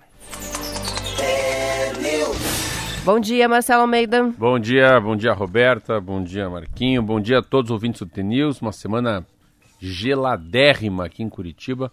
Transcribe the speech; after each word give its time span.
Bom 3.04 3.18
dia, 3.18 3.48
Marcelo 3.48 3.82
Almeida. 3.82 4.22
Bom 4.38 4.60
dia, 4.60 5.00
bom 5.00 5.16
dia, 5.16 5.32
Roberta. 5.32 6.00
Bom 6.00 6.22
dia, 6.22 6.48
Marquinho. 6.48 7.02
Bom 7.02 7.20
dia 7.20 7.40
a 7.40 7.42
todos 7.42 7.68
os 7.68 7.74
ouvintes 7.74 8.00
do 8.00 8.06
TNews. 8.06 8.60
Uma 8.60 8.70
semana 8.70 9.26
geladérrima 9.80 11.06
aqui 11.06 11.20
em 11.20 11.28
Curitiba. 11.28 11.90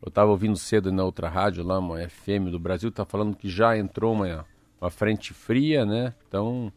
Eu 0.00 0.08
estava 0.08 0.30
ouvindo 0.30 0.56
cedo 0.56 0.92
na 0.92 1.02
outra 1.02 1.28
rádio 1.28 1.64
lá, 1.64 1.80
uma 1.80 2.08
FM 2.08 2.50
do 2.52 2.60
Brasil, 2.60 2.90
está 2.90 3.04
falando 3.04 3.36
que 3.36 3.48
já 3.48 3.76
entrou 3.76 4.12
uma, 4.12 4.46
uma 4.80 4.88
frente 4.88 5.34
fria, 5.34 5.84
né? 5.84 6.14
Então, 6.28 6.72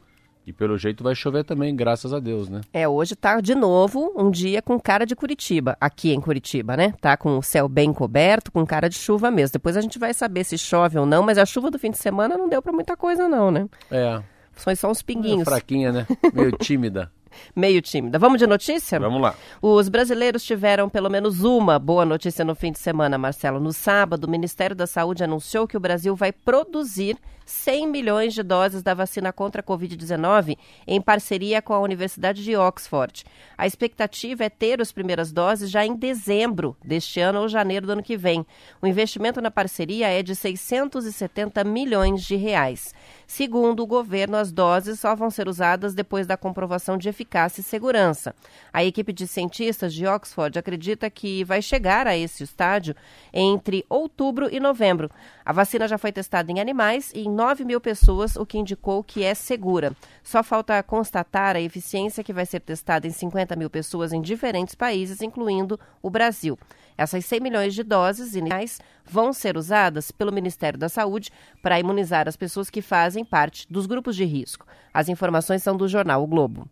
e 0.45 0.53
pelo 0.53 0.77
jeito 0.77 1.03
vai 1.03 1.15
chover 1.15 1.43
também, 1.43 1.75
graças 1.75 2.13
a 2.13 2.19
Deus, 2.19 2.49
né? 2.49 2.61
É, 2.71 2.87
hoje 2.87 3.15
tá 3.15 3.41
de 3.41 3.55
novo 3.55 4.13
um 4.15 4.29
dia 4.29 4.61
com 4.61 4.79
cara 4.79 5.05
de 5.05 5.15
Curitiba, 5.15 5.75
aqui 5.81 6.11
em 6.11 6.21
Curitiba, 6.21 6.77
né? 6.77 6.93
Tá 7.01 7.17
com 7.17 7.37
o 7.37 7.43
céu 7.43 7.67
bem 7.67 7.91
coberto, 7.91 8.51
com 8.51 8.65
cara 8.65 8.87
de 8.87 8.95
chuva 8.95 9.31
mesmo. 9.31 9.53
Depois 9.53 9.75
a 9.75 9.81
gente 9.81 9.97
vai 9.97 10.13
saber 10.13 10.43
se 10.43 10.57
chove 10.57 10.97
ou 10.99 11.05
não, 11.05 11.23
mas 11.23 11.37
a 11.37 11.45
chuva 11.45 11.71
do 11.71 11.79
fim 11.79 11.91
de 11.91 11.97
semana 11.97 12.37
não 12.37 12.47
deu 12.47 12.61
para 12.61 12.71
muita 12.71 12.95
coisa 12.95 13.27
não, 13.27 13.49
né? 13.49 13.67
É. 13.89 14.21
Foi 14.51 14.75
só 14.75 14.89
uns 14.89 15.01
pinguinhos. 15.01 15.41
É 15.41 15.45
fraquinha, 15.45 15.91
né? 15.91 16.07
Meio 16.33 16.51
tímida. 16.57 17.11
Meio 17.55 17.81
tímida. 17.81 18.19
Vamos 18.19 18.39
de 18.39 18.47
notícia? 18.47 18.99
Vamos 18.99 19.21
lá. 19.21 19.35
Os 19.61 19.89
brasileiros 19.89 20.43
tiveram 20.43 20.89
pelo 20.89 21.09
menos 21.09 21.43
uma 21.43 21.79
boa 21.79 22.05
notícia 22.05 22.43
no 22.43 22.55
fim 22.55 22.71
de 22.71 22.79
semana, 22.79 23.17
Marcelo. 23.17 23.59
No 23.59 23.73
sábado, 23.73 24.25
o 24.25 24.29
Ministério 24.29 24.75
da 24.75 24.87
Saúde 24.87 25.23
anunciou 25.23 25.67
que 25.67 25.77
o 25.77 25.79
Brasil 25.79 26.15
vai 26.15 26.31
produzir 26.31 27.17
100 27.45 27.87
milhões 27.87 28.33
de 28.33 28.41
doses 28.41 28.81
da 28.81 28.93
vacina 28.93 29.31
contra 29.31 29.61
a 29.61 29.63
Covid-19 29.63 30.57
em 30.87 30.99
parceria 30.99 31.61
com 31.61 31.73
a 31.73 31.79
Universidade 31.79 32.43
de 32.43 32.55
Oxford. 32.55 33.23
A 33.57 33.67
expectativa 33.67 34.43
é 34.43 34.49
ter 34.49 34.81
as 34.81 34.91
primeiras 34.91 35.31
doses 35.31 35.69
já 35.69 35.85
em 35.85 35.95
dezembro 35.95 36.75
deste 36.83 37.19
ano 37.19 37.41
ou 37.41 37.47
janeiro 37.47 37.85
do 37.85 37.91
ano 37.91 38.03
que 38.03 38.17
vem. 38.17 38.45
O 38.81 38.87
investimento 38.87 39.39
na 39.41 39.51
parceria 39.51 40.07
é 40.07 40.23
de 40.23 40.35
670 40.35 41.63
milhões 41.63 42.23
de 42.23 42.35
reais. 42.35 42.93
Segundo 43.27 43.83
o 43.83 43.87
governo, 43.87 44.37
as 44.37 44.51
doses 44.51 44.99
só 44.99 45.15
vão 45.15 45.29
ser 45.29 45.47
usadas 45.47 45.93
depois 45.93 46.25
da 46.25 46.37
comprovação 46.37 46.97
de 46.97 47.09
eficácia 47.09 47.24
e 47.59 47.63
segurança. 47.63 48.33
A 48.71 48.83
equipe 48.83 49.11
de 49.11 49.27
cientistas 49.27 49.93
de 49.93 50.05
Oxford 50.05 50.57
acredita 50.57 51.09
que 51.09 51.43
vai 51.43 51.61
chegar 51.61 52.07
a 52.07 52.15
esse 52.15 52.43
estágio 52.43 52.95
entre 53.33 53.85
outubro 53.89 54.47
e 54.49 54.59
novembro. 54.59 55.09
A 55.45 55.51
vacina 55.51 55.87
já 55.87 55.97
foi 55.97 56.11
testada 56.11 56.51
em 56.51 56.59
animais 56.59 57.11
e 57.13 57.21
em 57.21 57.29
9 57.29 57.65
mil 57.65 57.81
pessoas, 57.81 58.35
o 58.35 58.45
que 58.45 58.57
indicou 58.57 59.03
que 59.03 59.23
é 59.23 59.33
segura. 59.33 59.95
Só 60.23 60.43
falta 60.43 60.81
constatar 60.81 61.55
a 61.55 61.61
eficiência 61.61 62.23
que 62.23 62.33
vai 62.33 62.45
ser 62.45 62.61
testada 62.61 63.07
em 63.07 63.11
50 63.11 63.55
mil 63.55 63.69
pessoas 63.69 64.13
em 64.13 64.21
diferentes 64.21 64.75
países, 64.75 65.21
incluindo 65.21 65.79
o 66.01 66.09
Brasil. 66.09 66.57
Essas 66.97 67.25
100 67.25 67.39
milhões 67.41 67.73
de 67.73 67.83
doses 67.83 68.35
iniciais 68.35 68.79
vão 69.05 69.33
ser 69.33 69.57
usadas 69.57 70.11
pelo 70.11 70.31
Ministério 70.31 70.79
da 70.79 70.89
Saúde 70.89 71.31
para 71.61 71.79
imunizar 71.79 72.27
as 72.27 72.37
pessoas 72.37 72.69
que 72.69 72.81
fazem 72.81 73.25
parte 73.25 73.67
dos 73.69 73.85
grupos 73.85 74.15
de 74.15 74.23
risco. 74.23 74.65
As 74.93 75.09
informações 75.09 75.61
são 75.61 75.75
do 75.75 75.87
jornal 75.87 76.23
O 76.23 76.27
Globo. 76.27 76.67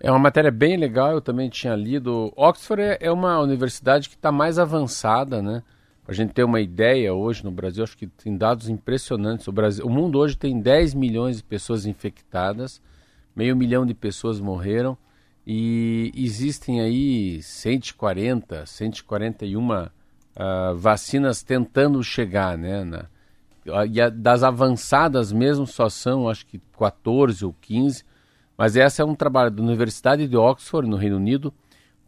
É 0.00 0.10
uma 0.10 0.18
matéria 0.18 0.50
bem 0.50 0.76
legal, 0.76 1.12
eu 1.12 1.20
também 1.20 1.48
tinha 1.48 1.74
lido. 1.74 2.32
Oxford 2.36 2.82
é, 2.82 2.98
é 3.00 3.10
uma 3.10 3.40
universidade 3.40 4.08
que 4.08 4.14
está 4.14 4.30
mais 4.30 4.58
avançada, 4.58 5.40
né? 5.40 5.62
Para 6.04 6.12
a 6.12 6.14
gente 6.14 6.32
ter 6.32 6.44
uma 6.44 6.60
ideia, 6.60 7.12
hoje 7.12 7.42
no 7.42 7.50
Brasil, 7.50 7.82
acho 7.82 7.96
que 7.96 8.06
tem 8.06 8.36
dados 8.36 8.68
impressionantes. 8.68 9.48
O, 9.48 9.52
Brasil, 9.52 9.84
o 9.84 9.90
mundo 9.90 10.18
hoje 10.18 10.36
tem 10.36 10.60
10 10.60 10.94
milhões 10.94 11.38
de 11.38 11.42
pessoas 11.42 11.86
infectadas, 11.86 12.80
meio 13.34 13.56
milhão 13.56 13.84
de 13.84 13.94
pessoas 13.94 14.38
morreram 14.38 14.96
e 15.46 16.12
existem 16.14 16.80
aí 16.80 17.42
140, 17.42 18.66
141 18.66 19.70
uh, 19.70 19.88
vacinas 20.76 21.42
tentando 21.42 22.02
chegar, 22.02 22.58
né? 22.58 22.84
Na, 22.84 23.06
e 23.86 24.00
a, 24.00 24.08
das 24.08 24.42
avançadas 24.42 25.32
mesmo 25.32 25.66
só 25.66 25.88
são, 25.88 26.28
acho 26.28 26.46
que 26.46 26.60
14 26.78 27.44
ou 27.44 27.54
15, 27.60 28.04
mas 28.56 28.76
essa 28.76 29.02
é 29.02 29.04
um 29.04 29.14
trabalho 29.14 29.50
da 29.50 29.62
Universidade 29.62 30.26
de 30.26 30.36
Oxford, 30.36 30.88
no 30.88 30.96
Reino 30.96 31.16
Unido, 31.16 31.52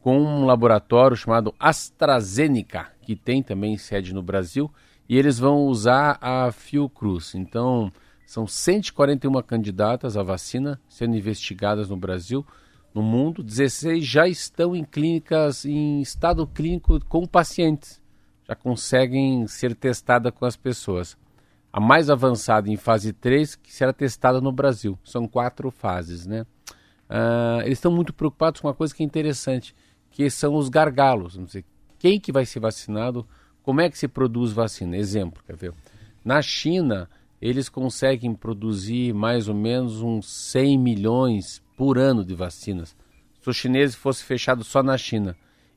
com 0.01 0.19
um 0.19 0.45
laboratório 0.45 1.17
chamado 1.17 1.55
AstraZeneca, 1.59 2.89
que 3.03 3.15
tem 3.15 3.43
também 3.43 3.77
sede 3.77 4.15
no 4.15 4.23
Brasil, 4.23 4.71
e 5.09 5.17
eles 5.17 5.39
vão 5.39 5.67
usar 5.67 6.19
a 6.21 6.51
Fiocruz. 6.53 7.35
Então, 7.35 7.93
são 8.27 8.47
141 8.47 9.43
candidatas 9.43 10.17
à 10.17 10.23
vacina 10.23 10.81
sendo 10.89 11.17
investigadas 11.17 11.89
no 11.89 11.97
Brasil, 11.97 12.47
no 12.95 13.03
mundo. 13.03 13.43
16 13.43 14.05
já 14.05 14.29
estão 14.29 14.77
em 14.77 14.85
clínicas, 14.85 15.65
em 15.65 16.01
estado 16.01 16.47
clínico 16.47 17.03
com 17.07 17.27
pacientes. 17.27 18.01
Já 18.47 18.55
conseguem 18.55 19.47
ser 19.47 19.75
testada 19.75 20.31
com 20.31 20.45
as 20.45 20.57
pessoas. 20.57 21.17
A 21.73 21.81
mais 21.81 22.09
avançada 22.09 22.71
em 22.71 22.77
fase 22.77 23.13
3, 23.13 23.57
que 23.57 23.73
será 23.73 23.93
testada 23.93 24.41
no 24.41 24.51
Brasil. 24.51 24.99
São 25.05 25.27
quatro 25.29 25.71
fases, 25.71 26.27
né? 26.27 26.47
Uh, 27.09 27.63
eles 27.63 27.79
estão 27.79 27.91
muito 27.91 28.13
preocupados 28.13 28.61
com 28.61 28.69
uma 28.69 28.75
coisa 28.75 28.95
que 28.95 29.03
é 29.03 29.07
interessante, 29.07 29.75
que 30.11 30.29
são 30.31 30.55
os 30.57 30.69
gargalos. 30.69 31.39
Quem 31.99 32.21
que 32.21 32.33
vai 32.33 32.45
ser 32.45 32.61
vacinado, 32.61 33.27
como 33.63 33.81
é 33.81 33.91
que 33.91 33.99
se 33.99 34.09
produz 34.09 34.53
vacina. 34.53 34.97
Exemplo, 34.97 35.43
quer 35.47 35.57
ver? 35.57 35.75
Na 36.25 36.41
China, 36.43 37.09
eles 37.41 37.69
conseguem 37.69 38.35
produzir 38.35 39.15
mais 39.15 39.49
ou 39.49 39.55
menos 39.55 40.03
uns 40.03 40.27
100 40.27 40.79
milhões 40.79 41.63
por 41.77 41.99
ano 41.99 42.25
de 42.25 42.35
vacinas. 42.35 42.97
Se 43.41 43.49
os 43.49 43.57
chineses 43.57 43.95
fossem 43.95 44.27
fechados 44.27 44.67
só 44.67 44.83
na 44.83 44.99
China, 44.99 45.37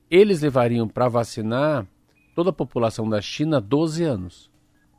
eles 0.10 0.42
levariam 0.42 0.88
para 0.88 1.08
vacinar 1.08 1.88
toda 2.36 2.50
a 2.50 2.54
população 2.54 3.08
da 3.08 3.22
China 3.22 3.62
12 3.62 4.04
anos. 4.04 4.51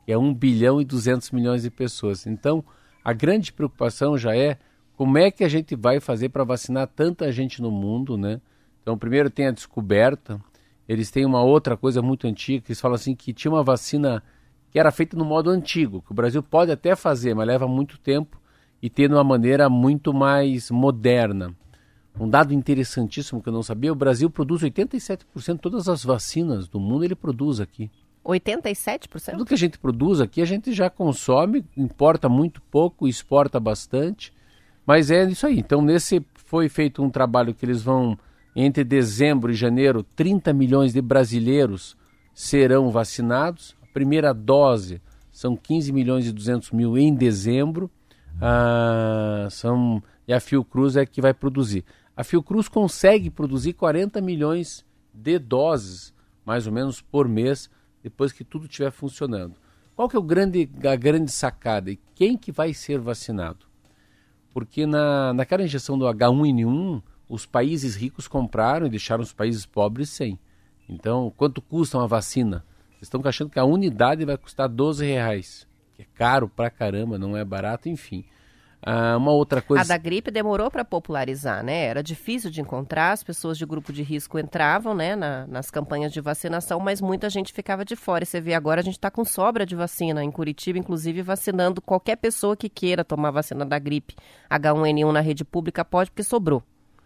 É 0.07 0.17
1 0.17 0.33
bilhão 0.33 0.81
e 0.81 0.85
200 0.85 1.31
milhões 1.31 1.63
de 1.63 1.69
pessoas. 1.69 2.25
Então, 2.25 2.63
a 3.03 3.13
grande 3.13 3.51
preocupação 3.51 4.17
já 4.17 4.35
é 4.35 4.57
como 4.95 5.17
é 5.17 5.31
que 5.31 5.43
a 5.43 5.49
gente 5.49 5.75
vai 5.75 5.99
fazer 5.99 6.29
para 6.29 6.43
vacinar 6.43 6.87
tanta 6.87 7.31
gente 7.31 7.61
no 7.61 7.71
mundo, 7.71 8.17
né? 8.17 8.39
Então, 8.81 8.97
primeiro 8.97 9.29
tem 9.29 9.47
a 9.47 9.51
descoberta, 9.51 10.39
eles 10.87 11.09
têm 11.09 11.25
uma 11.25 11.41
outra 11.41 11.77
coisa 11.77 12.01
muito 12.01 12.27
antiga, 12.27 12.61
que 12.61 12.71
eles 12.71 12.81
falam 12.81 12.95
assim 12.95 13.15
que 13.15 13.33
tinha 13.33 13.51
uma 13.51 13.63
vacina 13.63 14.21
que 14.69 14.79
era 14.79 14.91
feita 14.91 15.15
no 15.15 15.23
modo 15.23 15.49
antigo, 15.49 16.01
que 16.01 16.11
o 16.11 16.15
Brasil 16.15 16.41
pode 16.41 16.71
até 16.71 16.95
fazer, 16.95 17.33
mas 17.33 17.47
leva 17.47 17.67
muito 17.67 17.97
tempo 17.99 18.41
e 18.81 18.89
tem 18.89 19.07
de 19.07 19.13
uma 19.13 19.23
maneira 19.23 19.69
muito 19.69 20.13
mais 20.13 20.69
moderna. 20.69 21.55
Um 22.19 22.29
dado 22.29 22.53
interessantíssimo 22.53 23.41
que 23.41 23.49
eu 23.49 23.53
não 23.53 23.63
sabia, 23.63 23.91
o 23.91 23.95
Brasil 23.95 24.29
produz 24.29 24.61
87% 24.61 25.53
de 25.53 25.59
todas 25.59 25.87
as 25.87 26.03
vacinas 26.03 26.67
do 26.67 26.79
mundo, 26.79 27.05
ele 27.05 27.15
produz 27.15 27.59
aqui. 27.59 27.89
87%? 28.25 29.31
Tudo 29.31 29.45
que 29.45 29.53
a 29.53 29.57
gente 29.57 29.77
produz 29.77 30.21
aqui, 30.21 30.41
a 30.41 30.45
gente 30.45 30.71
já 30.71 30.89
consome, 30.89 31.65
importa 31.75 32.29
muito 32.29 32.61
pouco, 32.63 33.07
exporta 33.07 33.59
bastante, 33.59 34.33
mas 34.85 35.11
é 35.11 35.23
isso 35.25 35.45
aí. 35.45 35.59
Então, 35.59 35.81
nesse 35.81 36.25
foi 36.35 36.69
feito 36.69 37.03
um 37.03 37.09
trabalho 37.09 37.53
que 37.53 37.65
eles 37.65 37.81
vão 37.81 38.17
entre 38.55 38.83
dezembro 38.83 39.51
e 39.51 39.55
janeiro, 39.55 40.03
30 40.15 40.53
milhões 40.53 40.93
de 40.93 41.01
brasileiros 41.01 41.97
serão 42.33 42.91
vacinados. 42.91 43.75
A 43.81 43.87
primeira 43.93 44.33
dose 44.33 45.01
são 45.31 45.55
15 45.55 45.91
milhões 45.91 46.27
e 46.27 46.31
200 46.31 46.71
mil 46.71 46.97
em 46.97 47.13
dezembro. 47.13 47.89
Ah, 48.39 49.47
são, 49.49 50.01
e 50.27 50.33
a 50.33 50.39
Fiocruz 50.39 50.95
é 50.95 51.05
que 51.05 51.21
vai 51.21 51.33
produzir. 51.33 51.83
A 52.15 52.23
Fiocruz 52.23 52.67
consegue 52.67 53.29
produzir 53.29 53.73
40 53.73 54.21
milhões 54.21 54.85
de 55.13 55.39
doses, 55.39 56.13
mais 56.45 56.67
ou 56.67 56.73
menos, 56.73 57.01
por 57.01 57.27
mês, 57.27 57.69
depois 58.03 58.31
que 58.31 58.43
tudo 58.43 58.65
estiver 58.65 58.91
funcionando. 58.91 59.55
Qual 59.95 60.09
que 60.09 60.15
é 60.15 60.19
o 60.19 60.23
grande, 60.23 60.69
a 60.85 60.95
grande 60.95 61.31
sacada? 61.31 61.89
E 61.89 61.99
quem 62.13 62.37
que 62.37 62.51
vai 62.51 62.73
ser 62.73 62.99
vacinado? 62.99 63.73
porque 64.53 64.85
na, 64.85 65.33
naquela 65.33 65.63
injeção 65.63 65.97
do 65.97 66.05
H1N1, 66.05 67.01
os 67.27 67.45
países 67.45 67.95
ricos 67.95 68.27
compraram 68.27 68.85
e 68.85 68.89
deixaram 68.89 69.23
os 69.23 69.33
países 69.33 69.65
pobres 69.65 70.09
sem. 70.09 70.39
Então, 70.87 71.33
quanto 71.35 71.61
custa 71.61 71.97
uma 71.97 72.07
vacina? 72.07 72.63
Vocês 72.91 73.03
estão 73.03 73.19
achando 73.25 73.49
que 73.49 73.57
a 73.57 73.65
unidade 73.65 74.23
vai 74.23 74.37
custar 74.37 74.69
12 74.69 75.03
reais, 75.03 75.67
que 75.95 76.03
é 76.03 76.05
caro 76.13 76.47
pra 76.47 76.69
caramba, 76.69 77.17
não 77.17 77.35
é 77.35 77.43
barato, 77.43 77.89
enfim. 77.89 78.23
Ah, 78.85 79.15
uma 79.15 79.31
outra 79.31 79.61
coisa. 79.61 79.81
A 79.81 79.87
da 79.87 79.97
gripe 79.97 80.29
demorou 80.29 80.69
para 80.69 80.83
popularizar, 80.83 81.63
né? 81.63 81.85
Era 81.85 82.03
difícil 82.03 82.51
de 82.51 82.59
encontrar, 82.59 83.13
as 83.13 83.23
pessoas 83.23 83.57
de 83.57 83.65
grupo 83.65 83.93
de 83.93 84.03
risco 84.03 84.37
entravam, 84.37 84.93
né, 84.93 85.15
na, 85.15 85.47
nas 85.47 85.71
campanhas 85.71 86.11
de 86.11 86.19
vacinação, 86.19 86.79
mas 86.79 86.99
muita 86.99 87.29
gente 87.29 87.53
ficava 87.53 87.85
de 87.85 87.95
fora. 87.95 88.23
E 88.23 88.27
você 88.27 88.41
vê 88.41 88.53
agora 88.53 88.81
a 88.81 88.83
gente 88.83 88.95
está 88.95 89.09
com 89.09 89.23
sobra 89.23 89.65
de 89.65 89.75
vacina 89.75 90.23
em 90.23 90.29
Curitiba, 90.29 90.77
inclusive 90.77 91.21
vacinando 91.21 91.81
qualquer 91.81 92.17
pessoa 92.17 92.57
que 92.57 92.67
queira 92.67 93.05
tomar 93.05 93.31
vacina 93.31 93.65
da 93.65 93.79
gripe 93.79 94.15
H1N1 94.51 95.11
na 95.11 95.21
rede 95.21 95.45
pública 95.45 95.85
pode, 95.85 96.11
porque 96.11 96.23
sobrou. 96.23 96.61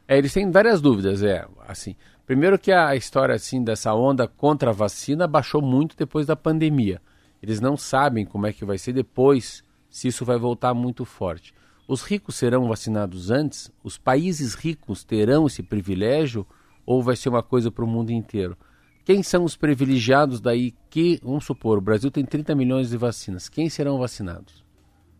É, 0.07 0.17
eles 0.17 0.33
têm 0.33 0.49
várias 0.49 0.81
dúvidas, 0.81 1.21
é 1.21 1.45
assim. 1.67 1.95
Primeiro 2.25 2.57
que 2.57 2.71
a 2.71 2.95
história 2.95 3.35
assim 3.35 3.63
dessa 3.63 3.93
onda 3.93 4.27
contra 4.27 4.71
a 4.71 4.73
vacina 4.73 5.27
baixou 5.27 5.61
muito 5.61 5.95
depois 5.95 6.25
da 6.25 6.35
pandemia. 6.35 7.01
Eles 7.41 7.61
não 7.61 7.77
sabem 7.77 8.25
como 8.25 8.47
é 8.47 8.53
que 8.53 8.65
vai 8.65 8.77
ser 8.77 8.93
depois, 8.93 9.63
se 9.89 10.07
isso 10.07 10.25
vai 10.25 10.37
voltar 10.37 10.73
muito 10.73 11.05
forte. 11.05 11.53
Os 11.87 12.01
ricos 12.01 12.35
serão 12.35 12.67
vacinados 12.67 13.31
antes? 13.31 13.71
Os 13.81 13.97
países 13.97 14.53
ricos 14.53 15.03
terão 15.03 15.47
esse 15.47 15.63
privilégio? 15.63 16.45
Ou 16.85 17.01
vai 17.01 17.15
ser 17.15 17.29
uma 17.29 17.41
coisa 17.41 17.71
para 17.71 17.85
o 17.85 17.87
mundo 17.87 18.11
inteiro? 18.11 18.57
Quem 19.05 19.23
são 19.23 19.45
os 19.45 19.55
privilegiados 19.55 20.41
daí 20.41 20.73
que, 20.89 21.17
vamos 21.23 21.45
supor, 21.45 21.77
o 21.77 21.81
Brasil 21.81 22.11
tem 22.11 22.25
30 22.25 22.53
milhões 22.55 22.89
de 22.89 22.97
vacinas. 22.97 23.47
Quem 23.47 23.69
serão 23.69 23.97
vacinados? 23.97 24.65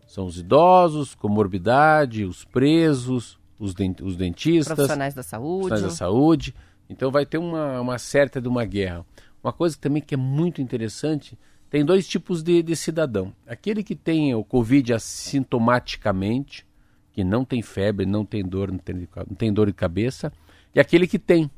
São 0.06 0.25
os 0.25 0.38
idosos, 0.38 1.16
comorbidade, 1.16 2.25
os 2.25 2.44
presos, 2.44 3.40
os, 3.58 3.74
dent 3.74 4.02
os 4.02 4.18
dentistas, 4.18 4.75
profissionais 4.75 5.14
da 5.14 5.24
saúde. 5.24 5.68
Profissionais 5.68 5.94
da 5.94 5.98
saúde. 5.98 6.56
Então 6.90 7.12
vai 7.12 7.25
ter 7.25 7.38
uma, 7.38 7.80
uma 7.80 7.98
certa 7.98 8.42
de 8.42 8.48
uma 8.50 8.66
guerra. 8.66 9.06
Uma 9.42 9.54
coisa 9.54 9.78
também 9.80 10.02
que 10.02 10.16
é 10.16 10.18
muito 10.18 10.62
interessante 10.62 11.38
tem 11.69 11.84
dois 11.84 12.08
tipos 12.08 12.42
de, 12.42 12.64
de 12.64 12.75
cidadão. 12.75 13.34
Aquele 13.46 13.84
que 13.84 13.96
tem 13.96 14.34
o 14.34 14.44
Covid 14.44 14.94
assintomaticamente, 14.94 16.66
que 17.12 17.24
não 17.24 17.44
tem 17.44 17.62
febre, 17.62 18.06
não 18.06 18.25
tem 18.25 18.44
dor, 18.44 18.72
não 18.72 18.78
tem, 18.78 18.96
não 18.96 19.36
tem 19.36 19.52
dor 19.52 19.68
de 19.68 19.74
cabeça, 19.74 20.31
e 20.74 20.80
aquele 20.80 21.08
que 21.08 21.19
tem. 21.19 21.50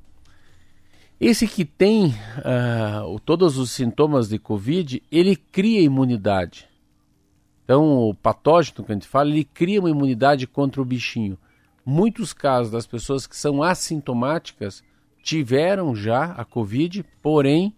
Esse 1.20 1.46
que 1.48 1.66
tem 1.66 2.08
uh, 2.38 3.20
todos 3.26 3.58
os 3.58 3.72
sintomas 3.72 4.30
de 4.30 4.40
Covid, 4.40 5.04
ele 5.12 5.36
cria 5.36 5.82
imunidade. 5.82 6.68
Então, 7.66 8.10
o 8.10 8.16
patógeno 8.16 8.84
que 8.84 8.92
a 8.92 8.96
gente 8.96 9.08
fala, 9.08 9.30
ele 9.30 9.44
cria 9.44 9.80
uma 9.80 9.90
imunidade 9.90 10.48
contra 10.48 10.82
o 10.82 10.86
bichinho. 10.86 11.38
Muitos 11.86 12.34
casos 12.34 12.72
das 12.72 12.88
pessoas 12.88 13.28
que 13.28 13.36
são 13.36 13.62
assintomáticas 13.62 14.82
tiveram 15.22 15.94
já 15.94 16.32
a 16.32 16.46
Covid, 16.46 17.06
porém 17.22 17.76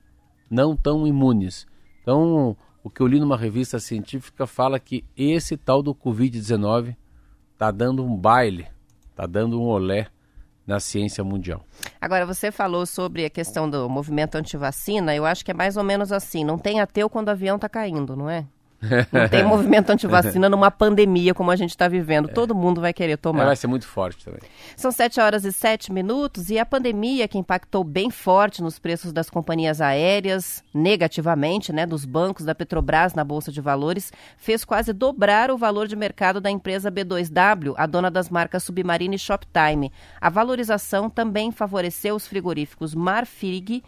não 0.49 0.75
tão 0.75 1.07
imunes. 1.07 1.65
Então, 2.01 2.55
o 2.83 2.89
que 2.89 3.01
eu 3.01 3.07
li 3.07 3.19
numa 3.19 3.37
revista 3.37 3.79
científica 3.79 4.47
fala 4.47 4.79
que 4.79 5.05
esse 5.15 5.55
tal 5.55 5.83
do 5.83 5.93
Covid-19 5.93 6.95
está 7.53 7.69
dando 7.71 8.03
um 8.03 8.15
baile, 8.15 8.67
está 9.11 9.25
dando 9.25 9.61
um 9.61 9.65
olé 9.65 10.07
na 10.65 10.79
ciência 10.79 11.23
mundial. 11.23 11.65
Agora, 11.99 12.25
você 12.25 12.51
falou 12.51 12.85
sobre 12.85 13.25
a 13.25 13.29
questão 13.29 13.69
do 13.69 13.89
movimento 13.89 14.35
antivacina, 14.35 15.15
eu 15.15 15.25
acho 15.25 15.43
que 15.43 15.51
é 15.51 15.53
mais 15.53 15.77
ou 15.77 15.83
menos 15.83 16.11
assim, 16.11 16.43
não 16.43 16.57
tem 16.57 16.79
ateu 16.79 17.09
quando 17.09 17.27
o 17.27 17.31
avião 17.31 17.55
está 17.55 17.69
caindo, 17.69 18.15
não 18.15 18.29
é? 18.29 18.47
Não 19.11 19.29
tem 19.29 19.43
movimento 19.45 19.89
antivacina 19.91 20.49
numa 20.49 20.71
pandemia 20.71 21.33
como 21.33 21.51
a 21.51 21.55
gente 21.55 21.69
está 21.69 21.87
vivendo. 21.87 22.29
É. 22.29 22.33
Todo 22.33 22.55
mundo 22.55 22.81
vai 22.81 22.91
querer 22.93 23.17
tomar. 23.17 23.43
É, 23.43 23.45
vai 23.47 23.55
ser 23.55 23.67
muito 23.67 23.87
forte 23.87 24.25
também. 24.25 24.41
São 24.75 24.91
7 24.91 25.19
horas 25.19 25.45
e 25.45 25.51
7 25.51 25.91
minutos 25.91 26.49
e 26.49 26.57
a 26.57 26.65
pandemia 26.65 27.27
que 27.27 27.37
impactou 27.37 27.83
bem 27.83 28.09
forte 28.09 28.61
nos 28.61 28.79
preços 28.79 29.13
das 29.13 29.29
companhias 29.29 29.79
aéreas, 29.81 30.63
negativamente, 30.73 31.71
né, 31.71 31.85
dos 31.85 32.05
bancos 32.05 32.45
da 32.45 32.55
Petrobras 32.55 33.13
na 33.13 33.23
Bolsa 33.23 33.51
de 33.51 33.61
Valores, 33.61 34.11
fez 34.37 34.65
quase 34.65 34.93
dobrar 34.93 35.51
o 35.51 35.57
valor 35.57 35.87
de 35.87 35.95
mercado 35.95 36.41
da 36.41 36.49
empresa 36.49 36.91
B2W, 36.91 37.73
a 37.77 37.85
dona 37.85 38.09
das 38.09 38.29
marcas 38.29 38.63
Submarine 38.63 39.15
e 39.15 39.19
Shoptime. 39.19 39.91
A 40.19 40.29
valorização 40.29 41.09
também 41.09 41.51
favoreceu 41.51 42.15
os 42.15 42.27
frigoríficos 42.27 42.95
Marfrig 42.95 43.83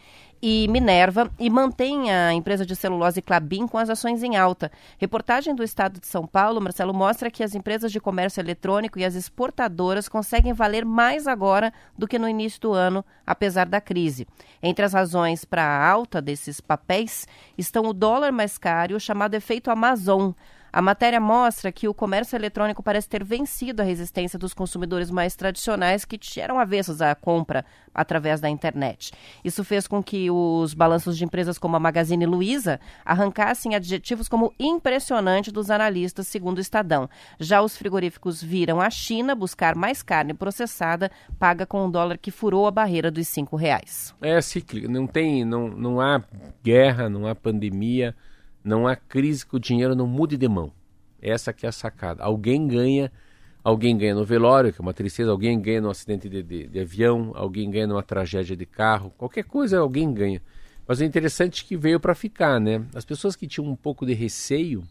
e 0.46 0.68
Minerva 0.68 1.32
e 1.40 1.50
mantém 1.50 2.12
a 2.12 2.34
empresa 2.34 2.66
de 2.66 2.76
celulose 2.76 3.22
Clabin 3.22 3.66
com 3.66 3.78
as 3.78 3.90
ações 3.90 4.22
em 4.24 4.36
alta. 4.36 4.70
Reportagem 4.98 5.56
do 5.56 5.64
Estado 5.64 6.02
de 6.02 6.06
São 6.06 6.28
Paulo, 6.28 6.60
Marcelo, 6.60 6.94
mostra 6.94 7.32
que 7.32 7.46
as 7.46 7.56
empresas 7.56 7.94
de 7.94 8.02
comércio 8.02 8.42
eletrônico 8.42 9.00
e 9.00 9.06
as 9.06 9.16
exportadoras 9.16 10.10
conseguem 10.10 10.52
valer 10.52 10.84
mais 10.84 11.28
agora 11.28 11.72
do 11.98 12.06
que 12.06 12.20
no 12.20 12.28
início 12.28 12.60
do 12.60 12.74
ano, 12.74 13.06
apesar 13.26 13.66
da 13.66 13.80
crise. 13.80 14.28
Entre 14.62 14.84
as 14.84 14.92
razões 14.92 15.46
para 15.46 15.64
a 15.64 15.90
alta 15.90 16.22
desses 16.22 16.60
papéis 16.60 17.26
estão 17.58 17.86
o 17.86 17.94
dólar 17.94 18.34
mais 18.34 18.58
caro 18.58 18.92
e 18.92 18.96
o 18.96 19.00
chamado 19.00 19.36
efeito 19.36 19.72
Amazon. 19.72 20.32
A 20.74 20.82
matéria 20.82 21.20
mostra 21.20 21.72
que 21.72 21.88
o 21.88 21.94
comércio 21.94 22.36
eletrônico 22.36 22.82
parece 22.82 23.08
ter 23.08 23.24
vencido 23.24 23.84
a 23.84 23.86
resistência 23.86 24.40
dos 24.40 24.56
consumidores 24.56 25.12
mais 25.12 25.36
tradicionais 25.36 26.04
que 26.04 26.20
eram 26.42 26.58
avessos 26.58 27.00
à 27.00 27.14
compra 27.14 27.64
através 27.94 28.42
da 28.42 28.50
internet. 28.50 29.12
Isso 29.46 29.64
fez 29.64 29.86
com 29.86 30.02
que 30.02 30.32
os 30.32 30.74
balanços 30.74 31.16
de 31.16 31.24
empresas 31.24 31.60
como 31.60 31.76
a 31.76 31.80
Magazine 31.80 32.26
Luiza 32.26 32.80
arrancassem 33.06 33.76
adjetivos 33.76 34.28
como 34.28 34.52
impressionante 34.60 35.52
dos 35.52 35.70
analistas, 35.70 36.26
segundo 36.26 36.58
o 36.58 36.62
Estadão. 36.62 37.08
Já 37.40 37.62
os 37.62 37.78
frigoríficos 37.78 38.42
viram 38.42 38.82
a 38.82 38.90
China 38.90 39.36
buscar 39.36 39.76
mais 39.76 40.02
carne 40.02 40.34
processada, 40.34 41.12
paga 41.38 41.68
com 41.68 41.86
um 41.86 41.92
dólar 41.92 42.18
que 42.18 42.32
furou 42.32 42.66
a 42.66 42.72
barreira 42.72 43.12
dos 43.12 43.28
cinco 43.28 43.56
reais. 43.56 44.16
É 44.20 44.42
cíclico, 44.42 44.92
não 44.92 45.06
tem, 45.06 45.46
não, 45.46 45.68
não 45.68 46.02
há 46.02 46.24
guerra, 46.64 47.08
não 47.12 47.28
há 47.28 47.36
pandemia 47.36 48.16
não 48.64 48.88
há 48.88 48.96
crise 48.96 49.46
que 49.46 49.56
o 49.56 49.60
dinheiro 49.60 49.96
não 49.96 50.08
mude 50.08 50.38
de 50.38 50.48
mão. 50.48 50.72
Essa 51.22 51.54
que 51.54 51.66
é 51.66 51.70
a 51.70 51.72
sacada. 51.72 52.24
Alguém 52.24 52.68
ganha, 52.68 53.12
alguém 53.64 53.98
ganha 53.98 54.16
no 54.16 54.26
velório, 54.26 54.72
que 54.72 54.82
é 54.82 54.84
uma 54.84 54.94
tristeza, 54.94 55.32
alguém 55.32 55.60
ganha 55.60 55.82
no 55.82 55.90
acidente 55.90 56.30
de, 56.30 56.44
de, 56.44 56.68
de 56.68 56.80
avião, 56.80 57.32
alguém 57.36 57.70
ganha 57.70 57.88
numa 57.88 58.04
tragédia 58.04 58.56
de 58.56 58.66
carro, 58.66 59.14
qualquer 59.18 59.44
coisa 59.44 59.80
alguém 59.80 60.14
ganha. 60.14 60.42
Mas 60.88 61.00
o 61.00 61.04
interessante 61.04 61.64
é 61.64 61.68
que 61.68 61.78
veio 61.78 62.00
para 62.00 62.14
ficar, 62.14 62.60
né? 62.60 62.86
As 62.94 63.06
pessoas 63.06 63.36
que 63.36 63.48
tinham 63.48 63.70
um 63.70 63.76
pouco 63.76 64.06
de 64.06 64.14
receio, 64.14 64.84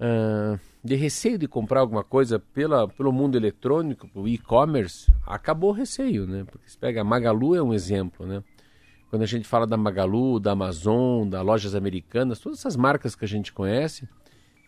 uh, 0.00 0.58
de 0.82 0.96
receio 0.96 1.38
de 1.38 1.46
comprar 1.46 1.80
alguma 1.80 2.02
coisa 2.02 2.40
pela, 2.40 2.88
pelo 2.88 3.12
mundo 3.12 3.36
eletrônico, 3.36 4.08
pelo 4.08 4.26
e-commerce, 4.26 5.12
acabou 5.24 5.70
o 5.70 5.72
receio, 5.72 6.26
né? 6.26 6.44
Porque 6.44 6.68
você 6.68 6.76
pega 6.76 7.02
a 7.02 7.04
Magalu 7.04 7.54
é 7.54 7.62
um 7.62 7.72
exemplo, 7.72 8.26
né? 8.26 8.42
Quando 9.14 9.22
a 9.22 9.26
gente 9.26 9.46
fala 9.46 9.64
da 9.64 9.76
Magalu, 9.76 10.40
da 10.40 10.50
Amazon, 10.50 11.28
da 11.28 11.40
Lojas 11.40 11.76
Americanas, 11.76 12.40
todas 12.40 12.58
essas 12.58 12.74
marcas 12.74 13.14
que 13.14 13.24
a 13.24 13.28
gente 13.28 13.52
conhece, 13.52 14.08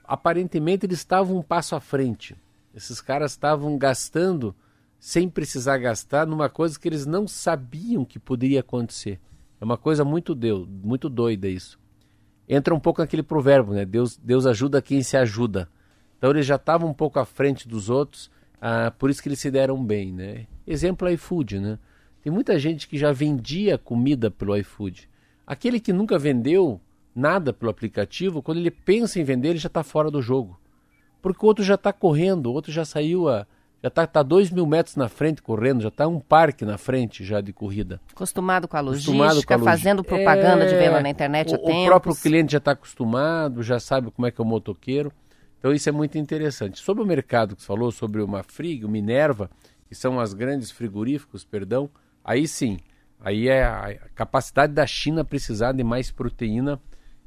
aparentemente 0.04 0.86
eles 0.86 0.98
estavam 0.98 1.38
um 1.38 1.42
passo 1.42 1.74
à 1.74 1.80
frente. 1.80 2.36
Esses 2.72 3.00
caras 3.00 3.32
estavam 3.32 3.76
gastando 3.76 4.54
sem 5.00 5.28
precisar 5.28 5.78
gastar 5.78 6.28
numa 6.28 6.48
coisa 6.48 6.78
que 6.78 6.86
eles 6.86 7.04
não 7.04 7.26
sabiam 7.26 8.04
que 8.04 8.20
poderia 8.20 8.60
acontecer. 8.60 9.18
É 9.60 9.64
uma 9.64 9.76
coisa 9.76 10.04
muito 10.04 10.32
deu, 10.32 10.64
muito 10.64 11.08
doida 11.08 11.48
isso. 11.48 11.76
Entra 12.48 12.72
um 12.72 12.78
pouco 12.78 13.00
naquele 13.00 13.24
provérbio, 13.24 13.74
né? 13.74 13.84
Deus, 13.84 14.16
Deus 14.16 14.46
ajuda 14.46 14.80
quem 14.80 15.02
se 15.02 15.16
ajuda. 15.16 15.68
Então 16.18 16.30
eles 16.30 16.46
já 16.46 16.54
estavam 16.54 16.88
um 16.88 16.94
pouco 16.94 17.18
à 17.18 17.24
frente 17.24 17.66
dos 17.66 17.90
outros, 17.90 18.30
ah, 18.60 18.92
por 18.96 19.10
isso 19.10 19.20
que 19.20 19.28
eles 19.28 19.40
se 19.40 19.50
deram 19.50 19.84
bem, 19.84 20.12
né? 20.12 20.46
Exemplo 20.64 21.10
iFood, 21.10 21.58
né? 21.58 21.80
Tem 22.26 22.33
muita 22.33 22.59
gente 22.59 22.88
que 22.88 22.99
já 22.99 23.12
vendia 23.12 23.78
comida 23.78 24.33
pelo 24.33 24.56
iFood. 24.56 25.09
Aquele 25.47 25.78
que 25.78 25.92
nunca 25.92 26.18
vendeu 26.18 26.80
nada 27.14 27.52
pelo 27.52 27.71
aplicativo, 27.71 28.42
quando 28.42 28.59
ele 28.59 28.73
pensa 28.73 29.21
em 29.21 29.23
vender, 29.23 29.50
ele 29.50 29.61
já 29.61 29.68
está 29.68 29.85
fora 29.85 30.11
do 30.11 30.21
jogo. 30.21 30.59
Porque 31.23 31.47
o 31.47 31.47
outro 31.47 31.62
já 31.62 31.76
está 31.76 31.92
correndo, 31.92 32.47
o 32.47 32.52
outro 32.52 32.73
já 32.73 32.85
saiu 32.85 33.28
a. 33.28 33.47
Já 33.80 33.87
está 33.87 34.09
tá 34.09 34.25
dois 34.25 34.50
mil 34.50 34.66
metros 34.66 34.97
na 34.97 35.09
frente 35.09 35.40
correndo, 35.40 35.83
já 35.83 35.88
está 35.88 36.09
um 36.09 36.18
parque 36.18 36.64
na 36.64 36.76
frente 36.76 37.25
já 37.25 37.40
de 37.40 37.52
corrida. 37.52 38.00
Acostumado 38.11 38.66
com 38.66 38.76
a 38.76 38.80
logística, 38.80 39.56
com 39.56 39.62
a 39.62 39.64
fazendo 39.64 40.02
propaganda 40.02 40.64
é... 40.64 40.66
de 40.66 40.75
venda 40.75 41.00
na 41.00 41.09
internet 41.09 41.54
o, 41.54 41.59
O 41.59 41.85
próprio 41.85 42.16
cliente 42.16 42.50
já 42.50 42.59
está 42.59 42.73
acostumado, 42.73 43.62
já 43.62 43.78
sabe 43.78 44.11
como 44.11 44.26
é 44.26 44.33
que 44.33 44.40
é 44.40 44.45
o 44.45 44.49
motoqueiro. 44.49 45.12
Então 45.61 45.73
isso 45.73 45.88
é 45.88 45.92
muito 45.92 46.18
interessante. 46.18 46.80
Sobre 46.80 47.04
o 47.04 47.06
mercado 47.06 47.54
que 47.54 47.62
você 47.62 47.68
falou, 47.68 47.92
sobre 47.92 48.21
o 48.21 48.26
Mafrig, 48.26 48.85
o 48.85 48.88
Minerva, 48.88 49.49
que 49.88 49.95
são 49.95 50.18
as 50.18 50.35
grandes 50.35 50.73
frigoríficos, 50.73 51.45
perdão, 51.45 51.88
Aí 52.26 52.49
sim, 52.49 52.78
aí 53.21 53.47
é 53.47 53.64
a 53.64 53.95
capacidade 54.12 54.73
da 54.73 54.85
China 54.85 55.25
precisar 55.25 55.71
de 55.71 55.85
mais 55.85 56.11
proteína. 56.11 56.80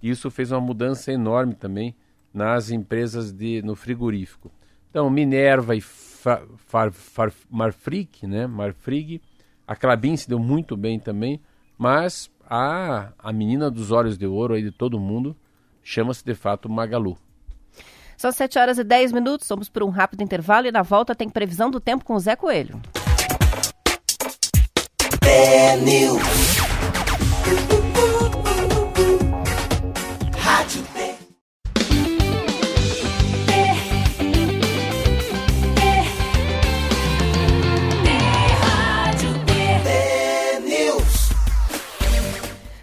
E 0.03 0.10
isso 0.10 0.29
fez 0.29 0.51
uma 0.51 0.60
mudança 0.60 1.10
enorme 1.10 1.56
também 1.56 1.96
nas 2.34 2.70
empresas 2.70 3.32
de 3.32 3.62
no 3.62 3.77
frigorífico. 3.77 4.51
Então, 4.89 5.10
Minerva 5.10 5.74
e 5.74 5.79
Far, 5.79 6.44
Far, 6.58 6.91
Far, 6.91 7.32
Marfrig, 7.50 8.27
né? 8.27 8.46
Marfrig, 8.46 9.22
a 9.65 9.74
Clabin 9.74 10.18
se 10.18 10.27
deu 10.27 10.38
muito 10.38 10.75
bem 10.75 11.00
também, 11.00 11.39
mas 11.77 12.29
a, 12.44 13.13
a 13.18 13.32
menina 13.32 13.72
dos 13.72 13.91
olhos 13.91 14.18
de 14.18 14.27
ouro 14.27 14.56
aí 14.56 14.63
de 14.63 14.72
todo 14.72 15.00
mundo 15.00 15.36
chama-se 15.82 16.25
de 16.25 16.36
fato 16.36 16.68
Magalu. 16.68 17.18
São 18.18 18.34
7 18.34 18.60
horas 18.60 18.77
e 18.77 18.84
10 18.84 19.13
minutos, 19.13 19.48
vamos 19.48 19.70
por 19.70 19.82
um 19.82 19.89
rápido 19.89 20.24
intervalo 20.24 20.68
e 20.68 20.72
na 20.72 20.82
volta 20.82 21.15
tem 21.15 21.29
previsão 21.29 21.72
do 21.72 21.79
tempo 21.79 22.03
com 22.03 22.15
o 22.15 22.20
Zé 22.20 22.36
Coelho. 22.36 22.82
News. 25.29 26.50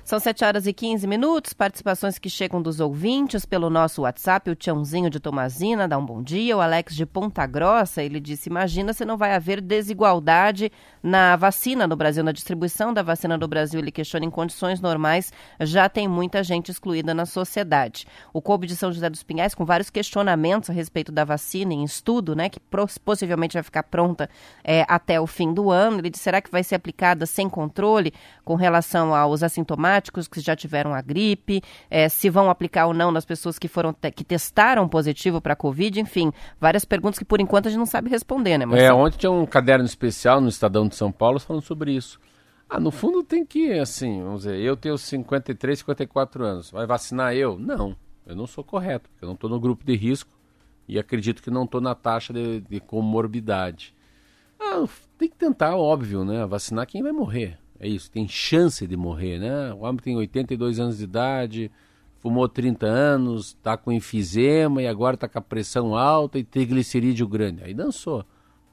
São 0.07 0.21
7 0.21 0.45
horas 0.45 0.67
e 0.69 0.73
15 0.73 1.05
minutos, 1.05 1.53
participações 1.53 2.17
que 2.17 2.31
chegam 2.31 2.63
dos 2.63 2.79
ouvintes 2.79 3.45
pelo 3.45 3.69
nosso 3.69 4.03
WhatsApp, 4.03 4.49
o 4.49 4.55
Tiãozinho 4.55 5.11
de 5.11 5.19
Tomazina 5.19 5.89
dá 5.89 5.99
um 5.99 6.07
bom 6.07 6.23
dia, 6.23 6.57
o 6.57 6.61
Alex 6.61 6.95
de 6.95 7.05
Ponta 7.05 7.45
Grossa, 7.45 8.05
ele 8.05 8.21
disse, 8.21 8.49
imagina 8.49 8.93
se 8.93 9.05
não 9.05 9.17
vai 9.17 9.35
haver 9.35 9.61
desigualdade 9.61 10.71
na 11.07 11.37
vacina 11.37 11.87
no 11.87 11.95
Brasil, 11.95 12.25
na 12.25 12.33
distribuição 12.33 12.93
da 12.93 13.01
vacina 13.01 13.39
no 13.39 13.47
Brasil, 13.47 13.79
ele 13.79 13.93
questiona 13.93 14.27
em 14.27 14.31
condições 14.31 14.81
normais, 14.81 15.33
já 15.61 15.89
tem 15.89 16.09
muita 16.09 16.43
gente 16.43 16.71
excluída 16.73 17.15
na 17.15 17.25
sociedade. 17.25 18.07
O 18.33 18.43
Coube 18.43 18.67
de 18.67 18.75
São 18.75 18.91
José 18.93 19.09
dos 19.09 19.23
Pinhais, 19.23 19.55
com 19.55 19.65
vários 19.65 19.89
questionamentos 19.89 20.69
a 20.69 20.73
respeito 20.73 21.13
da 21.13 21.23
vacina 21.25 21.73
em 21.73 21.85
estudo, 21.85 22.35
né, 22.35 22.49
que 22.49 22.59
possivelmente 23.05 23.55
vai 23.55 23.63
ficar 23.63 23.85
pronta 23.85 24.29
é, 24.65 24.85
até 24.89 25.21
o 25.21 25.29
fim 25.29 25.55
do 25.55 25.71
ano, 25.71 25.99
ele 26.01 26.11
disse, 26.11 26.25
será 26.25 26.41
que 26.41 26.51
vai 26.51 26.65
ser 26.65 26.75
aplicada 26.75 27.25
sem 27.25 27.49
controle 27.49 28.13
com 28.45 28.57
relação 28.57 29.15
aos 29.15 29.45
assintomáticos 29.45 30.27
que 30.27 30.41
já 30.41 30.57
tiveram 30.57 30.93
a 30.93 31.01
gripe, 31.01 31.63
eh, 31.89 32.09
se 32.09 32.29
vão 32.29 32.51
aplicar 32.51 32.87
ou 32.87 32.95
não 32.95 33.13
nas 33.13 33.25
pessoas 33.25 33.59
que 33.61 33.69
foram 33.69 33.93
te- 33.93 34.11
que 34.11 34.25
testaram 34.25 34.89
positivo 34.89 35.41
para 35.41 35.53
a 35.53 35.57
Covid, 35.57 36.01
enfim, 36.01 36.33
várias 36.61 36.85
perguntas 36.85 37.17
que 37.19 37.25
por 37.25 37.41
enquanto 37.41 37.67
a 37.67 37.71
gente 37.71 37.79
não 37.79 37.87
sabe 37.87 38.11
responder, 38.11 38.59
né, 38.59 38.65
É, 38.65 38.67
Marcelo? 38.67 38.99
ontem 38.99 39.19
tinha 39.19 39.31
um 39.31 39.47
caderno 39.47 39.85
especial 39.85 40.41
no 40.41 40.49
Estadão 40.49 40.89
de 40.89 40.96
São 40.97 41.13
Paulo 41.13 41.39
falando 41.39 41.63
sobre 41.63 41.93
isso. 41.93 42.19
Ah, 42.69 42.81
no 42.81 42.91
fundo 42.91 43.23
tem 43.23 43.47
que, 43.47 43.73
assim, 43.73 44.23
vamos 44.23 44.43
dizer, 44.43 44.59
eu 44.59 44.77
tenho 44.77 44.99
53, 44.99 45.79
54 45.79 46.45
anos. 46.45 46.71
Vai 46.71 46.87
vacinar 46.87 47.35
eu? 47.35 47.59
Não, 47.59 47.97
eu 48.27 48.35
não 48.35 48.47
sou 48.47 48.65
correto, 48.65 49.09
porque 49.09 49.25
eu 49.25 49.29
não 49.29 49.35
estou 49.35 49.49
no 49.49 49.61
grupo 49.61 49.85
de 49.85 49.95
risco 49.95 50.31
e 50.89 50.99
acredito 50.99 51.43
que 51.43 51.51
não 51.51 51.65
estou 51.65 51.81
na 51.81 51.95
taxa 51.95 52.33
de, 52.33 52.61
de 52.61 52.81
comorbidade. 52.81 53.95
Ah, 54.59 54.85
tem 55.17 55.29
que 55.29 55.37
tentar, 55.37 55.77
óbvio, 55.77 56.25
né? 56.25 56.45
Vacinar 56.47 56.87
quem 56.87 57.03
vai 57.03 57.13
morrer. 57.13 57.59
É 57.79 57.87
isso, 57.87 58.11
tem 58.11 58.27
chance 58.27 58.87
de 58.87 58.97
morrer, 58.97 59.39
né? 59.39 59.73
O 59.75 59.81
homem 59.81 60.01
tem 60.01 60.17
82 60.17 60.81
anos 60.81 60.99
de 60.99 61.05
idade, 61.05 61.71
fumou 62.19 62.49
30 62.49 62.87
anos, 62.87 63.55
tá 63.63 63.77
com 63.77 63.93
enfisema 63.93 64.83
e 64.83 64.87
agora 64.87 65.17
tá 65.17 65.29
com 65.29 65.39
a 65.39 65.43
pressão 65.43 65.95
alta 65.95 66.39
e 66.39 66.45
triglicerídeo 66.45 67.29
grande. 67.29 67.63
Aí 67.63 67.75
dançou. 67.75 68.25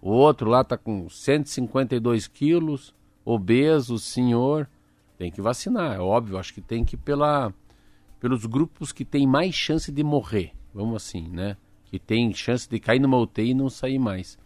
O 0.06 0.12
outro 0.12 0.50
lá 0.50 0.66
tá 0.66 0.78
com 0.78 1.08
152 1.10 2.28
quilos, 2.28 2.94
obeso, 3.24 3.98
senhor. 3.98 4.70
Tem 5.18 5.32
que 5.32 5.42
vacinar, 5.42 5.96
é 5.96 6.00
óbvio. 6.00 6.38
Acho 6.38 6.54
que 6.54 6.60
tem 6.60 6.84
que 6.84 6.96
ir 6.96 7.00
pela, 7.00 7.54
pelos 8.20 8.46
grupos 8.46 8.92
que 8.92 9.06
têm 9.06 9.26
mais 9.26 9.56
chance 9.56 9.90
de 9.90 10.04
morrer. 10.04 10.52
Vamos 10.74 10.98
assim, 10.98 11.30
né? 11.30 11.56
Que 11.86 11.98
tem 11.98 12.34
chance 12.34 12.70
de 12.70 12.82
cair 12.82 13.00
numa 13.00 13.18
UTI 13.18 13.52
e 13.52 13.54
não 13.54 13.70
sair 13.70 13.98
mais. 13.98 14.38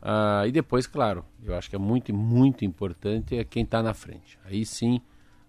Ah, 0.00 0.44
e 0.46 0.52
depois, 0.52 0.86
claro, 0.86 1.24
eu 1.42 1.56
acho 1.56 1.68
que 1.68 1.74
é 1.74 1.80
muito, 1.80 2.14
muito 2.14 2.64
importante 2.64 3.36
é 3.36 3.42
quem 3.42 3.64
está 3.64 3.82
na 3.82 3.94
frente. 3.94 4.38
Aí 4.44 4.64
sim, 4.64 5.00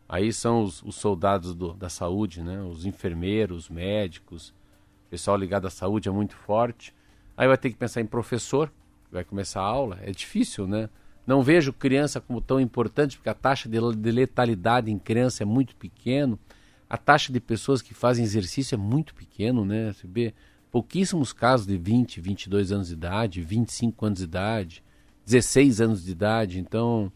aí 0.10 0.34
são 0.34 0.64
os, 0.64 0.82
os 0.82 0.96
soldados 0.96 1.54
do- 1.54 1.74
da 1.76 1.90
saúde, 1.90 2.42
né? 2.42 2.60
Os 2.64 2.88
enfermeiros, 2.88 3.70
médicos, 3.70 4.50
o 5.06 5.10
pessoal 5.12 5.38
ligado 5.38 5.68
à 5.68 5.70
saúde 5.70 6.10
é 6.10 6.12
muito 6.12 6.36
forte. 6.36 6.92
Aí 7.38 7.48
vai 7.48 7.58
ter 7.58 7.70
que 7.70 7.76
pensar 7.76 8.02
em 8.02 8.06
professor, 8.08 8.72
vai 9.14 9.24
começar 9.24 9.62
a 9.62 9.66
aula. 9.66 10.00
É 10.02 10.12
difícil, 10.12 10.68
né? 10.68 10.90
Não 11.26 11.42
vejo 11.42 11.72
criança 11.72 12.20
como 12.20 12.42
tão 12.42 12.60
importante, 12.60 13.18
porque 13.18 13.30
a 13.30 13.34
taxa 13.34 13.70
de, 13.70 13.78
de 13.96 14.12
letalidade 14.12 14.92
em 14.92 15.00
criança 15.00 15.44
é 15.44 15.46
muito 15.46 15.76
pequeno. 15.76 16.38
A 16.90 16.98
taxa 16.98 17.32
de 17.32 17.40
pessoas 17.40 17.82
que 17.82 17.94
fazem 17.94 18.26
exercício 18.26 18.76
é 18.76 18.78
muito 18.78 19.16
pequeno, 19.16 19.64
né? 19.64 19.94
Você 19.94 20.06
vê 20.06 20.34
pouquíssimos 20.70 21.32
casos 21.32 21.66
de 21.66 21.78
20, 21.78 22.20
22 22.20 22.72
anos 22.72 22.88
de 22.88 22.94
idade, 22.94 23.42
25 23.42 24.06
anos 24.06 24.20
de 24.20 24.26
idade, 24.26 24.84
16 25.26 25.80
anos 25.80 26.04
de 26.04 26.12
idade. 26.12 26.60
Então, 26.60 27.12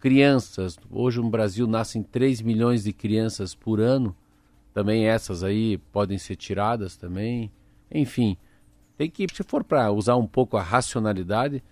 crianças, 0.00 0.76
hoje 0.90 1.20
no 1.20 1.30
Brasil 1.30 1.66
nascem 1.66 2.02
3 2.02 2.42
milhões 2.42 2.82
de 2.82 2.92
crianças 2.92 3.54
por 3.54 3.80
ano. 3.80 4.16
Também 4.72 5.06
essas 5.06 5.44
aí 5.44 5.78
podem 5.92 6.18
ser 6.18 6.34
tiradas 6.34 6.96
também. 6.96 7.52
Enfim, 7.90 8.36
tem 8.96 9.10
que, 9.10 9.26
se 9.32 9.42
for 9.42 9.64
para 9.64 9.90
usar 9.90 10.16
um 10.16 10.26
pouco 10.26 10.56
a 10.56 10.62
racionalidade, 10.62 11.62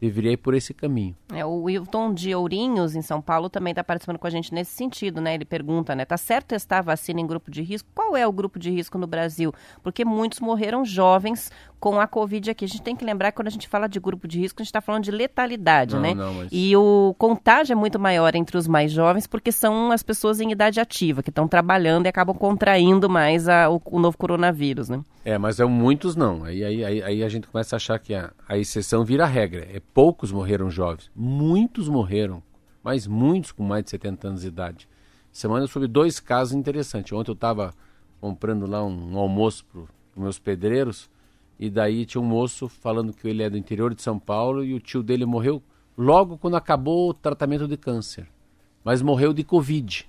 deveria 0.00 0.32
ir 0.32 0.36
por 0.38 0.54
esse 0.54 0.72
caminho. 0.72 1.14
É, 1.32 1.44
o 1.44 1.62
Wilton 1.64 2.12
de 2.14 2.34
Ourinhos, 2.34 2.94
em 2.96 3.02
São 3.02 3.20
Paulo, 3.20 3.48
também 3.50 3.72
está 3.72 3.84
participando 3.84 4.18
com 4.18 4.26
a 4.26 4.30
gente 4.30 4.52
nesse 4.54 4.72
sentido, 4.72 5.20
né? 5.20 5.34
Ele 5.34 5.44
pergunta, 5.44 5.94
né? 5.94 6.04
Tá 6.04 6.16
certo 6.16 6.46
testar 6.48 6.78
a 6.78 6.82
vacina 6.82 7.20
em 7.20 7.26
grupo 7.26 7.50
de 7.50 7.62
risco? 7.62 7.88
Qual 7.94 8.16
é 8.16 8.26
o 8.26 8.32
grupo 8.32 8.58
de 8.58 8.70
risco 8.70 8.96
no 8.98 9.06
Brasil? 9.06 9.52
Porque 9.82 10.04
muitos 10.04 10.40
morreram 10.40 10.84
jovens 10.84 11.50
com 11.78 11.98
a 12.00 12.06
Covid 12.06 12.50
aqui. 12.50 12.64
A 12.64 12.68
gente 12.68 12.82
tem 12.82 12.94
que 12.96 13.04
lembrar 13.04 13.30
que 13.32 13.36
quando 13.36 13.48
a 13.48 13.50
gente 13.50 13.68
fala 13.68 13.88
de 13.88 13.98
grupo 14.00 14.26
de 14.28 14.38
risco, 14.38 14.60
a 14.60 14.62
gente 14.62 14.68
está 14.70 14.80
falando 14.80 15.04
de 15.04 15.10
letalidade, 15.10 15.94
Não, 15.94 16.02
né? 16.02 16.14
não, 16.14 16.34
mas- 16.34 16.48
E 16.52 16.76
o 16.76 17.14
contágio 17.18 17.72
é 17.72 17.76
muito 17.76 17.98
maior 17.98 18.34
entre 18.34 18.56
os 18.56 18.66
mais 18.68 18.92
jovens, 18.92 19.26
porque 19.26 19.50
são 19.52 19.90
as 19.92 20.02
pessoas 20.02 20.40
em 20.40 20.50
idade 20.50 20.78
ativa, 20.80 21.22
que 21.22 21.30
estão 21.30 21.46
trabalhando 21.48 22.06
e 22.06 22.08
acabam 22.08 22.34
contraindo 22.36 23.08
mais 23.08 23.48
a- 23.48 23.70
o, 23.70 23.80
o 23.84 23.98
novo 23.98 24.16
coronavírus, 24.18 24.88
né? 24.88 25.00
É, 25.24 25.36
mas 25.38 25.60
é 25.60 25.64
muitos 25.66 26.16
não. 26.16 26.44
Aí, 26.44 26.64
aí, 26.64 26.84
aí, 26.84 27.02
aí 27.02 27.22
a 27.24 27.28
gente 27.28 27.46
começa 27.46 27.76
a 27.76 27.78
achar 27.78 27.98
que 27.98 28.14
a, 28.14 28.30
a 28.48 28.56
exceção 28.56 29.04
vira 29.04 29.26
regra. 29.26 29.66
É 29.72 29.80
poucos 29.92 30.32
morreram 30.32 30.70
jovens. 30.70 31.10
Muitos 31.14 31.88
morreram, 31.88 32.42
mas 32.82 33.06
muitos 33.06 33.52
com 33.52 33.62
mais 33.62 33.84
de 33.84 33.90
70 33.90 34.28
anos 34.28 34.40
de 34.42 34.48
idade. 34.48 34.88
Semana 35.32 35.64
eu 35.64 35.68
soube 35.68 35.86
dois 35.86 36.18
casos 36.18 36.54
interessantes. 36.54 37.12
Ontem 37.12 37.30
eu 37.30 37.34
estava 37.34 37.72
comprando 38.20 38.66
lá 38.66 38.84
um, 38.84 39.14
um 39.14 39.18
almoço 39.18 39.64
para 39.66 39.80
os 39.80 39.88
meus 40.16 40.38
pedreiros 40.38 41.08
e 41.58 41.70
daí 41.70 42.06
tinha 42.06 42.20
um 42.20 42.24
moço 42.24 42.68
falando 42.68 43.12
que 43.12 43.28
ele 43.28 43.42
é 43.42 43.50
do 43.50 43.56
interior 43.56 43.94
de 43.94 44.02
São 44.02 44.18
Paulo 44.18 44.64
e 44.64 44.74
o 44.74 44.80
tio 44.80 45.02
dele 45.02 45.24
morreu 45.24 45.62
logo 45.96 46.38
quando 46.38 46.56
acabou 46.56 47.10
o 47.10 47.14
tratamento 47.14 47.68
de 47.68 47.76
câncer, 47.76 48.26
mas 48.82 49.02
morreu 49.02 49.32
de 49.32 49.44
Covid. 49.44 50.08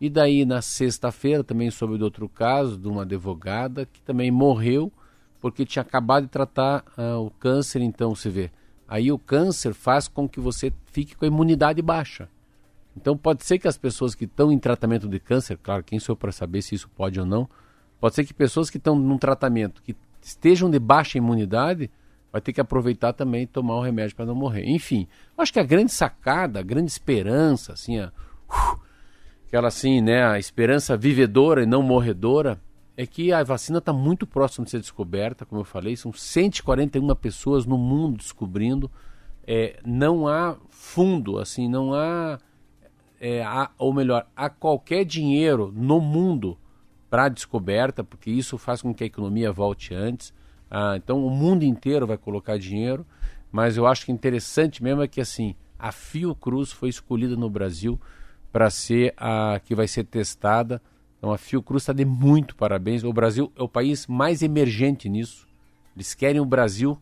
E 0.00 0.10
daí, 0.10 0.44
na 0.44 0.60
sexta-feira, 0.60 1.42
também 1.42 1.70
soube 1.70 1.96
de 1.96 2.04
outro 2.04 2.28
caso, 2.28 2.76
de 2.76 2.86
uma 2.86 3.02
advogada 3.02 3.86
que 3.86 4.00
também 4.02 4.30
morreu 4.30 4.92
porque 5.40 5.64
tinha 5.64 5.82
acabado 5.82 6.24
de 6.24 6.28
tratar 6.28 6.84
ah, 6.96 7.18
o 7.18 7.30
câncer. 7.30 7.80
Então, 7.80 8.14
você 8.14 8.28
vê, 8.28 8.50
aí 8.88 9.10
o 9.10 9.18
câncer 9.18 9.74
faz 9.74 10.08
com 10.08 10.28
que 10.28 10.40
você 10.40 10.72
fique 10.86 11.14
com 11.14 11.24
a 11.24 11.28
imunidade 11.28 11.82
baixa. 11.82 12.28
Então, 12.96 13.16
pode 13.16 13.44
ser 13.44 13.58
que 13.58 13.68
as 13.68 13.76
pessoas 13.76 14.14
que 14.14 14.24
estão 14.24 14.50
em 14.50 14.58
tratamento 14.58 15.08
de 15.08 15.20
câncer, 15.20 15.58
claro, 15.62 15.84
quem 15.84 15.98
sou 15.98 16.14
eu 16.14 16.16
para 16.16 16.32
saber 16.32 16.62
se 16.62 16.74
isso 16.74 16.88
pode 16.96 17.20
ou 17.20 17.26
não, 17.26 17.48
pode 18.00 18.14
ser 18.14 18.24
que 18.24 18.32
pessoas 18.32 18.70
que 18.70 18.78
estão 18.78 18.96
num 18.96 19.18
tratamento 19.18 19.82
que 19.82 19.94
estejam 20.22 20.70
de 20.70 20.78
baixa 20.78 21.18
imunidade 21.18 21.90
vai 22.32 22.40
ter 22.40 22.52
que 22.52 22.60
aproveitar 22.60 23.12
também 23.12 23.42
e 23.42 23.46
tomar 23.46 23.76
o 23.76 23.82
remédio 23.82 24.16
para 24.16 24.26
não 24.26 24.34
morrer. 24.34 24.64
Enfim, 24.64 25.06
acho 25.36 25.52
que 25.52 25.60
a 25.60 25.64
grande 25.64 25.92
sacada, 25.92 26.60
a 26.60 26.62
grande 26.62 26.90
esperança, 26.90 27.72
assim, 27.72 27.98
a, 27.98 28.12
aquela 29.46 29.68
assim, 29.68 30.00
né, 30.00 30.24
a 30.26 30.38
esperança 30.38 30.96
vivedora 30.96 31.62
e 31.62 31.66
não 31.66 31.82
morredora, 31.82 32.60
é 32.96 33.06
que 33.06 33.32
a 33.32 33.42
vacina 33.42 33.78
está 33.78 33.92
muito 33.92 34.26
próxima 34.26 34.64
de 34.64 34.70
ser 34.70 34.80
descoberta, 34.80 35.44
como 35.44 35.60
eu 35.60 35.64
falei, 35.64 35.96
são 35.96 36.12
141 36.12 37.14
pessoas 37.16 37.66
no 37.66 37.76
mundo 37.76 38.16
descobrindo, 38.16 38.90
é, 39.46 39.78
não 39.84 40.26
há 40.26 40.56
fundo, 40.70 41.38
assim, 41.38 41.68
não 41.68 41.92
há, 41.94 42.38
é, 43.20 43.42
há, 43.44 43.70
ou 43.78 43.92
melhor, 43.92 44.26
há 44.34 44.48
qualquer 44.48 45.04
dinheiro 45.04 45.72
no 45.76 46.00
mundo 46.00 46.58
para 47.08 47.28
descoberta, 47.28 48.02
porque 48.02 48.30
isso 48.30 48.58
faz 48.58 48.82
com 48.82 48.94
que 48.94 49.04
a 49.04 49.06
economia 49.06 49.52
volte 49.52 49.94
antes. 49.94 50.34
Ah, 50.70 50.94
então 50.96 51.24
o 51.24 51.30
mundo 51.30 51.62
inteiro 51.62 52.06
vai 52.06 52.16
colocar 52.18 52.58
dinheiro, 52.58 53.06
mas 53.52 53.76
eu 53.76 53.86
acho 53.86 54.04
que 54.04 54.12
interessante 54.12 54.82
mesmo 54.82 55.02
é 55.02 55.08
que 55.08 55.20
assim 55.20 55.54
a 55.78 55.92
Fiocruz 55.92 56.72
foi 56.72 56.88
escolhida 56.88 57.36
no 57.36 57.48
Brasil 57.48 58.00
para 58.50 58.70
ser 58.70 59.14
a 59.16 59.60
que 59.64 59.74
vai 59.74 59.86
ser 59.86 60.04
testada. 60.04 60.82
Então 61.26 61.34
a 61.34 61.38
Fiocruz 61.38 61.82
está 61.82 61.92
de 61.92 62.04
muito 62.04 62.54
parabéns. 62.54 63.02
O 63.02 63.12
Brasil 63.12 63.50
é 63.56 63.60
o 63.60 63.68
país 63.68 64.06
mais 64.06 64.42
emergente 64.42 65.08
nisso. 65.08 65.44
Eles 65.96 66.14
querem 66.14 66.40
o 66.40 66.44
Brasil, 66.44 66.96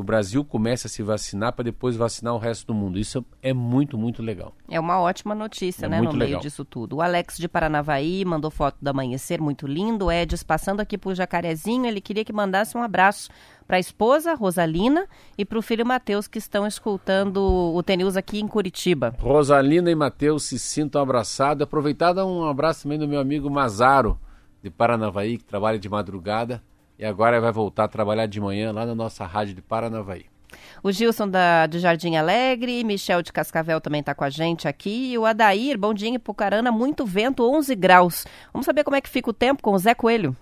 o 0.00 0.02
Brasil 0.02 0.44
comece 0.44 0.86
a 0.86 0.90
se 0.90 1.02
vacinar 1.02 1.52
para 1.52 1.64
depois 1.64 1.94
vacinar 1.96 2.34
o 2.34 2.38
resto 2.38 2.66
do 2.66 2.74
mundo. 2.74 2.98
Isso 2.98 3.24
é 3.42 3.52
muito, 3.52 3.96
muito 3.98 4.22
legal. 4.22 4.54
É 4.68 4.80
uma 4.80 4.98
ótima 5.00 5.34
notícia, 5.34 5.86
É 5.86 5.88
né, 5.88 6.00
no 6.00 6.12
meio 6.12 6.18
legal. 6.26 6.40
disso 6.40 6.64
tudo. 6.64 6.96
O 6.96 7.02
Alex 7.02 7.36
de 7.36 7.46
Paranavaí 7.48 8.24
mandou 8.24 8.50
foto 8.50 8.76
do 8.80 8.88
amanhecer 8.88 9.40
muito 9.40 9.66
lindo. 9.66 10.06
O 10.06 10.12
Edis 10.12 10.42
passando 10.42 10.80
aqui 10.80 10.96
por 10.98 11.14
Jacarezinho, 11.14 11.86
ele 11.86 12.00
queria 12.00 12.24
que 12.24 12.32
mandasse 12.32 12.76
um 12.76 12.82
abraço 12.82 13.28
para 13.66 13.76
a 13.76 13.80
esposa, 13.80 14.34
Rosalina, 14.34 15.06
e 15.38 15.44
para 15.44 15.58
o 15.58 15.62
filho 15.62 15.86
Matheus, 15.86 16.26
que 16.26 16.38
estão 16.38 16.66
escutando 16.66 17.38
o 17.38 17.80
TNews 17.82 18.16
aqui 18.16 18.40
em 18.40 18.48
Curitiba. 18.48 19.14
Rosalina 19.20 19.90
e 19.90 19.94
Matheus 19.94 20.42
se 20.44 20.58
sintam 20.58 21.00
abraçados. 21.00 21.62
Aproveitar 21.62 22.12
dar 22.12 22.26
um 22.26 22.44
abraço 22.48 22.82
também 22.82 22.98
do 22.98 23.06
meu 23.06 23.20
amigo 23.20 23.48
Mazaro, 23.48 24.18
de 24.62 24.70
Paranavaí, 24.70 25.38
que 25.38 25.44
trabalha 25.44 25.78
de 25.78 25.88
madrugada. 25.88 26.62
E 27.00 27.06
agora 27.06 27.40
vai 27.40 27.50
voltar 27.50 27.84
a 27.84 27.88
trabalhar 27.88 28.26
de 28.26 28.38
manhã 28.38 28.70
lá 28.72 28.84
na 28.84 28.94
nossa 28.94 29.24
rádio 29.24 29.54
de 29.54 29.62
Paranavaí. 29.62 30.26
O 30.82 30.92
Gilson 30.92 31.28
da, 31.28 31.66
de 31.66 31.78
Jardim 31.78 32.16
Alegre, 32.16 32.84
Michel 32.84 33.22
de 33.22 33.32
Cascavel 33.32 33.80
também 33.80 34.00
está 34.00 34.14
com 34.14 34.22
a 34.22 34.28
gente 34.28 34.68
aqui. 34.68 35.12
E 35.12 35.18
o 35.18 35.24
Adair, 35.24 35.78
bom 35.78 35.94
dia 35.94 36.10
em 36.10 36.18
Pucarana, 36.18 36.70
muito 36.70 37.06
vento, 37.06 37.42
11 37.42 37.74
graus. 37.74 38.26
Vamos 38.52 38.66
saber 38.66 38.84
como 38.84 38.96
é 38.96 39.00
que 39.00 39.08
fica 39.08 39.30
o 39.30 39.32
tempo 39.32 39.62
com 39.62 39.72
o 39.72 39.78
Zé 39.78 39.94
Coelho. 39.94 40.36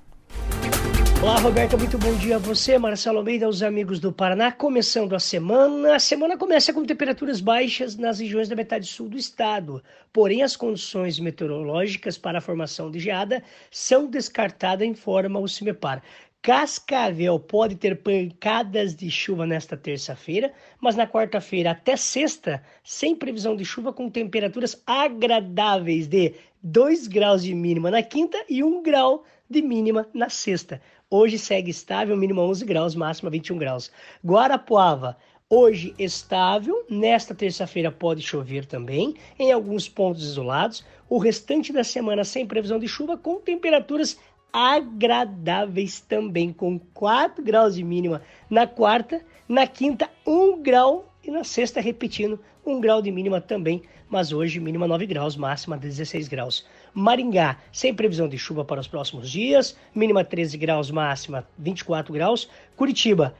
Olá, 1.20 1.36
Roberta, 1.40 1.76
muito 1.76 1.98
bom 1.98 2.14
dia 2.14 2.36
a 2.36 2.38
você, 2.38 2.78
Marcelo 2.78 3.18
Almeida, 3.18 3.48
os 3.48 3.60
amigos 3.60 3.98
do 3.98 4.12
Paraná. 4.12 4.52
Começando 4.52 5.16
a 5.16 5.18
semana, 5.18 5.96
a 5.96 5.98
semana 5.98 6.38
começa 6.38 6.72
com 6.72 6.84
temperaturas 6.84 7.40
baixas 7.40 7.96
nas 7.96 8.20
regiões 8.20 8.48
da 8.48 8.54
metade 8.54 8.86
sul 8.86 9.08
do 9.08 9.18
estado. 9.18 9.82
Porém, 10.12 10.44
as 10.44 10.54
condições 10.54 11.18
meteorológicas 11.18 12.16
para 12.16 12.38
a 12.38 12.40
formação 12.40 12.88
de 12.88 13.00
geada 13.00 13.42
são 13.68 14.06
descartadas, 14.06 14.86
informa 14.86 15.40
o 15.40 15.48
CIMEPAR. 15.48 16.04
Cascavel 16.40 17.38
pode 17.40 17.74
ter 17.74 18.00
pancadas 18.02 18.94
de 18.94 19.10
chuva 19.10 19.46
nesta 19.46 19.76
terça-feira, 19.76 20.52
mas 20.80 20.94
na 20.94 21.06
quarta-feira 21.06 21.72
até 21.72 21.96
sexta, 21.96 22.62
sem 22.84 23.14
previsão 23.14 23.56
de 23.56 23.64
chuva, 23.64 23.92
com 23.92 24.08
temperaturas 24.08 24.80
agradáveis 24.86 26.06
de 26.06 26.34
2 26.62 27.08
graus 27.08 27.42
de 27.42 27.54
mínima 27.54 27.90
na 27.90 28.02
quinta 28.02 28.42
e 28.48 28.62
1 28.62 28.82
grau 28.82 29.24
de 29.50 29.60
mínima 29.60 30.08
na 30.14 30.28
sexta. 30.28 30.80
Hoje 31.10 31.38
segue 31.38 31.70
estável, 31.70 32.16
mínima 32.16 32.42
11 32.42 32.64
graus, 32.64 32.94
máxima 32.94 33.30
21 33.30 33.58
graus. 33.58 33.90
Guarapuava, 34.24 35.16
hoje 35.50 35.94
estável. 35.98 36.84
Nesta 36.88 37.34
terça-feira 37.34 37.90
pode 37.90 38.22
chover 38.22 38.64
também, 38.64 39.16
em 39.38 39.50
alguns 39.50 39.88
pontos 39.88 40.22
isolados. 40.22 40.84
O 41.08 41.18
restante 41.18 41.72
da 41.72 41.82
semana 41.82 42.24
sem 42.24 42.46
previsão 42.46 42.78
de 42.78 42.86
chuva, 42.86 43.16
com 43.16 43.40
temperaturas 43.40 44.18
agradáveis 44.52 46.00
também, 46.00 46.52
com 46.52 46.78
4 46.94 47.42
graus 47.42 47.74
de 47.74 47.84
mínima 47.84 48.22
na 48.48 48.66
quarta, 48.66 49.24
na 49.48 49.66
quinta, 49.66 50.08
1 50.26 50.62
grau 50.62 51.12
e 51.22 51.30
na 51.30 51.44
sexta, 51.44 51.80
repetindo, 51.80 52.38
1 52.64 52.80
grau 52.80 53.00
de 53.00 53.10
mínima 53.10 53.40
também, 53.40 53.82
mas 54.08 54.32
hoje 54.32 54.60
mínima 54.60 54.86
9 54.86 55.06
graus, 55.06 55.36
máxima 55.36 55.76
16 55.76 56.28
graus. 56.28 56.66
Maringá, 56.94 57.58
sem 57.72 57.94
previsão 57.94 58.28
de 58.28 58.38
chuva 58.38 58.64
para 58.64 58.80
os 58.80 58.88
próximos 58.88 59.30
dias, 59.30 59.76
mínima 59.94 60.24
13 60.24 60.56
graus, 60.56 60.90
máxima 60.90 61.46
24 61.58 62.12
graus. 62.12 62.48
Curitiba, 62.76 63.34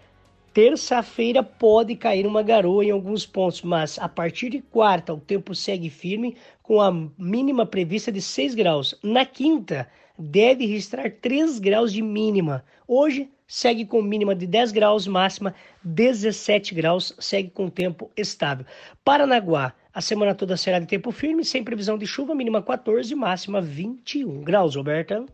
terça-feira 0.53 1.43
pode 1.43 1.97
cair 1.97 2.27
uma 2.27 2.43
garoa 2.43 2.85
em 2.85 2.91
alguns 2.91 3.25
pontos, 3.25 3.63
mas 3.63 3.99
a 3.99 4.09
partir 4.09 4.51
de 4.51 4.61
quarta 4.61 5.15
o 5.15 5.21
tempo 5.21 5.55
segue 5.55 5.89
firme 5.89 6.37
com 6.63 6.81
a 6.81 6.93
mínima 7.17 7.65
prevista 7.65 8.13
de 8.13 8.21
6 8.21 8.55
graus. 8.55 8.95
Na 9.03 9.25
quinta, 9.25 9.89
deve 10.19 10.67
registrar 10.67 11.11
3 11.11 11.59
graus 11.59 11.93
de 11.93 12.03
mínima. 12.03 12.65
Hoje 12.87 13.31
segue 13.47 13.87
com 13.87 14.03
mínima 14.03 14.35
de 14.35 14.47
10 14.47 14.73
graus, 14.73 15.07
máxima 15.07 15.55
17 15.83 16.75
graus, 16.75 17.15
segue 17.19 17.51
com 17.51 17.71
tempo 17.71 18.11
estável. 18.17 18.67
Paranaguá, 19.05 19.73
a 19.93 20.01
semana 20.01 20.35
toda 20.35 20.57
será 20.57 20.79
de 20.79 20.87
tempo 20.87 21.11
firme, 21.11 21.45
sem 21.45 21.65
previsão 21.65 21.97
de 21.97 22.07
chuva, 22.07 22.35
mínima 22.35 22.63
14, 22.63 23.15
máxima 23.15 23.61
21 23.61 24.43
graus, 24.43 24.77
Roberta. 24.77 25.25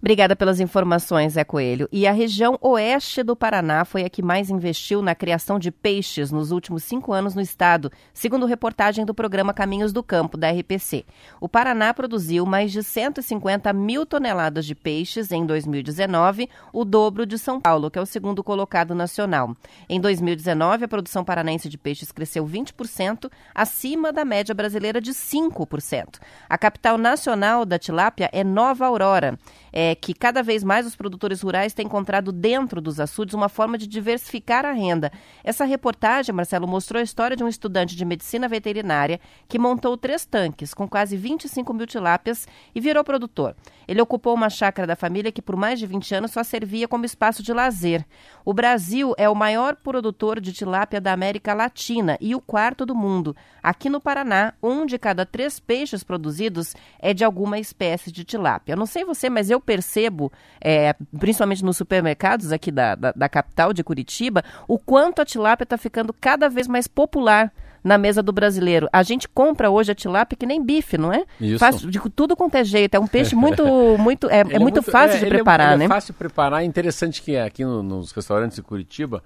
Obrigada 0.00 0.36
pelas 0.36 0.60
informações, 0.60 1.32
Zé 1.32 1.42
Coelho. 1.42 1.88
E 1.90 2.06
a 2.06 2.12
região 2.12 2.56
oeste 2.60 3.24
do 3.24 3.34
Paraná 3.34 3.84
foi 3.84 4.04
a 4.04 4.08
que 4.08 4.22
mais 4.22 4.48
investiu 4.48 5.02
na 5.02 5.12
criação 5.12 5.58
de 5.58 5.72
peixes 5.72 6.30
nos 6.30 6.52
últimos 6.52 6.84
cinco 6.84 7.12
anos 7.12 7.34
no 7.34 7.40
estado, 7.40 7.90
segundo 8.14 8.46
reportagem 8.46 9.04
do 9.04 9.12
programa 9.12 9.52
Caminhos 9.52 9.92
do 9.92 10.00
Campo, 10.00 10.36
da 10.36 10.50
RPC. 10.52 11.04
O 11.40 11.48
Paraná 11.48 11.92
produziu 11.92 12.46
mais 12.46 12.70
de 12.70 12.80
150 12.80 13.72
mil 13.72 14.06
toneladas 14.06 14.64
de 14.66 14.74
peixes 14.74 15.32
em 15.32 15.44
2019, 15.44 16.48
o 16.72 16.84
dobro 16.84 17.26
de 17.26 17.36
São 17.36 17.60
Paulo, 17.60 17.90
que 17.90 17.98
é 17.98 18.02
o 18.02 18.06
segundo 18.06 18.44
colocado 18.44 18.94
nacional. 18.94 19.52
Em 19.88 20.00
2019, 20.00 20.84
a 20.84 20.88
produção 20.88 21.24
paranaense 21.24 21.68
de 21.68 21.76
peixes 21.76 22.12
cresceu 22.12 22.46
20%, 22.46 23.28
acima 23.52 24.12
da 24.12 24.24
média 24.24 24.54
brasileira 24.54 25.00
de 25.00 25.10
5%. 25.10 26.20
A 26.48 26.56
capital 26.56 26.96
nacional 26.96 27.64
da 27.64 27.80
tilápia 27.80 28.30
é 28.32 28.44
Nova 28.44 28.86
Aurora 28.86 29.36
é 29.80 29.94
que 29.94 30.12
cada 30.12 30.42
vez 30.42 30.64
mais 30.64 30.84
os 30.88 30.96
produtores 30.96 31.40
rurais 31.40 31.72
têm 31.72 31.86
encontrado 31.86 32.32
dentro 32.32 32.80
dos 32.80 32.98
açudes 32.98 33.32
uma 33.32 33.48
forma 33.48 33.78
de 33.78 33.86
diversificar 33.86 34.66
a 34.66 34.72
renda. 34.72 35.12
Essa 35.44 35.64
reportagem, 35.64 36.34
Marcelo, 36.34 36.66
mostrou 36.66 36.98
a 36.98 37.04
história 37.04 37.36
de 37.36 37.44
um 37.44 37.48
estudante 37.48 37.94
de 37.94 38.04
medicina 38.04 38.48
veterinária 38.48 39.20
que 39.46 39.56
montou 39.56 39.96
três 39.96 40.26
tanques 40.26 40.74
com 40.74 40.88
quase 40.88 41.16
25 41.16 41.72
mil 41.72 41.86
tilápias 41.86 42.48
e 42.74 42.80
virou 42.80 43.04
produtor. 43.04 43.54
Ele 43.86 44.02
ocupou 44.02 44.34
uma 44.34 44.50
chácara 44.50 44.84
da 44.84 44.96
família 44.96 45.30
que 45.30 45.40
por 45.40 45.54
mais 45.54 45.78
de 45.78 45.86
20 45.86 46.12
anos 46.12 46.32
só 46.32 46.42
servia 46.42 46.88
como 46.88 47.04
espaço 47.04 47.40
de 47.40 47.52
lazer. 47.52 48.04
O 48.48 48.54
Brasil 48.54 49.12
é 49.18 49.28
o 49.28 49.34
maior 49.34 49.76
produtor 49.76 50.40
de 50.40 50.54
tilápia 50.54 51.02
da 51.02 51.12
América 51.12 51.52
Latina 51.52 52.16
e 52.18 52.34
o 52.34 52.40
quarto 52.40 52.86
do 52.86 52.94
mundo. 52.94 53.36
Aqui 53.62 53.90
no 53.90 54.00
Paraná, 54.00 54.54
um 54.62 54.86
de 54.86 54.98
cada 54.98 55.26
três 55.26 55.60
peixes 55.60 56.02
produzidos 56.02 56.74
é 56.98 57.12
de 57.12 57.24
alguma 57.24 57.58
espécie 57.58 58.10
de 58.10 58.24
tilápia. 58.24 58.72
Eu 58.72 58.78
não 58.78 58.86
sei 58.86 59.04
você, 59.04 59.28
mas 59.28 59.50
eu 59.50 59.60
percebo, 59.60 60.32
é, 60.62 60.94
principalmente 61.18 61.62
nos 61.62 61.76
supermercados 61.76 62.50
aqui 62.50 62.72
da, 62.72 62.94
da, 62.94 63.12
da 63.12 63.28
capital 63.28 63.74
de 63.74 63.84
Curitiba, 63.84 64.42
o 64.66 64.78
quanto 64.78 65.20
a 65.20 65.26
tilápia 65.26 65.64
está 65.64 65.76
ficando 65.76 66.14
cada 66.14 66.48
vez 66.48 66.66
mais 66.66 66.88
popular 66.88 67.52
na 67.82 67.96
mesa 67.98 68.22
do 68.22 68.32
brasileiro. 68.32 68.88
A 68.92 69.02
gente 69.02 69.28
compra 69.28 69.70
hoje 69.70 69.92
a 69.92 69.94
tilápia 69.94 70.36
que 70.36 70.46
nem 70.46 70.62
bife, 70.64 70.98
não 70.98 71.12
é? 71.12 71.24
Isso. 71.40 71.58
Faz 71.58 71.80
de 71.80 71.98
tudo 72.10 72.36
quanto 72.36 72.54
é 72.56 72.64
jeito. 72.64 72.94
É 72.94 72.98
um 72.98 73.06
peixe 73.06 73.34
muito, 73.36 73.64
muito, 73.98 74.28
é, 74.30 74.40
é 74.40 74.58
muito, 74.58 74.82
fácil 74.82 75.16
é, 75.16 75.20
de 75.20 75.26
é- 75.26 75.28
preparar, 75.28 75.70
ele 75.72 75.78
né? 75.80 75.84
É 75.84 75.88
fácil 75.88 76.12
de 76.12 76.18
preparar. 76.18 76.62
É 76.62 76.64
interessante 76.64 77.22
que 77.22 77.36
aqui 77.36 77.64
no- 77.64 77.82
nos 77.82 78.12
restaurantes 78.12 78.56
de 78.56 78.62
Curitiba, 78.62 79.22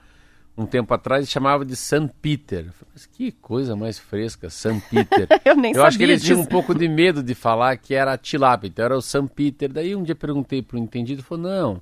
um 0.56 0.66
tempo 0.66 0.92
atrás, 0.92 1.28
chamava 1.30 1.64
de 1.64 1.74
San 1.74 2.06
Peter. 2.06 2.66
Eu 2.66 2.86
Mas 2.92 3.06
que 3.06 3.32
coisa 3.32 3.74
mais 3.74 3.98
fresca, 3.98 4.50
San 4.50 4.78
Peter. 4.80 5.26
Eu 5.46 5.56
nem 5.56 5.72
Eu 5.72 5.82
acho 5.82 5.96
que 5.96 6.02
sabia 6.04 6.14
eles 6.14 6.22
tinham 6.22 6.38
um 6.40 6.42
disso. 6.42 6.50
pouco 6.50 6.74
de 6.74 6.86
medo 6.88 7.22
de 7.22 7.34
falar 7.34 7.74
que 7.78 7.94
era 7.94 8.18
tilápia, 8.18 8.68
então 8.68 8.84
era 8.84 8.94
o 8.96 9.00
San 9.00 9.26
Peter. 9.26 9.72
Daí 9.72 9.96
um 9.96 10.02
dia 10.02 10.14
perguntei 10.14 10.60
para 10.60 10.76
o 10.76 10.78
entendido, 10.78 11.22
falou, 11.22 11.42
não, 11.44 11.80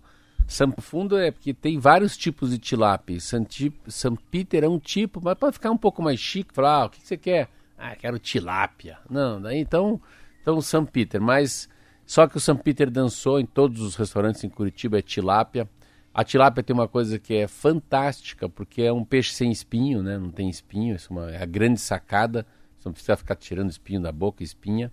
San 0.51 0.73
Fundo 0.79 1.17
é 1.17 1.31
porque 1.31 1.55
tem 1.55 1.79
vários 1.79 2.17
tipos 2.17 2.51
de 2.51 2.59
tilápia. 2.59 3.17
Peter 4.31 4.65
é 4.65 4.69
um 4.69 4.81
tipo, 4.81 5.21
mas 5.23 5.39
pode 5.39 5.53
ficar 5.55 5.71
um 5.71 5.77
pouco 5.77 6.03
mais 6.03 6.19
chique, 6.19 6.53
falar, 6.53 6.83
ah, 6.83 6.87
o 6.87 6.91
que, 6.91 7.01
você 7.01 7.17
quer? 7.17 7.49
Ah, 7.79 7.95
quero 7.95 8.19
tilápia. 8.19 8.99
Não, 9.09 9.41
daí 9.41 9.61
então, 9.61 10.01
então 10.43 10.61
San 10.61 10.85
Peter, 10.85 11.21
mas 11.21 11.69
só 12.05 12.27
que 12.27 12.37
o 12.37 12.41
San 12.41 12.57
Peter 12.57 12.91
dançou 12.91 13.39
em 13.39 13.47
todos 13.47 13.81
os 13.81 13.95
restaurantes 13.95 14.43
em 14.43 14.49
Curitiba, 14.49 14.99
é 14.99 15.03
tilápia. 15.03 15.71
A 16.13 16.25
tilápia 16.25 16.65
tem 16.65 16.75
uma 16.75 16.89
coisa 16.89 17.17
que 17.17 17.35
é 17.35 17.47
fantástica, 17.47 18.49
porque 18.49 18.83
é 18.83 18.93
um 18.93 19.05
peixe 19.05 19.33
sem 19.33 19.53
espinho, 19.53 20.03
né? 20.03 20.19
Não 20.19 20.31
tem 20.31 20.51
espinho, 20.51 20.97
isso 20.97 21.13
é, 21.13 21.17
uma, 21.17 21.31
é 21.31 21.41
a 21.41 21.47
grande 21.47 21.81
sacada. 21.81 22.45
Você 22.77 22.89
não 22.89 22.93
precisa 22.93 23.17
ficar 23.17 23.37
tirando 23.37 23.71
espinho 23.71 24.03
da 24.03 24.11
boca, 24.11 24.43
espinha. 24.43 24.91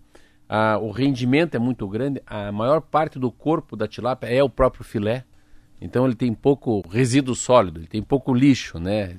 Ah, 0.47 0.77
o 0.79 0.91
rendimento 0.91 1.55
é 1.55 1.59
muito 1.59 1.87
grande. 1.87 2.21
A 2.27 2.51
maior 2.51 2.79
parte 2.79 3.17
do 3.17 3.31
corpo 3.31 3.75
da 3.75 3.87
tilápia 3.87 4.27
é 4.27 4.43
o 4.43 4.49
próprio 4.49 4.83
filé. 4.83 5.25
Então 5.79 6.05
ele 6.05 6.15
tem 6.15 6.33
pouco 6.33 6.81
resíduo 6.89 7.35
sólido, 7.35 7.79
ele 7.79 7.87
tem 7.87 8.01
pouco 8.01 8.33
lixo, 8.33 8.79
né? 8.79 9.15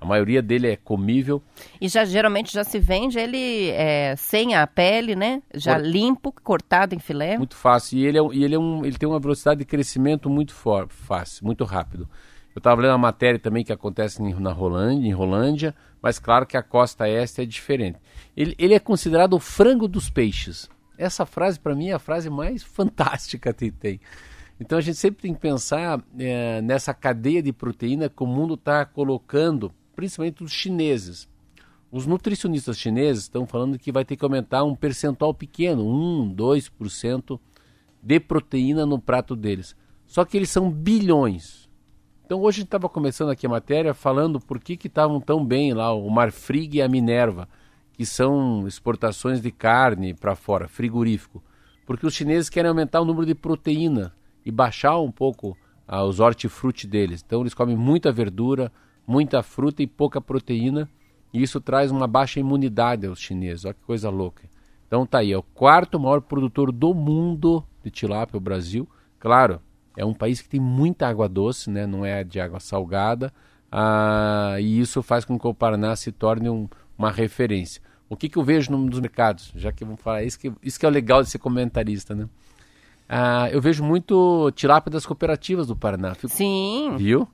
A 0.00 0.04
maioria 0.04 0.42
dele 0.42 0.68
é 0.68 0.76
comível. 0.76 1.42
E 1.80 1.88
já 1.88 2.04
geralmente 2.04 2.52
já 2.52 2.62
se 2.62 2.78
vende 2.78 3.18
ele 3.18 3.70
é, 3.70 4.14
sem 4.16 4.54
a 4.54 4.66
pele, 4.66 5.16
né? 5.16 5.42
Já 5.54 5.74
Cor- 5.76 5.82
limpo, 5.86 6.32
cortado 6.42 6.94
em 6.94 6.98
filé. 6.98 7.38
Muito 7.38 7.56
fácil. 7.56 7.98
E 7.98 8.06
ele, 8.06 8.18
é, 8.18 8.22
e 8.32 8.44
ele, 8.44 8.54
é 8.54 8.58
um, 8.58 8.84
ele 8.84 8.98
tem 8.98 9.08
uma 9.08 9.18
velocidade 9.18 9.58
de 9.60 9.64
crescimento 9.64 10.28
muito 10.28 10.54
for, 10.54 10.86
fácil, 10.88 11.46
muito 11.46 11.64
rápido. 11.64 12.08
Eu 12.54 12.60
estava 12.60 12.80
lendo 12.80 12.92
uma 12.92 12.98
matéria 12.98 13.38
também 13.38 13.64
que 13.64 13.72
acontece 13.72 14.22
em, 14.22 14.34
na 14.34 14.52
Rolândia, 14.52 15.08
em 15.08 15.12
Rolândia, 15.12 15.74
mas 16.00 16.18
claro 16.18 16.46
que 16.46 16.56
a 16.56 16.62
costa 16.62 17.08
este 17.08 17.42
é 17.42 17.46
diferente. 17.46 17.98
Ele, 18.36 18.54
ele 18.58 18.74
é 18.74 18.78
considerado 18.78 19.32
o 19.32 19.40
frango 19.40 19.88
dos 19.88 20.08
peixes. 20.08 20.68
Essa 20.98 21.26
frase, 21.26 21.58
para 21.58 21.74
mim, 21.74 21.88
é 21.88 21.94
a 21.94 21.98
frase 21.98 22.30
mais 22.30 22.62
fantástica 22.64 23.52
que 23.52 23.70
tem. 23.70 23.98
Então 24.58 24.78
a 24.78 24.80
gente 24.80 24.96
sempre 24.96 25.22
tem 25.22 25.34
que 25.34 25.40
pensar 25.40 26.02
eh, 26.18 26.62
nessa 26.62 26.94
cadeia 26.94 27.42
de 27.42 27.52
proteína 27.52 28.08
que 28.08 28.22
o 28.22 28.26
mundo 28.26 28.54
está 28.54 28.84
colocando, 28.86 29.70
principalmente 29.94 30.42
os 30.42 30.50
chineses. 30.50 31.28
Os 31.92 32.06
nutricionistas 32.06 32.78
chineses 32.78 33.24
estão 33.24 33.46
falando 33.46 33.78
que 33.78 33.92
vai 33.92 34.04
ter 34.04 34.16
que 34.16 34.24
aumentar 34.24 34.64
um 34.64 34.74
percentual 34.74 35.32
pequeno, 35.34 35.86
1, 35.86 36.34
2% 36.34 37.38
de 38.02 38.20
proteína 38.20 38.86
no 38.86 38.98
prato 38.98 39.36
deles. 39.36 39.76
Só 40.06 40.24
que 40.24 40.36
eles 40.36 40.50
são 40.50 40.70
bilhões. 40.70 41.68
Então 42.24 42.40
hoje 42.40 42.62
estava 42.62 42.88
começando 42.88 43.30
aqui 43.30 43.46
a 43.46 43.50
matéria 43.50 43.94
falando 43.94 44.40
por 44.40 44.58
que 44.58 44.76
que 44.76 44.88
estavam 44.88 45.20
tão 45.20 45.44
bem 45.44 45.74
lá 45.74 45.92
o 45.92 46.08
Marfrig 46.10 46.78
e 46.78 46.82
a 46.82 46.88
Minerva, 46.88 47.48
que 47.92 48.06
são 48.06 48.66
exportações 48.66 49.40
de 49.40 49.50
carne 49.50 50.14
para 50.14 50.34
fora, 50.34 50.66
frigorífico. 50.66 51.42
Porque 51.86 52.06
os 52.06 52.14
chineses 52.14 52.48
querem 52.48 52.68
aumentar 52.68 53.00
o 53.00 53.04
número 53.04 53.26
de 53.26 53.34
proteína 53.34 54.12
e 54.46 54.50
baixar 54.52 54.98
um 55.00 55.10
pouco 55.10 55.58
ah, 55.88 56.04
os 56.04 56.20
hortifruti 56.20 56.86
deles. 56.86 57.22
Então 57.26 57.40
eles 57.40 57.52
comem 57.52 57.76
muita 57.76 58.12
verdura, 58.12 58.72
muita 59.04 59.42
fruta 59.42 59.82
e 59.82 59.86
pouca 59.86 60.20
proteína. 60.20 60.88
E 61.34 61.42
isso 61.42 61.60
traz 61.60 61.90
uma 61.90 62.06
baixa 62.06 62.38
imunidade 62.38 63.06
aos 63.06 63.18
chineses. 63.18 63.64
Olha 63.64 63.74
que 63.74 63.82
coisa 63.82 64.08
louca. 64.08 64.44
Então 64.86 65.04
tá 65.04 65.18
aí, 65.18 65.32
é 65.32 65.36
o 65.36 65.42
quarto 65.42 65.98
maior 65.98 66.20
produtor 66.20 66.70
do 66.70 66.94
mundo 66.94 67.64
de 67.82 67.90
tilápia, 67.90 68.38
o 68.38 68.40
Brasil. 68.40 68.88
Claro, 69.18 69.60
é 69.96 70.04
um 70.04 70.14
país 70.14 70.40
que 70.40 70.48
tem 70.48 70.60
muita 70.60 71.08
água 71.08 71.28
doce, 71.28 71.68
né? 71.68 71.84
não 71.84 72.04
é 72.04 72.22
de 72.22 72.38
água 72.38 72.60
salgada, 72.60 73.32
ah, 73.72 74.54
e 74.60 74.78
isso 74.78 75.02
faz 75.02 75.24
com 75.24 75.36
que 75.36 75.46
o 75.46 75.52
Paraná 75.52 75.96
se 75.96 76.12
torne 76.12 76.48
um, 76.48 76.68
uma 76.96 77.10
referência. 77.10 77.82
O 78.08 78.16
que, 78.16 78.28
que 78.28 78.38
eu 78.38 78.44
vejo 78.44 78.70
no, 78.70 78.78
nos 78.78 79.00
mercados? 79.00 79.52
Já 79.56 79.72
que 79.72 79.84
vamos 79.84 80.00
falar, 80.00 80.22
isso 80.22 80.38
que, 80.38 80.52
isso 80.62 80.78
que 80.78 80.86
é 80.86 80.88
o 80.88 80.92
legal 80.92 81.20
de 81.20 81.28
ser 81.28 81.38
comentarista, 81.38 82.14
né? 82.14 82.28
Ah, 83.08 83.48
eu 83.50 83.60
vejo 83.60 83.84
muito 83.84 84.50
tilápia 84.52 84.90
das 84.90 85.06
cooperativas 85.06 85.66
do 85.66 85.76
Paraná. 85.76 86.14
Fico, 86.14 86.28
Sim. 86.28 86.96
Viu? 86.96 87.28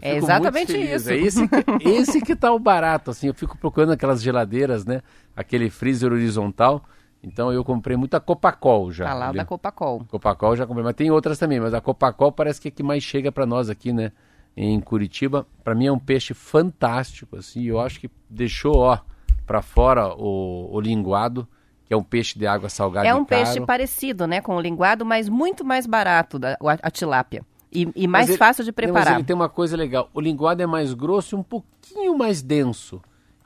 É 0.00 0.16
exatamente 0.16 0.76
isso. 0.76 1.10
É 1.10 1.16
esse 1.16 1.48
que, 1.48 1.56
esse 1.88 2.20
que 2.20 2.36
tá 2.36 2.52
o 2.52 2.58
barato, 2.58 3.10
assim. 3.10 3.26
Eu 3.26 3.34
fico 3.34 3.58
procurando 3.58 3.92
aquelas 3.92 4.22
geladeiras, 4.22 4.84
né? 4.84 5.02
Aquele 5.34 5.70
freezer 5.70 6.12
horizontal. 6.12 6.84
Então 7.20 7.52
eu 7.52 7.64
comprei 7.64 7.96
muita 7.96 8.20
Copacol 8.20 8.92
já. 8.92 9.06
Tá 9.06 9.14
lá 9.14 9.32
da 9.32 9.44
Copacol. 9.44 10.04
Copacol 10.08 10.56
já 10.56 10.66
comprei, 10.66 10.84
mas 10.84 10.94
tem 10.94 11.10
outras 11.10 11.36
também. 11.36 11.58
Mas 11.58 11.74
a 11.74 11.80
Copacol 11.80 12.30
parece 12.30 12.60
que 12.60 12.68
é 12.68 12.70
que 12.70 12.82
mais 12.82 13.02
chega 13.02 13.32
para 13.32 13.44
nós 13.44 13.68
aqui, 13.68 13.92
né? 13.92 14.12
Em 14.56 14.80
Curitiba. 14.80 15.46
Para 15.64 15.74
mim 15.74 15.86
é 15.86 15.92
um 15.92 15.98
peixe 15.98 16.32
fantástico, 16.32 17.36
assim. 17.36 17.64
Eu 17.64 17.80
acho 17.80 17.98
que 17.98 18.08
deixou, 18.30 18.76
ó, 18.76 19.00
para 19.44 19.62
fora 19.62 20.14
o, 20.14 20.68
o 20.72 20.80
linguado 20.80 21.46
que 21.88 21.94
é 21.94 21.96
um 21.96 22.02
peixe 22.02 22.38
de 22.38 22.46
água 22.46 22.68
salgada 22.68 23.08
É 23.08 23.14
um 23.14 23.24
peixe 23.24 23.60
parecido, 23.62 24.26
né, 24.26 24.42
com 24.42 24.54
o 24.54 24.60
linguado, 24.60 25.06
mas 25.06 25.26
muito 25.26 25.64
mais 25.64 25.86
barato 25.86 26.38
da, 26.38 26.52
a, 26.52 26.78
a 26.82 26.90
tilápia. 26.90 27.42
E, 27.72 27.90
e 27.96 28.06
mais 28.06 28.28
ele, 28.28 28.36
fácil 28.36 28.62
de 28.62 28.72
preparar. 28.72 29.04
Não, 29.04 29.10
mas 29.12 29.18
ele 29.18 29.26
tem 29.26 29.34
uma 29.34 29.48
coisa 29.48 29.76
legal. 29.76 30.10
O 30.12 30.20
linguado 30.20 30.62
é 30.62 30.66
mais 30.66 30.92
grosso 30.92 31.34
e 31.34 31.38
um 31.38 31.42
pouquinho 31.42 32.16
mais 32.16 32.42
denso. 32.42 33.00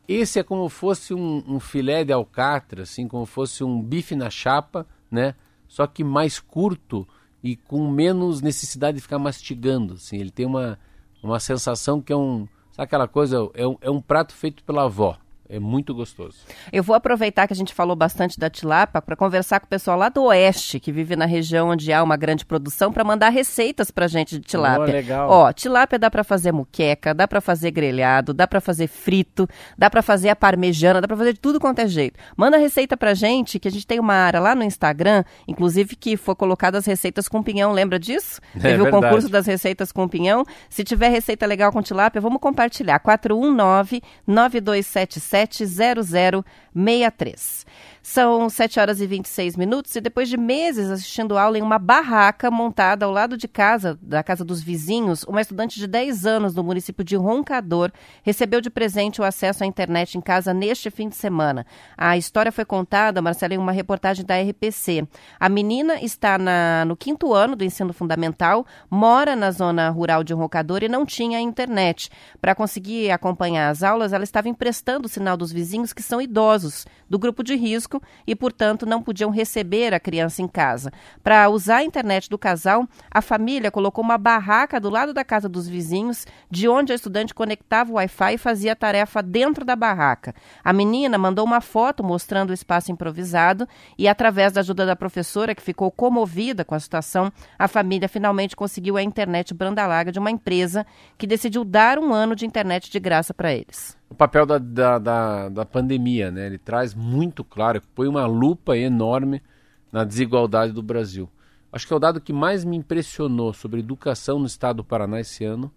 Esse 0.09 0.41
é 0.41 0.43
como 0.43 0.69
fosse 0.69 1.15
um, 1.15 1.43
um 1.47 1.61
filé 1.61 2.05
de 2.05 2.13
alcatra, 2.13 2.83
assim, 2.83 3.07
como 3.07 3.25
fosse 3.25 3.63
um 3.63 3.81
bife 3.81 4.17
na 4.17 4.29
chapa, 4.29 4.87
né? 5.09 5.35
Só 5.69 5.87
que 5.87 6.03
mais 6.03 6.41
curto 6.41 7.07
e 7.43 7.57
com 7.57 7.89
menos 7.89 8.43
necessidade 8.43 8.97
de 8.97 9.03
ficar 9.03 9.19
mastigando. 9.19 9.95
Assim. 9.95 10.17
Ele 10.17 10.31
tem 10.31 10.47
uma, 10.47 10.79
uma 11.23 11.39
sensação 11.39 12.01
que 12.01 12.13
é 12.13 12.17
um. 12.17 12.49
Sabe 12.73 12.85
aquela 12.85 13.07
coisa? 13.07 13.49
É 13.55 13.67
um, 13.67 13.77
é 13.81 13.91
um 13.91 14.01
prato 14.01 14.35
feito 14.35 14.65
pela 14.65 14.85
avó. 14.85 15.17
É 15.53 15.61
muito 15.61 15.95
gostoso. 15.95 16.39
Eu 16.73 16.83
vou 16.83 16.97
aproveitar 16.97 17.47
que 17.47 17.53
a 17.53 17.57
gente 17.57 17.75
falou 17.75 17.95
bastante 17.95 18.41
da 18.41 18.49
tilapa 18.49 19.03
para 19.03 19.15
conversar 19.15 19.61
com 19.61 19.67
o 19.67 19.69
pessoal 19.69 19.99
lá 19.99 20.09
do 20.09 20.23
oeste, 20.23 20.81
que 20.81 20.91
vive 20.91 21.15
na 21.15 21.27
região 21.27 21.69
onde 21.69 21.93
há 21.93 22.03
uma 22.03 22.17
grande 22.17 22.47
produção, 22.47 22.91
para 22.91 23.05
mandar 23.05 23.29
receitas 23.29 23.91
para 23.91 24.09
gente 24.09 24.39
de 24.39 24.47
tilápia. 24.47 24.87
Oh, 24.89 24.97
legal. 24.97 25.29
Ó, 25.29 25.53
tilápia 25.53 25.99
dá 25.99 26.11
para 26.11 26.25
fazer 26.25 26.53
muqueca, 26.53 27.13
dá 27.13 27.29
para 27.29 27.39
fazer 27.39 27.71
grelhado, 27.71 28.33
dá 28.33 28.47
para 28.47 28.63
fazer 28.63 28.87
frito, 28.87 29.47
dá 29.77 29.91
para 29.91 30.01
fazer 30.01 30.31
a 30.31 30.37
parmejana, 30.37 31.03
dá 31.03 31.07
para 31.07 31.19
fazer 31.19 31.35
de 31.35 31.41
tudo 31.41 31.61
quanto 31.61 31.81
é 31.81 31.87
jeito. 31.87 32.19
Manda 32.35 32.57
receita 32.57 32.97
para 32.97 33.13
gente, 33.13 33.59
que 33.59 33.69
a 33.69 33.71
gente 33.71 33.87
tem 33.87 34.01
uma 34.01 34.15
área 34.15 34.41
lá 34.41 34.55
no 34.55 34.65
Instagram, 34.65 35.23
inclusive 35.47 35.97
que 35.97 36.17
foi 36.17 36.35
colocada 36.35 36.79
as 36.79 36.87
receitas 36.87 37.29
com 37.29 37.43
pinhão, 37.43 37.73
lembra 37.73 37.99
disso? 37.99 38.41
É, 38.57 38.59
Teve 38.59 38.81
o 38.81 38.85
verdade. 38.85 39.05
concurso 39.05 39.29
das 39.29 39.47
receitas 39.47 39.93
com 39.93 40.09
pinhão. 40.09 40.47
Se 40.71 40.83
tiver 40.83 41.11
receita 41.11 41.45
legal 41.45 41.71
com 41.71 41.83
tilápia, 41.83 42.23
vamos 42.23 42.41
compartilhar. 42.41 42.99
419 43.01 44.01
9277 44.27 45.42
0063. 45.47 47.65
São 48.03 48.51
7 48.51 48.81
horas 48.81 49.01
e 49.01 49.07
26 49.07 49.57
minutos 49.57 49.95
e 49.95 50.01
depois 50.01 50.29
de 50.29 50.37
meses 50.37 50.91
assistindo 50.91 51.39
aula 51.39 51.57
em 51.57 51.63
uma 51.63 51.79
barraca 51.79 52.51
montada 52.51 53.07
ao 53.07 53.13
lado 53.13 53.37
de 53.37 53.47
casa, 53.47 53.97
da 54.03 54.25
casa 54.25 54.45
dos 54.45 54.61
vizinhos, 54.61 55.23
uma 55.23 55.41
estudante 55.41 55.79
de 55.79 55.87
10 55.87 56.27
anos 56.27 56.53
do 56.53 56.65
município 56.65 57.05
de 57.05 57.15
Roncador 57.15 57.93
recebeu 58.25 58.61
de 58.61 58.71
presente 58.71 59.21
o 59.21 59.25
acesso 59.25 59.63
à 59.63 59.67
internet 59.69 60.19
em 60.19 60.21
casa 60.21 60.53
neste 60.53 60.91
fim 60.91 61.09
de 61.09 61.15
semana. 61.15 61.65
A 61.97 62.17
história 62.17 62.51
foi 62.51 62.65
contada, 62.65 63.23
Marcela, 63.23 63.55
em 63.55 63.59
uma 63.59 63.71
reportagem 63.71 64.27
da 64.27 64.35
RPC. 64.37 65.07
A 65.39 65.49
menina 65.49 66.03
está 66.03 66.37
na, 66.37 66.85
no 66.85 66.97
quinto 66.97 67.33
ano 67.33 67.55
do 67.55 67.63
ensino 67.63 67.93
fundamental, 67.93 68.67
mora 68.91 69.37
na 69.37 69.53
zona 69.53 69.91
rural 69.91 70.25
de 70.25 70.35
Roncador 70.35 70.83
e 70.83 70.89
não 70.89 71.07
tinha 71.07 71.39
internet. 71.39 72.11
Para 72.41 72.53
conseguir 72.53 73.13
acompanhar 73.13 73.71
as 73.71 73.85
aulas, 73.85 74.13
ela 74.13 74.25
estava 74.25 74.49
emprestando 74.49 75.07
o 75.07 75.09
sinal 75.09 75.37
dos 75.37 75.53
vizinhos 75.53 75.93
que 75.93 76.03
são 76.03 76.21
idosos, 76.21 76.85
do 77.09 77.17
grupo 77.17 77.45
de 77.45 77.55
risco 77.55 77.92
risco 77.93 78.03
e, 78.27 78.35
portanto, 78.35 78.87
não 78.87 79.03
podiam 79.03 79.31
receber 79.31 79.93
a 79.93 80.01
criança 80.01 80.41
em 80.41 80.49
casa. 80.49 80.93
Para 81.23 81.49
usar 81.49 81.79
a 81.79 81.85
internet 81.85 82.31
do 82.31 82.39
casal, 82.39 82.87
a 83.11 83.21
família 83.21 83.71
colocou 83.71 84.03
uma 84.03 84.17
barraca 84.17 84.81
do 84.81 84.89
lado 84.89 85.13
da 85.13 85.25
casa 85.25 85.49
dos 85.49 85.69
vizinhos, 85.69 86.27
de 86.51 86.69
onde 86.69 86.93
a 86.93 86.95
estudante 86.95 87.35
conectava 87.35 87.91
o 87.91 87.95
Wi-Fi 87.95 88.35
e 88.35 88.39
fazia 88.39 88.73
a 88.73 88.77
tarefa 88.77 89.23
dentro 89.23 89.65
da 89.65 89.77
barraca. 89.77 90.35
A 90.65 90.73
menina 90.73 91.19
mandou 91.19 91.45
uma 91.45 91.61
foto 91.61 92.05
mostrando 92.05 92.51
o 92.51 92.55
espaço 92.55 92.93
improvisado 92.93 93.69
e, 93.99 94.09
através 94.09 94.53
da 94.53 94.61
ajuda 94.61 94.87
da 94.87 94.97
professora, 94.97 95.55
que 95.55 95.63
ficou 95.63 95.91
comovida 95.91 96.65
com 96.65 96.75
a 96.75 96.81
situação, 96.81 97.33
a 97.59 97.69
família 97.69 98.09
finalmente 98.09 98.57
conseguiu 98.57 98.97
a 98.97 99.03
internet 99.03 99.53
banda 99.53 99.87
larga 99.87 100.13
de 100.13 100.19
uma 100.19 100.31
empresa 100.31 100.87
que 101.19 101.27
decidiu 101.27 101.65
dar 101.65 101.99
um 101.99 102.13
ano 102.13 102.37
de 102.37 102.47
internet 102.47 102.91
de 102.91 103.01
graça 103.01 103.35
para 103.35 103.53
eles 103.53 103.97
o 104.13 104.15
papel 104.15 104.45
da, 104.45 104.59
da, 104.59 104.99
da, 104.99 105.49
da, 105.49 105.65
pandemia, 105.65 106.31
né? 106.31 106.47
Ele 106.47 106.59
traz 106.59 106.95
muito 106.95 107.43
claro, 107.43 107.81
põe 107.95 108.07
uma 108.07 108.27
lupa 108.27 108.77
enorme 108.77 109.43
na 109.91 110.05
desigualdade 110.05 110.71
do 110.71 110.83
Brasil. 110.83 111.31
Acho 111.73 111.87
que 111.87 111.93
é 111.95 111.97
o 111.97 111.99
dado 111.99 112.21
que 112.21 112.33
mais 112.33 112.63
me 112.63 112.77
impressionou 112.77 113.55
sobre 113.55 113.81
educação 113.81 114.39
no 114.39 114.47
estado 114.47 114.77
do 114.77 114.85
Paraná 114.85 115.19
esse 115.19 115.45
ano 115.45 115.73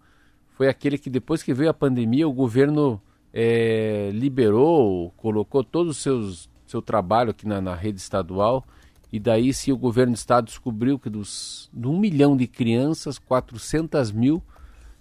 foi 0.50 0.68
aquele 0.68 0.98
que 0.98 1.08
depois 1.08 1.42
que 1.42 1.54
veio 1.54 1.70
a 1.70 1.74
pandemia 1.74 2.28
o 2.28 2.32
governo 2.32 3.00
é, 3.32 4.10
liberou, 4.12 5.12
colocou 5.16 5.64
todo 5.64 5.88
o 5.88 5.94
seus, 5.94 6.48
seu 6.66 6.82
trabalho 6.82 7.30
aqui 7.30 7.46
na, 7.46 7.60
na 7.60 7.74
rede 7.74 7.98
estadual 7.98 8.66
e 9.10 9.18
daí 9.18 9.52
sim 9.52 9.72
o 9.72 9.76
governo 9.76 10.12
do 10.12 10.16
estado 10.16 10.46
descobriu 10.46 10.98
que 10.98 11.08
dos 11.08 11.70
de 11.72 11.86
um 11.86 11.98
milhão 11.98 12.36
de 12.36 12.46
crianças, 12.46 13.18
400 13.18 14.12
mil 14.12 14.42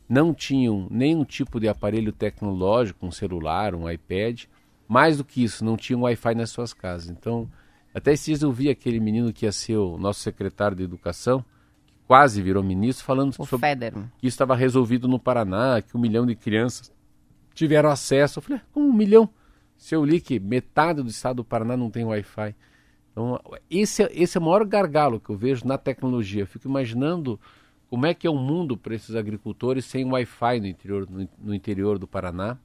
não 0.07 0.33
tinham 0.33 0.87
nenhum 0.89 1.23
tipo 1.23 1.59
de 1.59 1.67
aparelho 1.67 2.11
tecnológico, 2.11 3.05
um 3.05 3.11
celular, 3.11 3.73
um 3.73 3.89
iPad. 3.89 4.43
Mais 4.87 5.17
do 5.17 5.23
que 5.23 5.43
isso, 5.43 5.65
não 5.65 5.75
tinham 5.75 6.03
Wi-Fi 6.03 6.35
nas 6.35 6.51
suas 6.51 6.71
casas. 6.71 7.09
Então, 7.09 7.49
até 7.93 8.13
esses 8.13 8.25
dias 8.25 8.41
eu 8.43 8.51
vi 8.51 8.69
aquele 8.69 8.99
menino 8.99 9.33
que 9.33 9.45
ia 9.45 9.51
ser 9.51 9.77
o 9.77 9.97
nosso 9.97 10.19
secretário 10.19 10.77
de 10.77 10.83
Educação, 10.83 11.43
que 11.87 11.93
quase 12.07 12.41
virou 12.41 12.61
ministro, 12.61 13.03
falando 13.03 13.29
o 13.29 13.45
sobre 13.45 13.67
Feder. 13.67 13.93
que 13.93 14.27
isso 14.27 14.35
estava 14.35 14.55
resolvido 14.55 15.07
no 15.07 15.17
Paraná, 15.17 15.81
que 15.81 15.97
um 15.97 15.99
milhão 15.99 16.25
de 16.25 16.35
crianças 16.35 16.91
tiveram 17.55 17.89
acesso. 17.89 18.37
Eu 18.37 18.43
falei, 18.43 18.61
como 18.71 18.87
um 18.87 18.93
milhão? 18.93 19.27
Se 19.75 19.95
eu 19.95 20.05
li 20.05 20.21
que 20.21 20.39
metade 20.39 21.01
do 21.01 21.09
estado 21.09 21.37
do 21.37 21.43
Paraná 21.43 21.75
não 21.75 21.89
tem 21.89 22.05
Wi-Fi. 22.05 22.55
Então, 23.11 23.39
esse, 23.71 24.03
é, 24.03 24.11
esse 24.13 24.37
é 24.37 24.41
o 24.41 24.43
maior 24.43 24.65
gargalo 24.65 25.19
que 25.19 25.29
eu 25.29 25.37
vejo 25.37 25.65
na 25.65 25.77
tecnologia. 25.77 26.43
Eu 26.43 26.47
fico 26.47 26.67
imaginando 26.67 27.39
como 27.95 28.07
é 28.07 28.13
que 28.13 28.27
é 28.27 28.29
o 28.29 28.35
mundo 28.35 28.75
para 28.75 28.93
esses 28.93 29.15
agricultores 29.15 29.85
sem 29.85 30.03
Wi-Fi 30.03 30.59
no 30.59 30.67
interior, 30.67 31.07
no, 31.09 31.29
no, 31.41 31.55
interior 31.55 31.97
do 31.97 32.05
Paraná? 32.05 32.57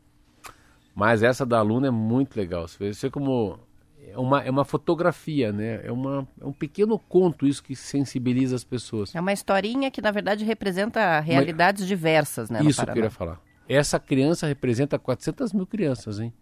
Mas 0.92 1.22
essa 1.22 1.46
da 1.46 1.60
aluna 1.60 1.86
é 1.86 1.90
muito 1.90 2.36
legal. 2.36 2.66
Você 2.66 2.90
vê 2.90 3.10
como 3.10 3.56
é 4.08 4.18
uma, 4.18 4.42
é 4.42 4.50
uma 4.50 4.64
fotografia, 4.64 5.52
né? 5.52 5.86
É, 5.86 5.92
uma, 5.92 6.26
é 6.40 6.44
um 6.44 6.52
pequeno 6.52 6.98
conto 6.98 7.46
isso 7.46 7.62
que 7.62 7.76
sensibiliza 7.76 8.56
as 8.56 8.64
pessoas. 8.64 9.14
É 9.14 9.20
uma 9.20 9.32
historinha 9.32 9.88
que, 9.88 10.02
na 10.02 10.10
verdade, 10.10 10.44
representa 10.44 11.20
realidades 11.20 11.86
diversas, 11.86 12.50
né? 12.50 12.60
Isso 12.64 12.82
eu 12.82 12.92
queria 12.92 13.08
falar. 13.08 13.40
Essa 13.68 14.00
criança 14.00 14.48
representa 14.48 14.98
400 14.98 15.52
mil 15.52 15.64
crianças, 15.64 16.18
hein? 16.18 16.32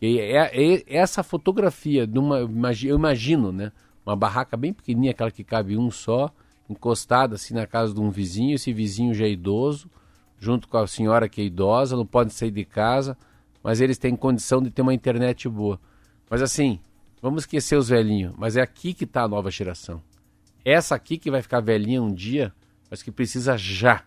E 0.00 0.20
é, 0.20 0.36
é, 0.36 0.74
é 0.74 0.96
essa 0.96 1.24
fotografia 1.24 2.06
de 2.06 2.20
uma, 2.20 2.38
eu 2.38 2.94
imagino, 2.94 3.50
né? 3.50 3.72
Uma 4.06 4.14
barraca 4.14 4.56
bem 4.56 4.72
pequenininha, 4.72 5.10
aquela 5.10 5.32
que 5.32 5.42
cabe 5.42 5.76
um 5.76 5.90
só, 5.90 6.32
encostada 6.72 7.36
assim 7.36 7.54
na 7.54 7.66
casa 7.66 7.94
de 7.94 8.00
um 8.00 8.10
vizinho, 8.10 8.54
esse 8.54 8.72
vizinho 8.72 9.14
já 9.14 9.24
é 9.24 9.30
idoso, 9.30 9.90
junto 10.38 10.66
com 10.66 10.76
a 10.76 10.86
senhora 10.86 11.28
que 11.28 11.40
é 11.40 11.44
idosa, 11.44 11.96
não 11.96 12.04
pode 12.04 12.32
sair 12.32 12.50
de 12.50 12.64
casa, 12.64 13.16
mas 13.62 13.80
eles 13.80 13.96
têm 13.96 14.16
condição 14.16 14.60
de 14.60 14.70
ter 14.70 14.82
uma 14.82 14.92
internet 14.92 15.48
boa. 15.48 15.78
Mas 16.28 16.42
assim, 16.42 16.80
vamos 17.20 17.42
esquecer 17.44 17.76
os 17.76 17.88
velhinhos, 17.88 18.34
mas 18.36 18.56
é 18.56 18.60
aqui 18.60 18.92
que 18.92 19.04
está 19.04 19.22
a 19.22 19.28
nova 19.28 19.50
geração. 19.50 20.02
Essa 20.64 20.94
aqui 20.94 21.16
que 21.18 21.30
vai 21.30 21.42
ficar 21.42 21.60
velhinha 21.60 22.02
um 22.02 22.12
dia, 22.12 22.52
mas 22.90 23.02
que 23.02 23.12
precisa 23.12 23.56
já 23.56 24.02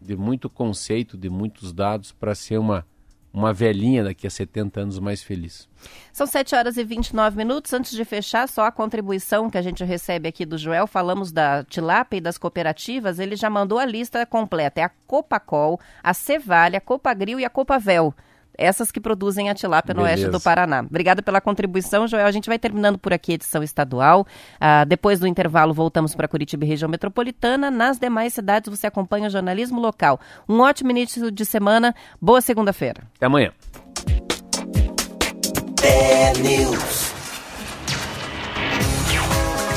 de 0.00 0.16
muito 0.16 0.48
conceito, 0.48 1.16
de 1.16 1.28
muitos 1.28 1.72
dados 1.72 2.12
para 2.12 2.34
ser 2.34 2.58
uma 2.58 2.86
uma 3.32 3.52
velhinha 3.52 4.04
daqui 4.04 4.26
a 4.26 4.30
70 4.30 4.80
anos 4.80 4.98
mais 4.98 5.22
feliz. 5.22 5.68
São 6.12 6.26
7 6.26 6.54
horas 6.54 6.76
e 6.76 6.84
29 6.84 7.36
minutos. 7.36 7.72
Antes 7.72 7.92
de 7.92 8.04
fechar, 8.04 8.48
só 8.48 8.64
a 8.64 8.72
contribuição 8.72 9.48
que 9.48 9.56
a 9.56 9.62
gente 9.62 9.84
recebe 9.84 10.28
aqui 10.28 10.44
do 10.44 10.58
Joel. 10.58 10.86
Falamos 10.86 11.30
da 11.30 11.64
Tilápia 11.64 12.18
e 12.18 12.20
das 12.20 12.36
cooperativas. 12.36 13.18
Ele 13.18 13.36
já 13.36 13.48
mandou 13.48 13.78
a 13.78 13.84
lista 13.84 14.24
completa. 14.26 14.80
É 14.80 14.84
a 14.84 14.90
Copacol, 15.06 15.78
a 16.02 16.12
Cevalha, 16.12 16.78
a 16.78 16.80
Copagril 16.80 17.38
e 17.38 17.44
a 17.44 17.50
Copavel 17.50 18.14
essas 18.56 18.90
que 18.90 19.00
produzem 19.00 19.48
a 19.48 19.54
tilápia 19.54 19.94
no 19.94 20.02
oeste 20.02 20.28
do 20.28 20.40
Paraná. 20.40 20.80
Obrigada 20.80 21.22
pela 21.22 21.40
contribuição, 21.40 22.06
Joel. 22.06 22.26
A 22.26 22.30
gente 22.30 22.48
vai 22.48 22.58
terminando 22.58 22.98
por 22.98 23.12
aqui 23.12 23.32
a 23.32 23.34
edição 23.34 23.62
estadual. 23.62 24.26
Ah, 24.60 24.84
depois 24.84 25.18
do 25.20 25.26
intervalo, 25.26 25.72
voltamos 25.72 26.14
para 26.14 26.28
Curitiba 26.28 26.64
e 26.64 26.68
região 26.68 26.88
metropolitana. 26.88 27.70
Nas 27.70 27.98
demais 27.98 28.34
cidades, 28.34 28.70
você 28.70 28.86
acompanha 28.86 29.28
o 29.28 29.30
jornalismo 29.30 29.80
local. 29.80 30.20
Um 30.48 30.60
ótimo 30.60 30.90
início 30.90 31.30
de 31.30 31.44
semana. 31.44 31.94
Boa 32.20 32.40
segunda-feira. 32.40 33.02
Até 33.16 33.26
amanhã. 33.26 33.52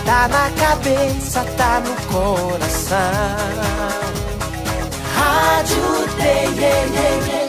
Tá 0.05 0.27
na 0.27 0.51
cabeça, 0.51 1.45
tá 1.57 1.79
no 1.79 1.95
coração. 2.11 2.97
Rádio 5.15 6.15
Day, 6.17 7.42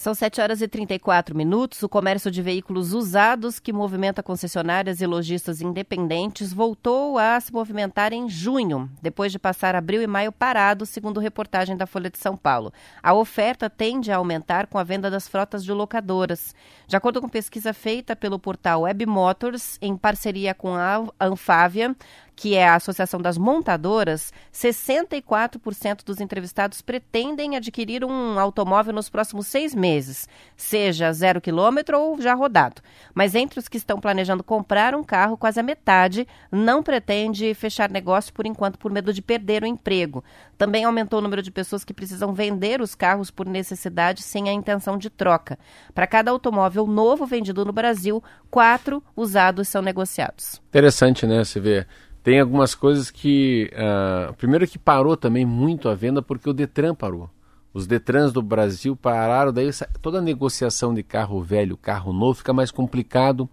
São 0.00 0.14
7 0.14 0.40
horas 0.40 0.62
e 0.62 0.66
34 0.66 1.36
minutos. 1.36 1.82
O 1.82 1.88
comércio 1.88 2.30
de 2.30 2.40
veículos 2.40 2.94
usados, 2.94 3.60
que 3.60 3.70
movimenta 3.70 4.22
concessionárias 4.22 5.02
e 5.02 5.06
lojistas 5.06 5.60
independentes, 5.60 6.54
voltou 6.54 7.18
a 7.18 7.38
se 7.38 7.52
movimentar 7.52 8.10
em 8.10 8.26
junho, 8.26 8.90
depois 9.02 9.30
de 9.30 9.38
passar 9.38 9.74
abril 9.74 10.00
e 10.00 10.06
maio 10.06 10.32
parado, 10.32 10.86
segundo 10.86 11.20
reportagem 11.20 11.76
da 11.76 11.86
Folha 11.86 12.08
de 12.08 12.16
São 12.16 12.34
Paulo. 12.34 12.72
A 13.02 13.12
oferta 13.12 13.68
tende 13.68 14.10
a 14.10 14.16
aumentar 14.16 14.68
com 14.68 14.78
a 14.78 14.82
venda 14.82 15.10
das 15.10 15.28
frotas 15.28 15.62
de 15.62 15.70
locadoras. 15.70 16.54
De 16.86 16.96
acordo 16.96 17.20
com 17.20 17.28
pesquisa 17.28 17.74
feita 17.74 18.16
pelo 18.16 18.38
portal 18.38 18.80
Web 18.80 19.04
Motors, 19.04 19.76
em 19.82 19.94
parceria 19.98 20.54
com 20.54 20.76
a 20.76 21.04
Anfávia, 21.20 21.94
que 22.40 22.54
é 22.54 22.66
a 22.66 22.76
Associação 22.76 23.20
das 23.20 23.36
Montadoras, 23.36 24.32
64% 24.50 26.02
dos 26.02 26.22
entrevistados 26.22 26.80
pretendem 26.80 27.54
adquirir 27.54 28.02
um 28.02 28.40
automóvel 28.40 28.94
nos 28.94 29.10
próximos 29.10 29.46
seis 29.46 29.74
meses, 29.74 30.26
seja 30.56 31.12
zero 31.12 31.38
quilômetro 31.38 32.00
ou 32.00 32.18
já 32.18 32.32
rodado. 32.32 32.80
Mas 33.12 33.34
entre 33.34 33.58
os 33.58 33.68
que 33.68 33.76
estão 33.76 34.00
planejando 34.00 34.42
comprar 34.42 34.94
um 34.94 35.04
carro, 35.04 35.36
quase 35.36 35.60
a 35.60 35.62
metade 35.62 36.26
não 36.50 36.82
pretende 36.82 37.52
fechar 37.52 37.90
negócio 37.90 38.32
por 38.32 38.46
enquanto 38.46 38.78
por 38.78 38.90
medo 38.90 39.12
de 39.12 39.20
perder 39.20 39.62
o 39.62 39.66
emprego. 39.66 40.24
Também 40.56 40.84
aumentou 40.84 41.18
o 41.18 41.22
número 41.22 41.42
de 41.42 41.50
pessoas 41.50 41.84
que 41.84 41.92
precisam 41.92 42.32
vender 42.32 42.80
os 42.80 42.94
carros 42.94 43.30
por 43.30 43.44
necessidade 43.44 44.22
sem 44.22 44.48
a 44.48 44.52
intenção 44.54 44.96
de 44.96 45.10
troca. 45.10 45.58
Para 45.92 46.06
cada 46.06 46.30
automóvel 46.30 46.86
novo 46.86 47.26
vendido 47.26 47.66
no 47.66 47.72
Brasil, 47.72 48.24
quatro 48.50 49.04
usados 49.14 49.68
são 49.68 49.82
negociados. 49.82 50.58
Interessante, 50.70 51.26
né? 51.26 51.44
Você 51.44 51.60
vê. 51.60 51.86
Tem 52.22 52.40
algumas 52.40 52.74
coisas 52.74 53.10
que. 53.10 53.70
ah, 53.74 54.32
primeiro 54.36 54.66
que 54.66 54.78
parou 54.78 55.16
também 55.16 55.44
muito 55.46 55.88
a 55.88 55.94
venda 55.94 56.20
porque 56.22 56.48
o 56.48 56.52
Detran 56.52 56.94
parou. 56.94 57.30
Os 57.72 57.86
Detrans 57.86 58.32
do 58.32 58.42
Brasil 58.42 58.96
pararam, 58.96 59.52
daí 59.52 59.70
toda 60.02 60.18
a 60.18 60.22
negociação 60.22 60.92
de 60.92 61.04
carro 61.04 61.40
velho, 61.40 61.76
carro 61.76 62.12
novo 62.12 62.34
fica 62.34 62.52
mais 62.52 62.70
complicado. 62.72 63.48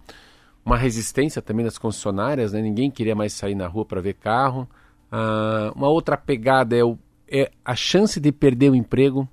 Uma 0.64 0.76
resistência 0.76 1.40
também 1.40 1.64
das 1.64 1.78
concessionárias, 1.78 2.52
né? 2.52 2.60
ninguém 2.60 2.90
queria 2.90 3.14
mais 3.14 3.32
sair 3.32 3.54
na 3.54 3.66
rua 3.68 3.84
para 3.84 4.00
ver 4.00 4.14
carro. 4.14 4.68
Ah, 5.10 5.72
uma 5.74 5.88
outra 5.88 6.16
pegada 6.16 6.76
é, 6.76 6.84
o- 6.84 6.98
é 7.30 7.50
a 7.64 7.74
chance 7.76 8.18
de 8.20 8.32
perder 8.32 8.70
o 8.70 8.74
emprego. 8.74 9.26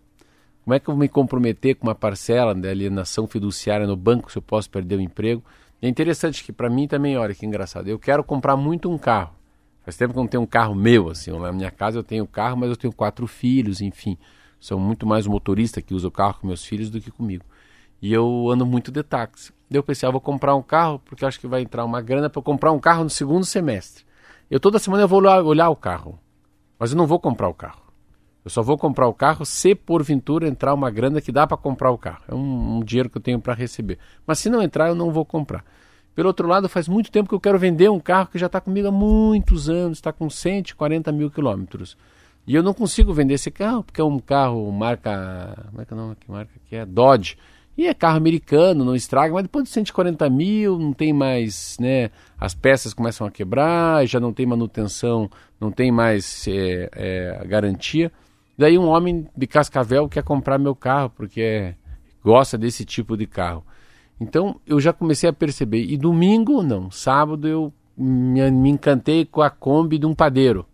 Como 0.63 0.73
é 0.73 0.79
que 0.79 0.87
eu 0.89 0.93
vou 0.93 0.99
me 1.01 1.09
comprometer 1.09 1.75
com 1.75 1.87
uma 1.87 1.95
parcela 1.95 2.53
de 2.55 2.67
alienação 2.67 3.27
fiduciária 3.27 3.85
no 3.85 3.95
banco 3.95 4.31
se 4.31 4.37
eu 4.37 4.41
posso 4.41 4.69
perder 4.69 4.97
o 4.97 5.01
emprego? 5.01 5.43
É 5.81 5.87
interessante 5.87 6.43
que 6.43 6.51
para 6.51 6.69
mim 6.69 6.87
também, 6.87 7.17
olha 7.17 7.35
que 7.35 7.45
engraçado, 7.45 7.87
eu 7.87 7.99
quero 7.99 8.23
comprar 8.23 8.55
muito 8.55 8.89
um 8.89 8.97
carro. 8.97 9.35
Faz 9.83 9.95
tempo 9.95 10.13
que 10.13 10.19
eu 10.19 10.23
não 10.23 10.27
tenho 10.27 10.43
um 10.43 10.47
carro 10.47 10.73
meu, 10.73 11.09
assim, 11.09 11.31
na 11.37 11.51
minha 11.51 11.69
casa 11.69 11.99
eu 11.99 12.03
tenho 12.03 12.25
carro, 12.25 12.57
mas 12.57 12.69
eu 12.69 12.75
tenho 12.75 12.91
quatro 12.91 13.27
filhos, 13.27 13.81
enfim. 13.81 14.17
Sou 14.59 14.79
muito 14.79 15.05
mais 15.05 15.27
o 15.27 15.31
motorista 15.31 15.81
que 15.81 15.93
usa 15.93 16.07
o 16.07 16.11
carro 16.11 16.39
com 16.41 16.47
meus 16.47 16.65
filhos 16.65 16.89
do 16.89 16.99
que 16.99 17.11
comigo. 17.11 17.45
E 18.01 18.11
eu 18.11 18.49
ando 18.49 18.65
muito 18.65 18.91
de 18.91 19.03
táxi. 19.03 19.53
Daí 19.69 19.77
eu 19.77 19.83
pensei, 19.83 20.07
ah, 20.07 20.11
vou 20.11 20.21
comprar 20.21 20.55
um 20.55 20.61
carro, 20.63 20.99
porque 21.05 21.23
acho 21.23 21.39
que 21.39 21.47
vai 21.47 21.61
entrar 21.61 21.85
uma 21.85 22.01
grana 22.01 22.29
para 22.29 22.41
comprar 22.41 22.71
um 22.71 22.79
carro 22.79 23.03
no 23.03 23.09
segundo 23.09 23.45
semestre. 23.45 24.03
Eu 24.49 24.59
toda 24.59 24.79
semana 24.79 25.03
eu 25.03 25.07
vou 25.07 25.19
olhar, 25.19 25.43
olhar 25.43 25.69
o 25.69 25.75
carro, 25.75 26.19
mas 26.79 26.91
eu 26.91 26.97
não 26.97 27.05
vou 27.05 27.19
comprar 27.19 27.47
o 27.47 27.53
carro. 27.53 27.84
Eu 28.45 28.51
só 28.51 28.61
vou 28.61 28.77
comprar 28.77 29.07
o 29.07 29.13
carro 29.13 29.43
se 29.43 29.73
porventura 29.73 30.47
entrar 30.47 30.71
uma 30.75 30.91
grana 30.91 31.19
que 31.19 31.31
dá 31.31 31.47
para 31.47 31.57
comprar 31.57 31.89
o 31.89 31.97
carro. 31.97 32.21
É 32.27 32.35
um, 32.35 32.77
um 32.77 32.83
dinheiro 32.83 33.09
que 33.09 33.17
eu 33.17 33.21
tenho 33.21 33.41
para 33.41 33.55
receber. 33.55 33.97
Mas 34.25 34.37
se 34.37 34.51
não 34.51 34.61
entrar, 34.61 34.89
eu 34.89 34.95
não 34.95 35.11
vou 35.11 35.25
comprar. 35.25 35.65
Pelo 36.13 36.27
outro 36.27 36.47
lado, 36.47 36.69
faz 36.69 36.87
muito 36.87 37.11
tempo 37.11 37.27
que 37.27 37.33
eu 37.33 37.39
quero 37.39 37.57
vender 37.57 37.89
um 37.89 37.99
carro 37.99 38.29
que 38.31 38.37
já 38.37 38.45
está 38.45 38.61
comigo 38.61 38.87
há 38.87 38.91
muitos 38.91 39.67
anos, 39.67 39.97
está 39.97 40.13
com 40.13 40.29
140 40.29 41.11
mil 41.11 41.31
quilômetros. 41.31 41.97
E 42.45 42.53
eu 42.53 42.61
não 42.61 42.73
consigo 42.73 43.11
vender 43.11 43.33
esse 43.33 43.49
carro, 43.49 43.83
porque 43.83 43.99
é 43.99 44.03
um 44.03 44.19
carro 44.19 44.71
marca. 44.71 45.57
Como 45.71 45.81
é 45.81 45.85
que 45.85 45.93
é 45.93 45.97
o 45.97 45.99
nome? 45.99 46.15
Que 46.15 46.31
marca 46.31 46.51
que 46.69 46.75
é? 46.75 46.85
Dodge. 46.85 47.37
E 47.75 47.87
é 47.87 47.93
carro 47.93 48.15
americano, 48.15 48.85
não 48.85 48.95
estraga, 48.95 49.33
mas 49.33 49.43
depois 49.43 49.65
de 49.65 49.71
140 49.71 50.29
mil, 50.29 50.77
não 50.77 50.93
tem 50.93 51.11
mais, 51.11 51.75
né? 51.79 52.11
As 52.39 52.53
peças 52.53 52.93
começam 52.93 53.25
a 53.25 53.31
quebrar, 53.31 54.05
já 54.05 54.19
não 54.19 54.31
tem 54.31 54.45
manutenção, 54.45 55.29
não 55.59 55.71
tem 55.71 55.91
mais 55.91 56.47
é, 56.47 56.89
é, 56.93 57.45
garantia. 57.47 58.11
Daí 58.57 58.77
um 58.77 58.87
homem 58.87 59.27
de 59.35 59.47
Cascavel 59.47 60.07
quer 60.07 60.23
comprar 60.23 60.57
meu 60.57 60.75
carro, 60.75 61.09
porque 61.09 61.41
é, 61.41 61.75
gosta 62.23 62.57
desse 62.57 62.85
tipo 62.85 63.17
de 63.17 63.27
carro. 63.27 63.63
Então 64.19 64.59
eu 64.65 64.79
já 64.79 64.93
comecei 64.93 65.29
a 65.29 65.33
perceber. 65.33 65.83
E 65.83 65.97
domingo, 65.97 66.63
não. 66.63 66.89
Sábado 66.89 67.47
eu 67.47 67.73
me, 67.97 68.49
me 68.51 68.69
encantei 68.69 69.25
com 69.25 69.41
a 69.41 69.49
Kombi 69.49 69.97
de 69.97 70.05
um 70.05 70.15
padeiro. 70.15 70.65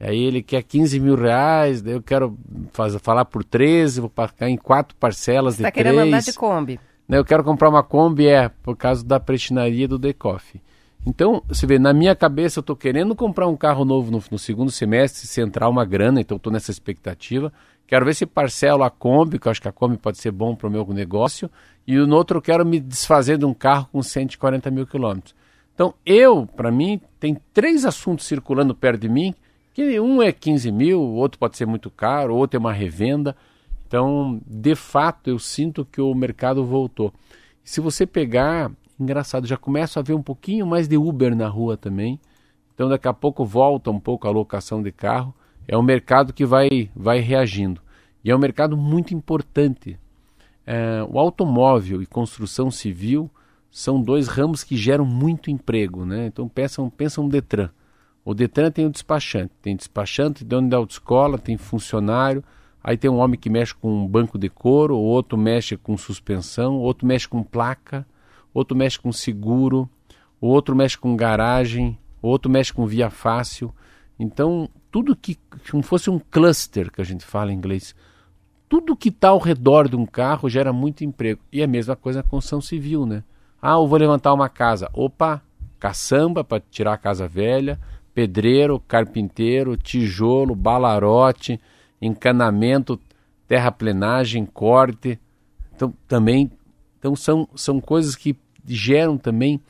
Aí 0.00 0.22
ele 0.22 0.42
quer 0.42 0.62
15 0.62 1.00
mil 1.00 1.16
reais, 1.16 1.82
daí 1.82 1.94
eu 1.94 2.02
quero 2.02 2.38
faz, 2.72 2.94
falar 2.96 3.24
por 3.24 3.42
13, 3.42 4.00
vou 4.00 4.10
pagar 4.10 4.48
em 4.48 4.56
quatro 4.56 4.94
parcelas 4.96 5.54
Você 5.54 5.62
de 5.62 5.62
está 5.62 5.72
querendo 5.72 5.96
três. 5.96 6.06
andar 6.06 6.20
de 6.22 6.32
Kombi. 6.34 6.80
Eu 7.08 7.24
quero 7.24 7.42
comprar 7.42 7.68
uma 7.68 7.82
Kombi, 7.82 8.28
é, 8.28 8.48
por 8.48 8.76
causa 8.76 9.04
da 9.04 9.18
prestinaria 9.18 9.88
do 9.88 9.98
Decoff. 9.98 10.60
Então, 11.06 11.42
você 11.48 11.66
vê, 11.66 11.78
na 11.78 11.92
minha 11.92 12.14
cabeça 12.14 12.58
eu 12.58 12.60
estou 12.60 12.76
querendo 12.76 13.14
comprar 13.14 13.46
um 13.46 13.56
carro 13.56 13.84
novo 13.84 14.10
no, 14.10 14.22
no 14.30 14.38
segundo 14.38 14.70
semestre, 14.70 15.26
se 15.26 15.40
entrar 15.40 15.68
uma 15.68 15.84
grana, 15.84 16.20
então 16.20 16.36
estou 16.36 16.52
nessa 16.52 16.70
expectativa. 16.70 17.52
Quero 17.86 18.04
ver 18.04 18.14
se 18.14 18.26
parcelo 18.26 18.82
a 18.82 18.90
Kombi, 18.90 19.38
que 19.38 19.48
eu 19.48 19.50
acho 19.50 19.62
que 19.62 19.68
a 19.68 19.72
Kombi 19.72 19.96
pode 19.96 20.18
ser 20.18 20.30
bom 20.30 20.54
para 20.54 20.68
o 20.68 20.70
meu 20.70 20.86
negócio. 20.92 21.50
E 21.86 21.96
no 21.96 22.16
outro 22.16 22.36
eu 22.36 22.42
quero 22.42 22.66
me 22.66 22.78
desfazer 22.78 23.38
de 23.38 23.46
um 23.46 23.54
carro 23.54 23.88
com 23.90 24.02
140 24.02 24.70
mil 24.70 24.86
quilômetros. 24.86 25.34
Então, 25.74 25.94
eu, 26.04 26.46
para 26.46 26.70
mim, 26.70 27.00
tem 27.18 27.40
três 27.54 27.84
assuntos 27.84 28.26
circulando 28.26 28.74
perto 28.74 29.00
de 29.00 29.08
mim, 29.08 29.34
que 29.72 29.98
um 30.00 30.20
é 30.20 30.32
15 30.32 30.70
mil, 30.72 31.00
o 31.00 31.14
outro 31.14 31.38
pode 31.38 31.56
ser 31.56 31.66
muito 31.66 31.88
caro, 31.88 32.34
o 32.34 32.36
outro 32.36 32.56
é 32.56 32.60
uma 32.60 32.72
revenda. 32.72 33.34
Então, 33.86 34.38
de 34.46 34.74
fato, 34.74 35.30
eu 35.30 35.38
sinto 35.38 35.86
que 35.86 36.00
o 36.00 36.12
mercado 36.14 36.62
voltou. 36.64 37.10
Se 37.64 37.80
você 37.80 38.04
pegar, 38.04 38.70
engraçado, 39.00 39.46
já 39.46 39.56
começa 39.56 40.00
a 40.00 40.02
ver 40.02 40.14
um 40.14 40.22
pouquinho 40.22 40.66
mais 40.66 40.88
de 40.88 40.96
Uber 40.96 41.34
na 41.34 41.48
rua 41.48 41.76
também. 41.76 42.20
Então, 42.74 42.88
daqui 42.88 43.08
a 43.08 43.12
pouco 43.12 43.44
volta 43.44 43.90
um 43.90 43.98
pouco 43.98 44.28
a 44.28 44.30
locação 44.30 44.82
de 44.82 44.92
carro. 44.92 45.34
É 45.66 45.76
um 45.76 45.82
mercado 45.82 46.32
que 46.32 46.46
vai, 46.46 46.90
vai 46.94 47.18
reagindo. 47.18 47.80
E 48.24 48.30
é 48.30 48.36
um 48.36 48.38
mercado 48.38 48.76
muito 48.76 49.14
importante. 49.14 49.98
É, 50.66 51.04
o 51.08 51.18
automóvel 51.18 52.02
e 52.02 52.06
construção 52.06 52.70
civil 52.70 53.30
são 53.70 54.00
dois 54.00 54.28
ramos 54.28 54.62
que 54.62 54.76
geram 54.76 55.04
muito 55.04 55.50
emprego. 55.50 56.04
Né? 56.04 56.26
Então, 56.26 56.48
pensam, 56.48 56.88
pensam 56.88 57.24
no 57.24 57.30
Detran. 57.30 57.70
O 58.24 58.34
Detran 58.34 58.70
tem 58.70 58.86
o 58.86 58.90
despachante. 58.90 59.52
Tem 59.60 59.74
despachante, 59.74 60.44
dono 60.44 60.68
da 60.68 60.76
autoescola, 60.76 61.38
tem 61.38 61.56
funcionário. 61.56 62.44
Aí 62.82 62.96
tem 62.96 63.10
um 63.10 63.18
homem 63.18 63.38
que 63.38 63.50
mexe 63.50 63.74
com 63.74 64.04
um 64.04 64.06
banco 64.06 64.38
de 64.38 64.48
couro, 64.48 64.96
outro 64.96 65.36
mexe 65.36 65.76
com 65.76 65.96
suspensão, 65.96 66.76
outro 66.76 67.06
mexe 67.06 67.28
com 67.28 67.42
placa, 67.42 68.06
outro 68.58 68.76
mexe 68.76 68.98
com 68.98 69.12
seguro, 69.12 69.88
outro 70.40 70.74
mexe 70.74 70.98
com 70.98 71.16
garagem, 71.16 71.96
outro 72.20 72.50
mexe 72.50 72.72
com 72.72 72.86
via 72.86 73.08
fácil. 73.08 73.72
Então, 74.18 74.68
tudo 74.90 75.14
que 75.14 75.38
como 75.70 75.82
fosse 75.82 76.10
um 76.10 76.18
cluster, 76.18 76.90
que 76.90 77.00
a 77.00 77.04
gente 77.04 77.24
fala 77.24 77.52
em 77.52 77.56
inglês, 77.56 77.94
tudo 78.68 78.96
que 78.96 79.08
está 79.08 79.28
ao 79.28 79.38
redor 79.38 79.88
de 79.88 79.96
um 79.96 80.04
carro 80.04 80.48
gera 80.48 80.72
muito 80.72 81.04
emprego. 81.04 81.40
E 81.52 81.62
a 81.62 81.66
mesma 81.66 81.94
coisa 81.94 82.18
na 82.18 82.28
construção 82.28 82.60
civil, 82.60 83.06
né? 83.06 83.22
Ah, 83.62 83.74
eu 83.74 83.86
vou 83.86 83.98
levantar 83.98 84.34
uma 84.34 84.48
casa. 84.48 84.90
Opa, 84.92 85.40
caçamba 85.78 86.42
para 86.42 86.62
tirar 86.70 86.94
a 86.94 86.98
casa 86.98 87.26
velha, 87.28 87.78
pedreiro, 88.12 88.80
carpinteiro, 88.80 89.76
tijolo, 89.76 90.54
balarote, 90.54 91.60
encanamento, 92.02 93.00
terraplenagem, 93.46 94.44
corte. 94.44 95.18
Então, 95.74 95.94
também 96.06 96.50
então 96.98 97.14
são, 97.14 97.48
são 97.54 97.80
coisas 97.80 98.16
que 98.16 98.36
geram 98.68 99.16
também 99.16 99.60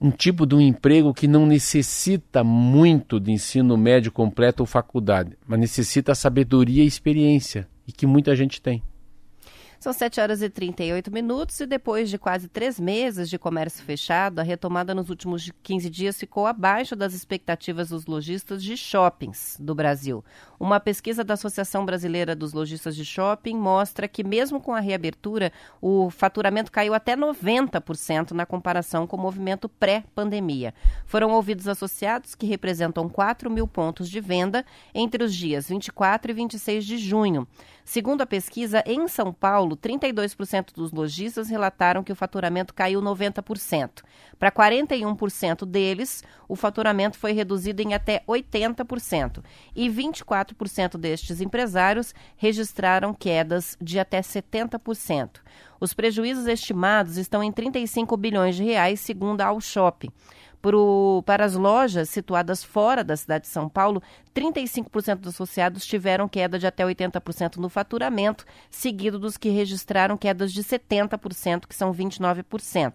um 0.00 0.10
tipo 0.10 0.44
de 0.44 0.54
um 0.54 0.60
emprego 0.60 1.14
que 1.14 1.26
não 1.26 1.46
necessita 1.46 2.44
muito 2.44 3.18
de 3.18 3.32
ensino 3.32 3.76
médio 3.76 4.12
completo 4.12 4.62
ou 4.62 4.66
faculdade, 4.66 5.36
mas 5.46 5.58
necessita 5.58 6.14
sabedoria 6.14 6.84
e 6.84 6.86
experiência, 6.86 7.68
e 7.86 7.92
que 7.92 8.06
muita 8.06 8.34
gente 8.36 8.60
tem. 8.60 8.82
São 9.84 9.92
7 9.92 10.18
horas 10.18 10.40
e 10.40 10.48
38 10.48 11.12
minutos 11.12 11.60
e 11.60 11.66
depois 11.66 12.08
de 12.08 12.16
quase 12.16 12.48
três 12.48 12.80
meses 12.80 13.28
de 13.28 13.38
comércio 13.38 13.84
fechado, 13.84 14.38
a 14.38 14.42
retomada 14.42 14.94
nos 14.94 15.10
últimos 15.10 15.50
15 15.62 15.90
dias 15.90 16.18
ficou 16.18 16.46
abaixo 16.46 16.96
das 16.96 17.12
expectativas 17.12 17.90
dos 17.90 18.06
lojistas 18.06 18.62
de 18.62 18.78
shoppings 18.78 19.58
do 19.60 19.74
Brasil. 19.74 20.24
Uma 20.58 20.78
pesquisa 20.78 21.24
da 21.24 21.34
Associação 21.34 21.84
Brasileira 21.84 22.34
dos 22.34 22.52
Lojistas 22.52 22.94
de 22.94 23.04
Shopping 23.04 23.56
mostra 23.56 24.06
que, 24.06 24.22
mesmo 24.22 24.60
com 24.60 24.72
a 24.74 24.80
reabertura, 24.80 25.52
o 25.80 26.10
faturamento 26.10 26.70
caiu 26.70 26.94
até 26.94 27.16
90% 27.16 28.30
na 28.30 28.46
comparação 28.46 29.06
com 29.06 29.16
o 29.16 29.20
movimento 29.20 29.68
pré-pandemia. 29.68 30.74
Foram 31.06 31.32
ouvidos 31.32 31.66
associados 31.66 32.34
que 32.34 32.46
representam 32.46 33.08
4 33.08 33.50
mil 33.50 33.66
pontos 33.66 34.08
de 34.08 34.20
venda 34.20 34.64
entre 34.94 35.24
os 35.24 35.34
dias 35.34 35.68
24 35.68 36.30
e 36.30 36.34
26 36.34 36.84
de 36.84 36.98
junho. 36.98 37.46
Segundo 37.84 38.22
a 38.22 38.26
pesquisa, 38.26 38.82
em 38.86 39.06
São 39.08 39.30
Paulo, 39.30 39.76
32% 39.76 40.72
dos 40.74 40.90
lojistas 40.90 41.50
relataram 41.50 42.02
que 42.02 42.12
o 42.12 42.16
faturamento 42.16 42.72
caiu 42.72 43.02
90%. 43.02 44.02
Para 44.38 44.50
41% 44.50 45.66
deles, 45.66 46.24
o 46.48 46.56
faturamento 46.56 47.18
foi 47.18 47.32
reduzido 47.32 47.82
em 47.82 47.92
até 47.92 48.22
80%. 48.26 49.44
E 49.76 49.88
24% 49.90 50.43
destes 50.98 51.40
empresários 51.40 52.14
registraram 52.36 53.14
quedas 53.14 53.76
de 53.80 53.98
até 53.98 54.20
70%. 54.20 55.40
Os 55.80 55.94
prejuízos 55.94 56.46
estimados 56.46 57.16
estão 57.16 57.42
em 57.42 57.52
35 57.52 58.16
bilhões 58.16 58.56
de 58.56 58.64
reais, 58.64 59.00
segundo 59.00 59.40
a 59.40 59.46
Alshop. 59.46 60.10
Pro, 60.64 61.22
para 61.26 61.44
as 61.44 61.54
lojas 61.54 62.08
situadas 62.08 62.64
fora 62.64 63.04
da 63.04 63.14
cidade 63.18 63.42
de 63.42 63.50
São 63.50 63.68
Paulo, 63.68 64.02
35% 64.34 65.16
dos 65.16 65.34
associados 65.34 65.84
tiveram 65.84 66.26
queda 66.26 66.58
de 66.58 66.66
até 66.66 66.82
80% 66.82 67.56
no 67.56 67.68
faturamento, 67.68 68.46
seguido 68.70 69.18
dos 69.18 69.36
que 69.36 69.50
registraram 69.50 70.16
quedas 70.16 70.50
de 70.50 70.64
70%, 70.64 71.66
que 71.68 71.74
são 71.74 71.92
29%. 71.92 72.94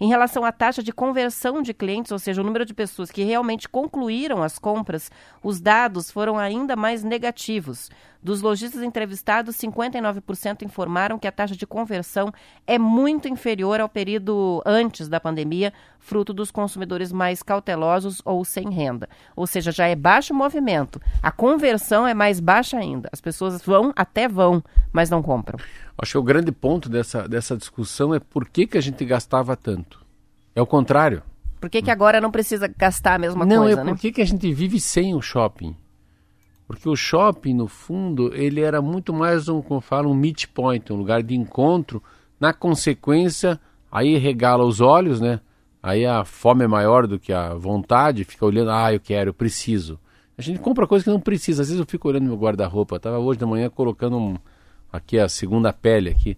Em 0.00 0.06
relação 0.06 0.44
à 0.44 0.52
taxa 0.52 0.80
de 0.80 0.92
conversão 0.92 1.60
de 1.60 1.74
clientes, 1.74 2.12
ou 2.12 2.20
seja, 2.20 2.40
o 2.40 2.44
número 2.44 2.64
de 2.64 2.72
pessoas 2.72 3.10
que 3.10 3.24
realmente 3.24 3.68
concluíram 3.68 4.40
as 4.40 4.56
compras, 4.56 5.10
os 5.42 5.60
dados 5.60 6.12
foram 6.12 6.38
ainda 6.38 6.76
mais 6.76 7.02
negativos. 7.02 7.90
Dos 8.20 8.42
lojistas 8.42 8.82
entrevistados, 8.82 9.56
59% 9.56 10.62
informaram 10.62 11.18
que 11.18 11.26
a 11.28 11.32
taxa 11.32 11.54
de 11.54 11.66
conversão 11.66 12.32
é 12.66 12.76
muito 12.76 13.28
inferior 13.28 13.80
ao 13.80 13.88
período 13.88 14.60
antes 14.66 15.08
da 15.08 15.20
pandemia, 15.20 15.72
fruto 16.00 16.32
dos 16.32 16.50
consumidores 16.50 17.12
mais 17.12 17.44
cautelosos 17.44 18.20
ou 18.24 18.44
sem 18.44 18.70
renda. 18.70 19.08
Ou 19.36 19.46
seja, 19.46 19.70
já 19.70 19.86
é 19.86 19.94
baixo 19.94 20.32
o 20.34 20.36
movimento. 20.36 21.00
A 21.22 21.30
conversão 21.30 22.06
é 22.06 22.12
mais 22.12 22.40
baixa 22.40 22.76
ainda. 22.76 23.08
As 23.12 23.20
pessoas 23.20 23.62
vão, 23.62 23.92
até 23.94 24.26
vão, 24.26 24.64
mas 24.92 25.08
não 25.08 25.22
compram. 25.22 25.58
Acho 25.96 26.12
que 26.12 26.18
o 26.18 26.22
grande 26.22 26.50
ponto 26.50 26.88
dessa, 26.88 27.28
dessa 27.28 27.56
discussão 27.56 28.12
é 28.12 28.18
por 28.18 28.48
que, 28.48 28.66
que 28.66 28.78
a 28.78 28.82
gente 28.82 29.04
gastava 29.04 29.56
tanto. 29.56 30.04
É 30.56 30.60
o 30.60 30.66
contrário. 30.66 31.22
Por 31.60 31.70
que, 31.70 31.82
que 31.82 31.90
agora 31.90 32.20
não 32.20 32.32
precisa 32.32 32.66
gastar 32.66 33.14
a 33.14 33.18
mesma 33.18 33.46
não, 33.46 33.62
coisa, 33.62 33.80
é 33.80 33.84
né? 33.84 33.92
por 33.92 34.00
que, 34.00 34.12
que 34.12 34.22
a 34.22 34.26
gente 34.26 34.52
vive 34.52 34.80
sem 34.80 35.14
o 35.14 35.20
shopping. 35.20 35.76
Porque 36.68 36.86
o 36.86 36.94
shopping, 36.94 37.54
no 37.54 37.66
fundo, 37.66 38.30
ele 38.34 38.60
era 38.60 38.82
muito 38.82 39.10
mais 39.10 39.48
um, 39.48 39.62
como 39.62 39.80
fala, 39.80 40.06
um 40.06 40.12
meet 40.12 40.46
point, 40.48 40.92
um 40.92 40.96
lugar 40.96 41.22
de 41.22 41.34
encontro. 41.34 42.02
Na 42.38 42.52
consequência, 42.52 43.58
aí 43.90 44.18
regala 44.18 44.64
os 44.66 44.78
olhos, 44.78 45.18
né? 45.18 45.40
Aí 45.82 46.04
a 46.04 46.26
fome 46.26 46.64
é 46.64 46.68
maior 46.68 47.06
do 47.06 47.18
que 47.18 47.32
a 47.32 47.54
vontade, 47.54 48.22
fica 48.22 48.44
olhando, 48.44 48.70
ah, 48.70 48.92
eu 48.92 49.00
quero, 49.00 49.30
eu 49.30 49.34
preciso. 49.34 49.98
A 50.36 50.42
gente 50.42 50.60
compra 50.60 50.86
coisa 50.86 51.02
que 51.02 51.10
não 51.10 51.18
precisa. 51.18 51.62
Às 51.62 51.68
vezes 51.68 51.80
eu 51.80 51.86
fico 51.86 52.06
olhando 52.06 52.26
meu 52.26 52.36
guarda-roupa. 52.36 52.96
Eu 52.96 53.00
tava 53.00 53.18
hoje 53.18 53.38
de 53.38 53.46
manhã 53.46 53.70
colocando 53.70 54.18
um, 54.18 54.36
aqui 54.92 55.18
a 55.18 55.28
segunda 55.28 55.72
pele 55.72 56.10
aqui. 56.10 56.36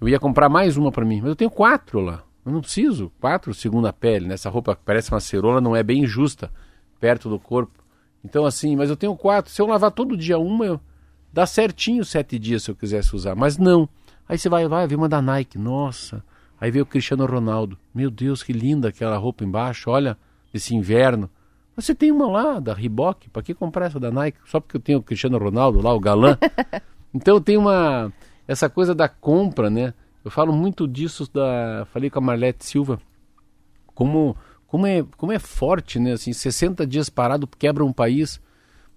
Eu 0.00 0.08
ia 0.08 0.20
comprar 0.20 0.48
mais 0.48 0.76
uma 0.76 0.92
para 0.92 1.04
mim, 1.04 1.20
mas 1.20 1.30
eu 1.30 1.36
tenho 1.36 1.50
quatro 1.50 1.98
lá. 1.98 2.22
Eu 2.44 2.52
não 2.52 2.60
preciso. 2.60 3.10
Quatro 3.20 3.54
segunda 3.54 3.92
pele. 3.92 4.28
Nessa 4.28 4.50
roupa 4.50 4.76
que 4.76 4.82
parece 4.84 5.10
uma 5.10 5.18
cerola 5.18 5.60
não 5.60 5.74
é 5.74 5.82
bem 5.82 6.06
justa 6.06 6.52
perto 7.00 7.28
do 7.28 7.38
corpo. 7.38 7.81
Então 8.24 8.44
assim, 8.44 8.76
mas 8.76 8.90
eu 8.90 8.96
tenho 8.96 9.16
quatro. 9.16 9.52
Se 9.52 9.60
eu 9.60 9.66
lavar 9.66 9.90
todo 9.90 10.16
dia 10.16 10.38
uma, 10.38 10.64
eu... 10.64 10.80
dá 11.32 11.46
certinho 11.46 12.04
sete 12.04 12.38
dias 12.38 12.62
se 12.62 12.70
eu 12.70 12.76
quisesse 12.76 13.14
usar. 13.14 13.34
Mas 13.34 13.58
não. 13.58 13.88
Aí 14.28 14.38
você 14.38 14.48
vai, 14.48 14.66
vai, 14.68 14.86
vem 14.86 14.96
uma 14.96 15.08
da 15.08 15.20
Nike. 15.20 15.58
Nossa. 15.58 16.24
Aí 16.60 16.70
veio 16.70 16.84
o 16.84 16.86
Cristiano 16.86 17.26
Ronaldo. 17.26 17.76
Meu 17.94 18.10
Deus, 18.10 18.42
que 18.42 18.52
linda 18.52 18.88
aquela 18.88 19.16
roupa 19.16 19.44
embaixo. 19.44 19.90
Olha, 19.90 20.16
esse 20.54 20.74
inverno. 20.74 21.28
Você 21.74 21.94
tem 21.94 22.12
uma 22.12 22.26
lá 22.30 22.60
da 22.60 22.74
Reebok, 22.74 23.30
para 23.30 23.42
que 23.42 23.54
comprar 23.54 23.86
essa 23.86 23.98
da 23.98 24.10
Nike? 24.10 24.38
Só 24.44 24.60
porque 24.60 24.76
eu 24.76 24.80
tenho 24.80 24.98
o 24.98 25.02
Cristiano 25.02 25.38
Ronaldo 25.38 25.80
lá, 25.80 25.92
o 25.92 25.98
galã. 25.98 26.36
então 27.12 27.40
tem 27.40 27.56
uma 27.56 28.12
essa 28.46 28.68
coisa 28.68 28.94
da 28.94 29.08
compra, 29.08 29.70
né? 29.70 29.94
Eu 30.24 30.30
falo 30.30 30.52
muito 30.52 30.86
disso 30.86 31.28
da, 31.32 31.86
falei 31.92 32.10
com 32.10 32.18
a 32.18 32.22
Marlete 32.22 32.64
Silva, 32.64 33.00
como 33.94 34.36
como 34.72 34.86
é 34.86 35.04
como 35.18 35.30
é 35.30 35.38
forte, 35.38 35.98
né? 35.98 36.12
Assim, 36.12 36.32
60 36.32 36.86
dias 36.86 37.10
parado 37.10 37.46
quebra 37.46 37.84
um 37.84 37.92
país. 37.92 38.40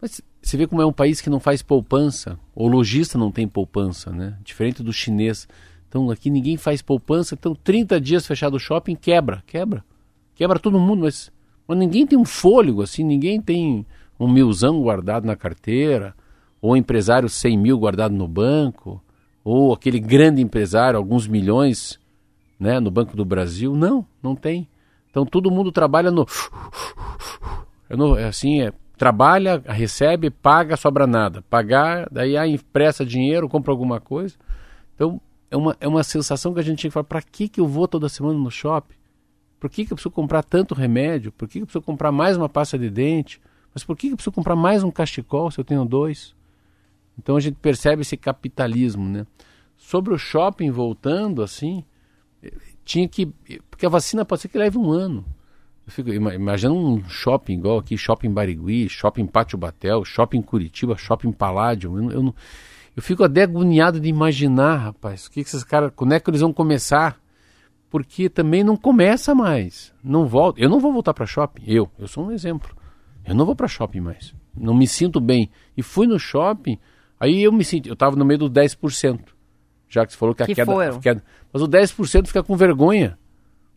Mas 0.02 0.22
você 0.42 0.56
vê 0.56 0.66
como 0.66 0.82
é 0.82 0.86
um 0.86 0.94
país 0.94 1.20
que 1.20 1.30
não 1.30 1.38
faz 1.38 1.62
poupança. 1.62 2.40
O 2.56 2.66
lojista 2.66 3.18
não 3.18 3.30
tem 3.30 3.46
poupança, 3.46 4.10
né? 4.10 4.38
Diferente 4.42 4.82
do 4.82 4.94
chinês. 4.94 5.50
Então 5.90 6.10
aqui 6.10 6.30
ninguém 6.30 6.56
faz 6.56 6.82
poupança. 6.82 7.36
Então 7.36 7.54
30 7.54 8.00
dias 8.00 8.26
fechado 8.26 8.56
o 8.56 8.60
shopping 8.60 8.96
quebra, 8.96 9.44
quebra, 9.46 9.84
quebra 10.34 10.60
todo 10.60 10.80
mundo. 10.80 11.02
Mas 11.02 11.30
mas 11.68 11.78
ninguém 11.78 12.08
tem 12.08 12.18
um 12.18 12.24
fôlego 12.24 12.82
assim, 12.82 13.04
ninguém 13.04 13.42
tem 13.42 13.86
um 14.18 14.32
milzão 14.32 14.82
guardado 14.82 15.26
na 15.26 15.36
carteira, 15.36 16.16
ou 16.62 16.72
um 16.72 16.78
empresário 16.78 17.28
100 17.28 17.58
mil 17.58 17.78
guardado 17.78 18.16
no 18.16 18.30
banco, 18.30 19.04
ou 19.44 19.74
aquele 19.74 20.00
grande 20.00 20.42
empresário, 20.42 20.96
alguns 20.96 21.28
milhões 21.28 22.00
né, 22.58 22.80
no 22.80 22.90
Banco 22.90 23.18
do 23.18 23.26
Brasil. 23.26 23.76
Não, 23.76 24.08
não 24.24 24.38
tem. 24.38 24.70
Então 25.16 25.26
todo 25.26 25.50
mundo 25.50 25.72
trabalha 25.72 26.12
no. 26.12 26.28
É, 27.88 27.96
no, 27.96 28.18
é 28.18 28.26
assim, 28.26 28.62
é, 28.62 28.74
trabalha, 28.98 29.64
recebe, 29.66 30.30
paga, 30.30 30.76
sobra 30.76 31.08
nada. 31.08 31.42
Pagar, 31.50 32.10
daí 32.12 32.36
ah, 32.36 32.46
empresta 32.46 33.06
dinheiro, 33.06 33.48
compra 33.48 33.72
alguma 33.72 34.02
coisa. 34.02 34.36
Então 34.94 35.22
é 35.50 35.56
uma, 35.56 35.78
é 35.80 35.88
uma 35.88 36.04
sensação 36.04 36.54
que 36.54 36.60
a 36.60 36.64
gente 36.64 36.80
tinha 36.80 36.90
que 36.90 36.94
falar: 36.94 37.06
para 37.06 37.22
que, 37.22 37.48
que 37.48 37.62
eu 37.62 37.66
vou 37.66 37.88
toda 37.88 38.10
semana 38.10 38.38
no 38.38 38.52
shopping? 38.52 38.96
Por 39.58 39.70
que, 39.70 39.86
que 39.86 39.94
eu 39.94 39.96
preciso 39.96 40.12
comprar 40.12 40.44
tanto 40.44 40.76
remédio? 40.76 41.32
Por 41.32 41.48
que, 41.48 41.60
que 41.60 41.64
eu 41.64 41.66
preciso 41.66 41.86
comprar 41.86 42.12
mais 42.12 42.36
uma 42.36 42.50
pasta 42.50 42.78
de 42.78 42.90
dente? 42.90 43.40
Mas 43.74 43.86
por 43.86 43.96
que, 43.96 44.08
que 44.08 44.14
eu 44.14 44.18
preciso 44.18 44.34
comprar 44.34 44.58
mais 44.58 44.84
um 44.84 44.92
cachecol 44.92 45.50
se 45.50 45.58
eu 45.58 45.64
tenho 45.64 45.86
dois? 45.86 46.36
Então 47.18 47.38
a 47.38 47.40
gente 47.40 47.56
percebe 47.56 48.02
esse 48.02 48.18
capitalismo, 48.18 49.08
né? 49.08 49.26
Sobre 49.78 50.14
o 50.14 50.18
shopping 50.18 50.72
voltando 50.72 51.42
assim, 51.42 51.86
tinha 52.86 53.08
que 53.08 53.26
porque 53.70 53.86
a 53.86 53.90
vacina 53.90 54.24
pode 54.24 54.44
ser 54.44 54.48
que 54.48 54.58
leve 54.58 54.78
um 54.78 54.92
ano. 54.92 55.26
Eu 55.86 55.92
fico 55.92 56.14
imagina 56.14 56.74
um 56.74 57.04
shopping 57.10 57.56
igual 57.56 57.80
aqui, 57.80 57.98
shopping 57.98 58.32
Barigui, 58.32 58.88
shopping 58.88 59.26
Pátio 59.26 59.58
Batel, 59.58 60.06
shopping 60.06 60.42
Curitiba, 60.42 60.96
shopping 60.98 61.32
Paládio. 61.32 61.98
Eu, 61.98 62.12
eu, 62.12 62.36
eu 62.96 63.04
fico 63.04 63.24
até 63.24 63.44
agoniado 63.44 64.00
de 64.00 64.08
imaginar, 64.08 64.78
rapaz, 64.78 65.26
o 65.26 65.32
que, 65.32 65.44
que 65.44 65.50
esses 65.50 65.64
caras, 65.64 65.92
quando 65.96 66.14
é 66.14 66.20
que 66.20 66.30
eles 66.30 66.42
vão 66.42 66.54
começar? 66.54 67.20
porque 67.96 68.28
também 68.28 68.62
não 68.62 68.76
começa 68.76 69.34
mais. 69.34 69.94
Não 70.04 70.26
volta. 70.26 70.60
Eu 70.60 70.70
não 70.70 70.82
vou 70.82 70.92
voltar 70.92 71.14
para 71.14 71.26
shopping. 71.26 71.64
Eu, 71.66 71.90
eu 71.98 72.10
sou 72.10 72.26
um 72.26 72.32
exemplo. 72.32 72.76
Eu 73.26 73.34
não 73.34 73.46
vou 73.46 73.56
para 73.56 73.70
shopping 73.70 74.02
mais. 74.02 74.34
Não 74.54 74.74
me 74.74 74.86
sinto 74.86 75.22
bem. 75.22 75.50
E 75.78 75.82
fui 75.82 76.06
no 76.06 76.20
shopping, 76.20 76.78
aí 77.18 77.42
eu 77.42 77.54
me 77.54 77.64
sinto, 77.64 77.88
eu 77.88 77.94
estava 77.94 78.18
no 78.18 78.26
meio 78.26 78.40
dos 78.40 78.50
10%. 78.50 79.20
Já 79.90 80.06
que 80.06 80.12
você 80.14 80.18
falou 80.18 80.34
que 80.36 80.44
a 80.44 80.46
Que 80.46 80.56
queda, 80.56 80.72
foram. 80.72 81.00
queda. 81.00 81.24
Mas 81.54 81.62
o 81.62 81.68
10% 81.68 82.28
fica 82.28 82.44
com 82.44 82.56
vergonha. 82.58 83.18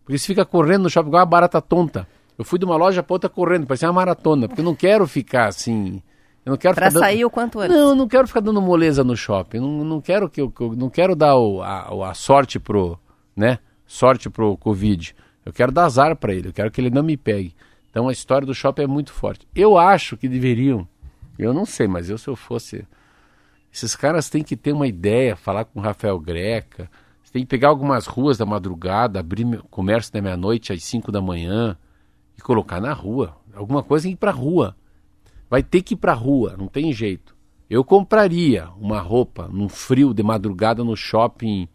Porque 0.04 0.18
você 0.18 0.26
fica 0.26 0.44
correndo 0.44 0.84
no 0.84 0.90
shopping 0.90 1.08
igual 1.08 1.20
uma 1.20 1.26
barata 1.26 1.60
tonta. 1.60 2.06
Eu 2.38 2.44
fui 2.44 2.58
de 2.58 2.64
uma 2.64 2.76
loja 2.76 3.02
para 3.02 3.14
outra 3.14 3.28
correndo, 3.28 3.66
parecia 3.66 3.88
uma 3.88 3.94
maratona, 3.94 4.46
porque 4.48 4.60
eu 4.60 4.64
não 4.64 4.74
quero 4.74 5.06
ficar 5.06 5.46
assim. 5.48 6.02
Eu 6.46 6.50
não 6.52 6.56
quero 6.56 6.74
Para 6.74 6.86
ficar 6.86 6.94
dando- 7.00 7.02
sair 7.08 7.24
o 7.24 7.30
quanto 7.30 7.60
antes. 7.60 7.76
não, 7.76 7.88
eu 7.90 7.94
não 7.94 8.08
quero 8.08 8.26
ficar 8.26 8.40
dando 8.40 8.62
moleza 8.62 9.04
no 9.04 9.16
shopping. 9.16 9.58
Não, 9.58 9.84
não 9.84 10.00
quero 10.00 10.30
que 10.30 10.40
eu, 10.40 10.52
eu- 10.60 10.74
não 10.74 10.88
quero 10.88 11.14
dar 11.14 11.36
o- 11.36 11.60
a, 11.62 12.10
a 12.10 12.14
sorte 12.14 12.58
pro, 12.58 12.98
né? 13.36 13.58
Sorte 13.86 14.30
pro 14.30 14.56
Covid. 14.56 15.14
Eu 15.44 15.52
quero 15.52 15.70
dar 15.72 15.84
azar 15.84 16.14
para 16.16 16.32
ele. 16.32 16.48
Eu 16.48 16.52
quero 16.52 16.70
que 16.70 16.80
ele 16.80 16.90
não 16.90 17.02
me 17.02 17.16
pegue. 17.16 17.54
Então 17.90 18.08
a 18.08 18.12
história 18.12 18.46
do 18.46 18.54
shopping 18.54 18.82
é 18.82 18.86
muito 18.86 19.12
forte. 19.12 19.46
Eu 19.54 19.76
acho 19.76 20.16
que 20.16 20.28
deveriam. 20.28 20.86
Eu 21.38 21.52
não 21.52 21.66
sei, 21.66 21.86
mas 21.88 22.08
eu 22.08 22.16
se 22.16 22.28
eu 22.28 22.36
fosse, 22.36 22.86
esses 23.72 23.94
caras 23.94 24.28
têm 24.28 24.42
que 24.42 24.56
ter 24.56 24.72
uma 24.72 24.86
ideia, 24.86 25.36
falar 25.36 25.64
com 25.64 25.80
o 25.80 25.82
Rafael 25.82 26.18
Greca. 26.18 26.90
Você 27.22 27.32
tem 27.32 27.42
que 27.42 27.48
pegar 27.48 27.68
algumas 27.68 28.06
ruas 28.06 28.38
da 28.38 28.46
madrugada, 28.46 29.20
abrir 29.20 29.44
comércio 29.70 30.12
da 30.12 30.22
meia-noite 30.22 30.72
às 30.72 30.82
5 30.84 31.12
da 31.12 31.20
manhã 31.20 31.76
e 32.36 32.40
colocar 32.40 32.80
na 32.80 32.92
rua. 32.92 33.36
Alguma 33.54 33.82
coisa 33.82 34.04
tem 34.04 34.12
que 34.12 34.16
ir 34.16 34.20
pra 34.20 34.30
rua 34.30 34.76
vai 35.48 35.62
ter 35.62 35.82
que 35.82 35.94
ir 35.94 35.96
pra 35.96 36.12
rua, 36.12 36.54
não 36.58 36.68
tem 36.68 36.92
jeito. 36.92 37.36
Eu 37.68 37.84
compraria 37.84 38.68
uma 38.78 39.00
roupa 39.00 39.48
num 39.48 39.68
frio 39.68 40.14
de 40.14 40.22
madrugada 40.22 40.82
no 40.82 40.96
shopping, 40.96 41.68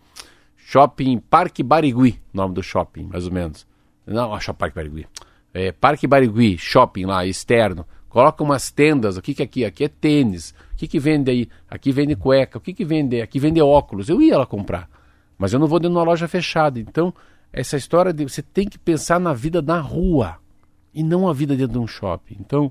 shopping 0.55 1.19
Parque 1.19 1.61
Barigui, 1.61 2.19
nome 2.33 2.53
do 2.53 2.63
shopping, 2.63 3.03
mais 3.03 3.25
ou 3.25 3.31
menos. 3.31 3.67
Não, 4.05 4.33
acho 4.33 4.53
Parque 4.53 4.75
Barigui. 4.75 5.07
É, 5.53 5.71
Parque 5.71 6.07
Barigui, 6.07 6.57
shopping 6.57 7.05
lá, 7.05 7.25
externo. 7.25 7.85
Coloca 8.09 8.43
umas 8.43 8.71
tendas, 8.71 9.17
o 9.17 9.21
que, 9.21 9.33
que 9.33 9.41
é 9.41 9.45
aqui? 9.45 9.65
Aqui 9.65 9.83
é 9.83 9.87
tênis. 9.87 10.53
Que, 10.83 10.87
que 10.87 10.99
vende 10.99 11.31
aí? 11.31 11.47
Aqui 11.69 11.93
vende 11.93 12.13
cueca. 12.13 12.57
O 12.57 12.61
que, 12.61 12.73
que 12.73 12.83
vende? 12.83 13.21
Aqui 13.21 13.39
vende 13.39 13.61
óculos. 13.61 14.09
Eu 14.09 14.21
ia 14.21 14.37
lá 14.37 14.45
comprar. 14.45 14.89
Mas 15.37 15.53
eu 15.53 15.59
não 15.59 15.65
vou 15.65 15.79
dentro 15.79 15.93
de 15.93 15.97
uma 15.97 16.03
loja 16.03 16.27
fechada. 16.27 16.77
Então, 16.77 17.13
essa 17.53 17.77
história 17.77 18.11
de 18.11 18.25
você 18.25 18.41
tem 18.41 18.67
que 18.67 18.77
pensar 18.77 19.17
na 19.17 19.33
vida 19.33 19.61
na 19.61 19.79
rua 19.79 20.39
e 20.93 21.01
não 21.01 21.29
a 21.29 21.31
vida 21.31 21.55
dentro 21.55 21.71
de 21.71 21.79
um 21.79 21.87
shopping. 21.87 22.35
Então, 22.37 22.69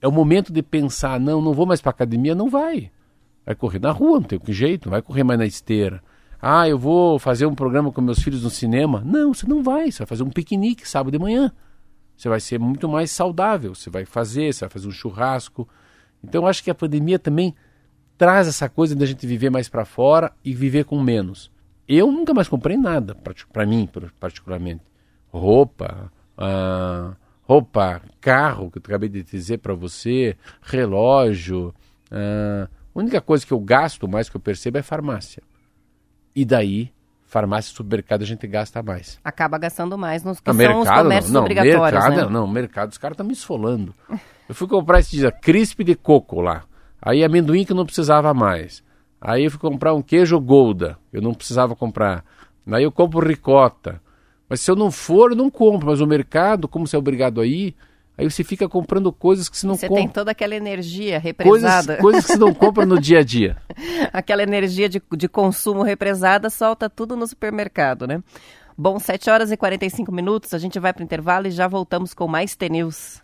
é 0.00 0.08
o 0.08 0.12
momento 0.12 0.50
de 0.54 0.62
pensar, 0.62 1.20
não, 1.20 1.42
não 1.42 1.52
vou 1.52 1.66
mais 1.66 1.82
para 1.82 1.90
academia, 1.90 2.34
não 2.34 2.48
vai. 2.48 2.90
Vai 3.44 3.54
correr 3.54 3.78
na 3.78 3.90
rua, 3.90 4.20
não 4.20 4.26
tem 4.26 4.38
que 4.38 4.54
jeito, 4.54 4.86
não 4.86 4.92
vai 4.92 5.02
correr 5.02 5.22
mais 5.22 5.38
na 5.38 5.44
esteira. 5.44 6.02
Ah, 6.40 6.66
eu 6.66 6.78
vou 6.78 7.18
fazer 7.18 7.44
um 7.44 7.54
programa 7.54 7.92
com 7.92 8.00
meus 8.00 8.20
filhos 8.20 8.42
no 8.42 8.48
cinema. 8.48 9.02
Não, 9.04 9.34
você 9.34 9.46
não 9.46 9.62
vai, 9.62 9.92
você 9.92 9.98
vai 9.98 10.06
fazer 10.06 10.22
um 10.22 10.30
piquenique 10.30 10.88
sábado 10.88 11.12
de 11.12 11.18
manhã. 11.18 11.52
Você 12.16 12.26
vai 12.26 12.40
ser 12.40 12.58
muito 12.58 12.88
mais 12.88 13.10
saudável, 13.10 13.74
você 13.74 13.90
vai 13.90 14.06
fazer, 14.06 14.50
você 14.50 14.60
vai 14.60 14.70
fazer 14.70 14.88
um 14.88 14.92
churrasco. 14.92 15.68
Então, 16.22 16.42
eu 16.42 16.46
acho 16.46 16.62
que 16.62 16.70
a 16.70 16.74
pandemia 16.74 17.18
também 17.18 17.54
traz 18.16 18.46
essa 18.46 18.68
coisa 18.68 18.94
da 18.94 19.06
gente 19.06 19.26
viver 19.26 19.50
mais 19.50 19.68
para 19.68 19.84
fora 19.84 20.32
e 20.44 20.52
viver 20.54 20.84
com 20.84 21.00
menos. 21.00 21.50
Eu 21.88 22.12
nunca 22.12 22.34
mais 22.34 22.48
comprei 22.48 22.76
nada, 22.76 23.16
para 23.52 23.66
mim, 23.66 23.88
particularmente. 24.20 24.82
Roupa, 25.32 26.12
ah, 26.36 27.16
roupa, 27.42 28.02
carro, 28.20 28.70
que 28.70 28.78
eu 28.78 28.82
acabei 28.84 29.08
de 29.08 29.22
dizer 29.22 29.58
para 29.58 29.74
você, 29.74 30.36
relógio. 30.62 31.74
ah, 32.10 32.68
a 32.94 32.98
única 32.98 33.20
coisa 33.20 33.46
que 33.46 33.52
eu 33.52 33.60
gasto 33.60 34.06
mais, 34.08 34.28
que 34.28 34.36
eu 34.36 34.40
percebo, 34.40 34.78
é 34.78 34.82
farmácia. 34.82 35.42
E 36.34 36.44
daí, 36.44 36.92
farmácia 37.30 37.70
e 37.70 37.74
supermercado 37.74 38.22
a 38.22 38.26
gente 38.26 38.44
gasta 38.46 38.82
mais. 38.82 39.18
Acaba 39.22 39.56
gastando 39.56 39.96
mais 39.96 40.24
nos 40.24 40.40
que 40.40 40.50
Ah, 40.50 40.54
são 40.54 40.80
os 40.80 40.88
comércios 40.90 41.32
não, 41.32 41.40
obrigatórios, 41.42 42.04
mercado, 42.04 42.26
né? 42.26 42.32
não, 42.32 42.46
mercado, 42.48 42.90
os 42.90 42.98
caras 42.98 43.14
estão 43.14 43.26
me 43.26 43.32
esfolando. 43.32 43.94
Eu 44.48 44.54
fui 44.54 44.66
comprar 44.66 44.98
esse 44.98 45.16
dia 45.16 45.30
crisp 45.30 45.84
de 45.84 45.94
coco 45.94 46.40
lá. 46.40 46.64
Aí 47.00 47.22
amendoim 47.24 47.64
que 47.64 47.70
eu 47.70 47.76
não 47.76 47.86
precisava 47.86 48.34
mais. 48.34 48.82
Aí 49.20 49.44
eu 49.44 49.50
fui 49.50 49.60
comprar 49.60 49.94
um 49.94 50.02
queijo 50.02 50.38
Golda, 50.40 50.98
eu 51.12 51.22
não 51.22 51.32
precisava 51.32 51.76
comprar. 51.76 52.24
Aí 52.70 52.82
eu 52.82 52.90
compro 52.90 53.26
ricota. 53.26 54.00
Mas 54.48 54.60
se 54.60 54.70
eu 54.70 54.74
não 54.74 54.90
for, 54.90 55.30
eu 55.30 55.36
não 55.36 55.48
compro. 55.50 55.86
Mas 55.86 56.00
o 56.00 56.06
mercado, 56.06 56.66
como 56.66 56.86
você 56.86 56.96
é 56.96 56.98
obrigado 56.98 57.40
a 57.40 57.46
ir, 57.46 57.76
aí 58.20 58.30
você 58.30 58.44
fica 58.44 58.68
comprando 58.68 59.10
coisas 59.12 59.48
que 59.48 59.56
você 59.56 59.66
não 59.66 59.74
Você 59.74 59.88
tem 59.88 59.96
compra. 59.96 60.12
toda 60.12 60.30
aquela 60.30 60.54
energia 60.54 61.20
Coisas, 61.20 61.24
represada, 61.24 61.96
coisas 61.96 62.26
que 62.26 62.32
você 62.32 62.38
não 62.38 62.52
compra 62.52 62.84
no 62.84 63.00
dia 63.00 63.20
a 63.20 63.22
dia. 63.22 63.56
aquela 64.12 64.42
energia 64.42 64.88
de, 64.88 65.02
de 65.16 65.28
consumo 65.28 65.82
represada, 65.82 66.50
solta 66.50 66.88
tudo 66.90 67.16
no 67.16 67.26
supermercado, 67.26 68.06
né? 68.06 68.22
Bom, 68.76 68.98
7 68.98 69.30
horas 69.30 69.50
e 69.50 69.56
45 69.56 70.12
minutos, 70.12 70.54
a 70.54 70.58
gente 70.58 70.78
vai 70.78 70.92
para 70.92 71.00
o 71.00 71.04
intervalo 71.04 71.46
e 71.46 71.50
já 71.50 71.66
voltamos 71.66 72.14
com 72.14 72.26
mais 72.26 72.54
T-News. 72.54 73.20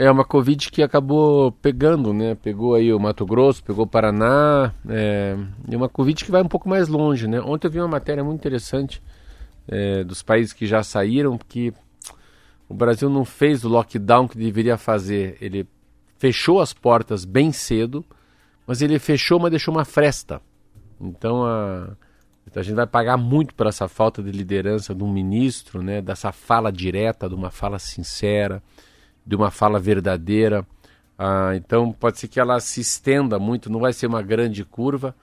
É 0.00 0.08
uma 0.08 0.24
Covid 0.24 0.70
que 0.70 0.80
acabou 0.80 1.50
pegando, 1.50 2.14
né? 2.14 2.36
Pegou 2.36 2.76
aí 2.76 2.92
o 2.92 3.00
Mato 3.00 3.26
Grosso, 3.26 3.64
pegou 3.64 3.84
o 3.84 3.88
Paraná, 3.88 4.72
é, 4.88 5.36
e 5.68 5.74
uma 5.74 5.88
Covid 5.88 6.24
que 6.24 6.30
vai 6.30 6.40
um 6.40 6.46
pouco 6.46 6.68
mais 6.68 6.86
longe, 6.86 7.26
né? 7.26 7.40
Ontem 7.40 7.66
eu 7.66 7.70
vi 7.72 7.80
uma 7.80 7.88
matéria 7.88 8.22
muito 8.22 8.38
interessante 8.38 9.02
é, 9.66 10.04
dos 10.04 10.22
países 10.22 10.52
que 10.52 10.66
já 10.66 10.84
saíram, 10.84 11.36
que 11.36 11.74
o 12.68 12.74
Brasil 12.74 13.10
não 13.10 13.24
fez 13.24 13.64
o 13.64 13.68
lockdown 13.68 14.28
que 14.28 14.38
deveria 14.38 14.78
fazer. 14.78 15.36
Ele 15.40 15.66
fechou 16.16 16.60
as 16.60 16.72
portas 16.72 17.24
bem 17.24 17.50
cedo, 17.50 18.04
mas 18.68 18.80
ele 18.80 19.00
fechou, 19.00 19.40
mas 19.40 19.50
deixou 19.50 19.74
uma 19.74 19.84
fresta. 19.84 20.40
Então 21.00 21.44
a, 21.44 21.90
a 22.54 22.62
gente 22.62 22.76
vai 22.76 22.86
pagar 22.86 23.16
muito 23.16 23.52
por 23.52 23.66
essa 23.66 23.88
falta 23.88 24.22
de 24.22 24.30
liderança 24.30 24.94
de 24.94 25.02
um 25.02 25.12
ministro, 25.12 25.82
né? 25.82 26.00
Dessa 26.00 26.30
fala 26.30 26.70
direta, 26.70 27.28
de 27.28 27.34
uma 27.34 27.50
fala 27.50 27.80
sincera 27.80 28.62
de 29.28 29.36
uma 29.36 29.50
fala 29.50 29.78
verdadeira. 29.78 30.66
Ah, 31.18 31.52
então 31.54 31.92
pode 31.92 32.18
ser 32.18 32.28
que 32.28 32.40
ela 32.40 32.58
se 32.60 32.80
estenda 32.80 33.38
muito, 33.38 33.70
não 33.70 33.78
vai 33.78 33.92
ser 33.92 34.06
uma 34.06 34.22
grande 34.22 34.64
curva, 34.64 35.14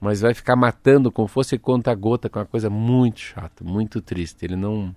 mas 0.00 0.20
vai 0.20 0.32
ficar 0.32 0.54
matando 0.54 1.10
como 1.10 1.26
fosse 1.26 1.58
conta-gota, 1.58 2.28
com 2.28 2.38
uma 2.38 2.46
coisa 2.46 2.70
muito 2.70 3.18
chata, 3.18 3.64
muito 3.64 4.00
triste. 4.00 4.44
Ele 4.44 4.54
não, 4.54 4.94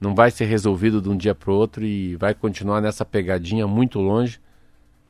não 0.00 0.14
vai 0.14 0.30
ser 0.30 0.44
resolvido 0.44 1.02
de 1.02 1.08
um 1.08 1.16
dia 1.16 1.34
para 1.34 1.50
o 1.50 1.54
outro 1.54 1.84
e 1.84 2.14
vai 2.14 2.34
continuar 2.34 2.80
nessa 2.80 3.04
pegadinha 3.04 3.66
muito 3.66 3.98
longe. 3.98 4.40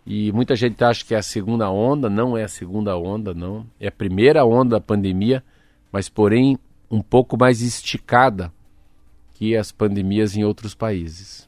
E 0.07 0.33
muita 0.33 0.57
gente 0.57 0.83
acha 0.83 1.05
que 1.05 1.15
é 1.15 1.19
a 1.19 1.23
segunda 1.23 1.71
onda, 1.71 2.09
não 2.09 2.39
é 2.39 2.45
a 2.45 2.49
segunda 2.49 2.97
onda, 2.97 3.35
não. 3.35 3.67
É 3.79 3.89
a 3.89 3.93
primeira 3.93 4.47
onda 4.47 4.77
da 4.77 4.81
pandemia, 4.81 5.45
mas 5.93 6.09
porém 6.09 6.59
um 6.91 7.03
pouco 7.03 7.37
mais 7.37 7.61
esticada 7.61 8.51
que 9.35 9.55
as 9.55 9.71
pandemias 9.71 10.35
em 10.35 10.45
outros 10.45 10.75
países. 10.75 11.48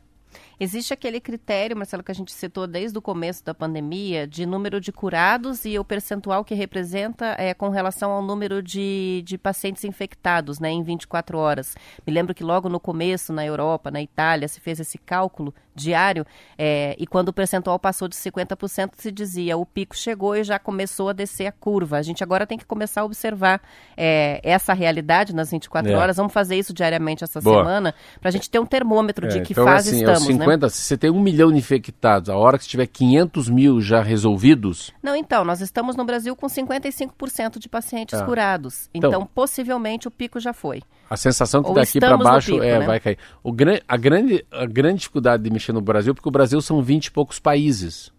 Existe 0.62 0.92
aquele 0.92 1.20
critério, 1.20 1.74
Marcelo, 1.74 2.02
que 2.02 2.10
a 2.12 2.14
gente 2.14 2.30
citou 2.32 2.66
desde 2.66 2.98
o 2.98 3.00
começo 3.00 3.42
da 3.42 3.54
pandemia, 3.54 4.26
de 4.26 4.44
número 4.44 4.78
de 4.78 4.92
curados 4.92 5.64
e 5.64 5.78
o 5.78 5.84
percentual 5.84 6.44
que 6.44 6.54
representa 6.54 7.34
é 7.38 7.54
com 7.54 7.70
relação 7.70 8.10
ao 8.10 8.20
número 8.20 8.62
de, 8.62 9.22
de 9.24 9.38
pacientes 9.38 9.84
infectados 9.84 10.60
né, 10.60 10.68
em 10.70 10.82
24 10.82 11.38
horas. 11.38 11.74
Me 12.06 12.12
lembro 12.12 12.34
que 12.34 12.44
logo 12.44 12.68
no 12.68 12.78
começo, 12.78 13.32
na 13.32 13.42
Europa, 13.42 13.90
na 13.90 14.02
Itália, 14.02 14.46
se 14.48 14.60
fez 14.60 14.78
esse 14.78 14.98
cálculo 14.98 15.54
diário 15.74 16.26
é, 16.58 16.94
e 16.98 17.06
quando 17.06 17.28
o 17.28 17.32
percentual 17.32 17.78
passou 17.78 18.06
de 18.06 18.14
50%, 18.16 18.90
se 18.98 19.10
dizia 19.10 19.56
o 19.56 19.64
pico 19.64 19.96
chegou 19.96 20.36
e 20.36 20.44
já 20.44 20.58
começou 20.58 21.08
a 21.08 21.12
descer 21.14 21.46
a 21.46 21.52
curva. 21.52 21.96
A 21.96 22.02
gente 22.02 22.22
agora 22.22 22.46
tem 22.46 22.58
que 22.58 22.66
começar 22.66 23.00
a 23.00 23.04
observar 23.04 23.62
é, 23.96 24.40
essa 24.42 24.74
realidade 24.74 25.34
nas 25.34 25.50
24 25.50 25.90
É. 25.90 25.96
horas. 25.96 26.16
Vamos 26.18 26.32
fazer 26.34 26.56
isso 26.56 26.74
diariamente 26.74 27.24
essa 27.24 27.40
Boa. 27.40 27.64
semana 27.64 27.94
para 28.20 28.28
a 28.28 28.32
gente 28.32 28.50
ter 28.50 28.58
um 28.58 28.66
termômetro 28.66 29.26
de 29.26 29.38
É, 29.38 29.40
que 29.40 29.52
então, 29.52 29.64
fase 29.64 29.90
assim, 29.90 30.04
é 30.04 30.12
os 30.12 30.18
estamos, 30.18 30.38
né? 30.38 30.44
50, 30.50 30.68
se 30.68 30.82
você 30.82 30.96
tem 30.96 31.10
um 31.10 31.20
milhão 31.20 31.50
de 31.52 31.58
infectados, 31.58 32.28
a 32.28 32.36
hora 32.36 32.58
que 32.58 32.64
você 32.64 32.70
tiver 32.70 32.86
500 32.86 33.48
mil 33.48 33.80
já 33.80 34.02
resolvidos, 34.02 34.92
Não, 35.02 35.14
então, 35.14 35.44
nós 35.44 35.60
estamos 35.60 35.96
no 35.96 36.04
Brasil 36.04 36.34
com 36.34 36.48
55% 36.48 37.58
de 37.58 37.68
pacientes 37.68 38.18
Ah. 38.20 38.24
curados. 38.24 38.88
Então- 38.94 39.10
Então, 39.10 39.26
possivelmente 39.34 40.08
o 40.08 40.10
pico 40.10 40.40
já 40.40 40.52
foi. 40.52 40.82
a 41.08 41.16
sensação 41.16 41.62
que 41.62 41.68
Ou 41.68 41.74
daqui 41.74 41.98
para 41.98 42.16
baixo 42.16 42.52
pico, 42.52 42.62
é, 42.64 42.78
né? 42.78 42.86
vai 42.86 43.00
cair. 43.00 43.18
O 43.42 43.50
a, 43.88 43.96
grande, 43.96 44.44
a 44.50 44.66
grande 44.66 44.98
dificuldade 44.98 45.42
de 45.42 45.50
mexer 45.50 45.72
no 45.72 45.80
Brasil, 45.80 46.14
porque 46.14 46.28
o 46.28 46.32
Brasil 46.32 46.60
são 46.60 46.80
20 46.82 47.06
e 47.06 47.10
poucos 47.10 47.38
países. 47.40 48.12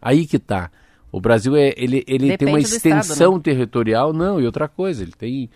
Aí 0.00 0.26
que 0.26 0.38
tá. 0.38 0.70
O 1.10 1.20
Brasil 1.20 1.54
é, 1.56 1.74
ele, 1.76 2.02
ele 2.06 2.36
tem 2.36 2.48
uma 2.48 2.58
do 2.58 2.62
estado, 2.62 2.76
extensão 2.76 3.34
né? 3.34 3.40
territorial, 3.42 4.12
não, 4.12 4.40
e 4.40 4.46
outra 4.46 4.66
coisa, 4.68 5.02
ele 5.02 5.12
tem 5.12 5.48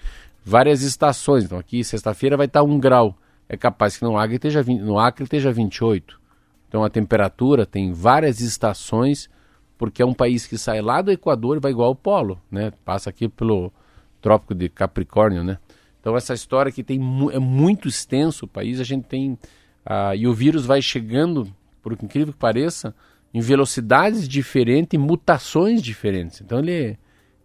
várias 0.45 0.83
estações. 0.83 1.45
Então 1.45 1.59
aqui, 1.59 1.83
sexta-feira, 1.83 2.37
vai 2.37 2.47
estar 2.47 2.63
um 2.63 2.79
grau. 2.79 3.17
É 3.49 3.57
capaz 3.57 3.97
que 3.97 4.05
no 4.05 4.19
Acre 4.19 4.37
esteja, 4.37 4.63
20, 4.63 4.81
no 4.81 4.99
Acre 4.99 5.25
esteja 5.25 5.53
28. 5.53 6.21
Então 6.69 6.85
a 6.85 6.91
temperatura 6.91 7.65
tem 7.65 7.93
várias 7.93 8.41
estações, 8.41 9.31
porque 9.79 10.03
é 10.03 10.07
um 10.07 10.15
país 10.15 10.47
que 10.47 10.59
sai 10.59 10.81
lá 10.81 11.01
do 11.01 11.13
Equador 11.13 11.57
e 11.57 11.61
vai 11.61 11.71
igual 11.71 11.89
ao 11.89 11.95
polo, 11.95 12.41
né? 12.51 12.73
Passa 12.85 13.11
aqui 13.11 13.29
pelo 13.29 13.73
Trópico 14.21 14.55
de 14.55 14.69
Capricórnio, 14.69 15.45
né? 15.45 15.59
Então 16.01 16.17
essa 16.17 16.35
história 16.35 16.73
que 16.73 16.83
tem 16.83 17.01
é 17.33 17.39
muito 17.39 17.89
extenso 17.89 18.45
o 18.45 18.49
país, 18.49 18.81
a 18.81 18.85
gente 18.85 19.05
tem 19.05 19.39
ah, 19.85 20.15
e 20.17 20.27
o 20.27 20.35
vírus 20.35 20.67
vai 20.67 20.83
chegando, 20.83 21.47
por 21.83 21.93
incrível 21.93 22.33
que 22.33 22.39
pareça, 22.39 22.95
em 23.33 23.41
velocidades 23.41 24.29
diferentes, 24.29 24.99
mutações 24.99 25.81
diferentes. 25.81 26.41
Então 26.41 26.59
ele 26.59 26.73
é, 26.73 26.97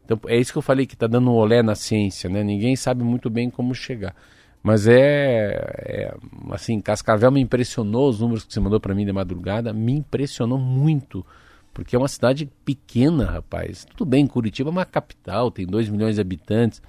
então, 0.03 0.19
é 0.27 0.37
isso 0.37 0.51
que 0.51 0.57
eu 0.57 0.61
falei 0.61 0.85
que 0.85 0.95
está 0.95 1.07
dando 1.07 1.29
um 1.31 1.35
olé 1.35 1.61
na 1.61 1.75
ciência, 1.75 2.29
né? 2.29 2.43
Ninguém 2.43 2.75
sabe 2.75 3.03
muito 3.03 3.29
bem 3.29 3.49
como 3.49 3.73
chegar. 3.73 4.15
Mas 4.63 4.87
é, 4.87 5.55
é, 5.79 6.15
assim, 6.51 6.79
Cascavel 6.79 7.31
me 7.31 7.41
impressionou, 7.41 8.09
os 8.09 8.19
números 8.19 8.43
que 8.43 8.53
você 8.53 8.59
mandou 8.59 8.79
para 8.79 8.93
mim 8.93 9.05
de 9.05 9.11
madrugada, 9.11 9.73
me 9.73 9.93
impressionou 9.93 10.59
muito, 10.59 11.25
porque 11.73 11.95
é 11.95 11.99
uma 11.99 12.07
cidade 12.07 12.49
pequena, 12.63 13.25
rapaz. 13.25 13.85
Tudo 13.85 14.07
bem, 14.07 14.27
Curitiba 14.27 14.69
é 14.69 14.71
uma 14.71 14.85
capital, 14.85 15.49
tem 15.49 15.65
2 15.65 15.89
milhões 15.89 16.15
de 16.15 16.21
habitantes, 16.21 16.81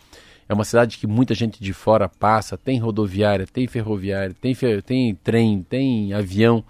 é 0.47 0.53
uma 0.53 0.65
cidade 0.65 0.99
que 0.99 1.07
muita 1.07 1.35
gente 1.35 1.63
de 1.63 1.73
fora 1.73 2.09
passa, 2.09 2.59
tem 2.59 2.79
rodoviária, 2.79 3.47
tem 3.47 3.67
ferroviária, 3.67 4.35
tem, 4.39 4.55
fer 4.55 4.83
tem 4.83 5.15
trem, 5.15 5.63
tem 5.63 6.13
avião, 6.13 6.63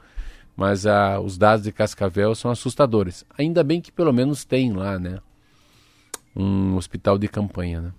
mas 0.56 0.86
ah, 0.86 1.18
os 1.18 1.36
dados 1.36 1.64
de 1.64 1.72
Cascavel 1.72 2.32
são 2.36 2.50
assustadores. 2.50 3.24
Ainda 3.36 3.64
bem 3.64 3.80
que 3.80 3.90
pelo 3.90 4.12
menos 4.12 4.44
tem 4.44 4.72
lá, 4.72 5.00
né, 5.00 5.18
um 6.36 6.76
hospital 6.76 7.18
de 7.18 7.26
campanha, 7.26 7.80
né. 7.80 7.92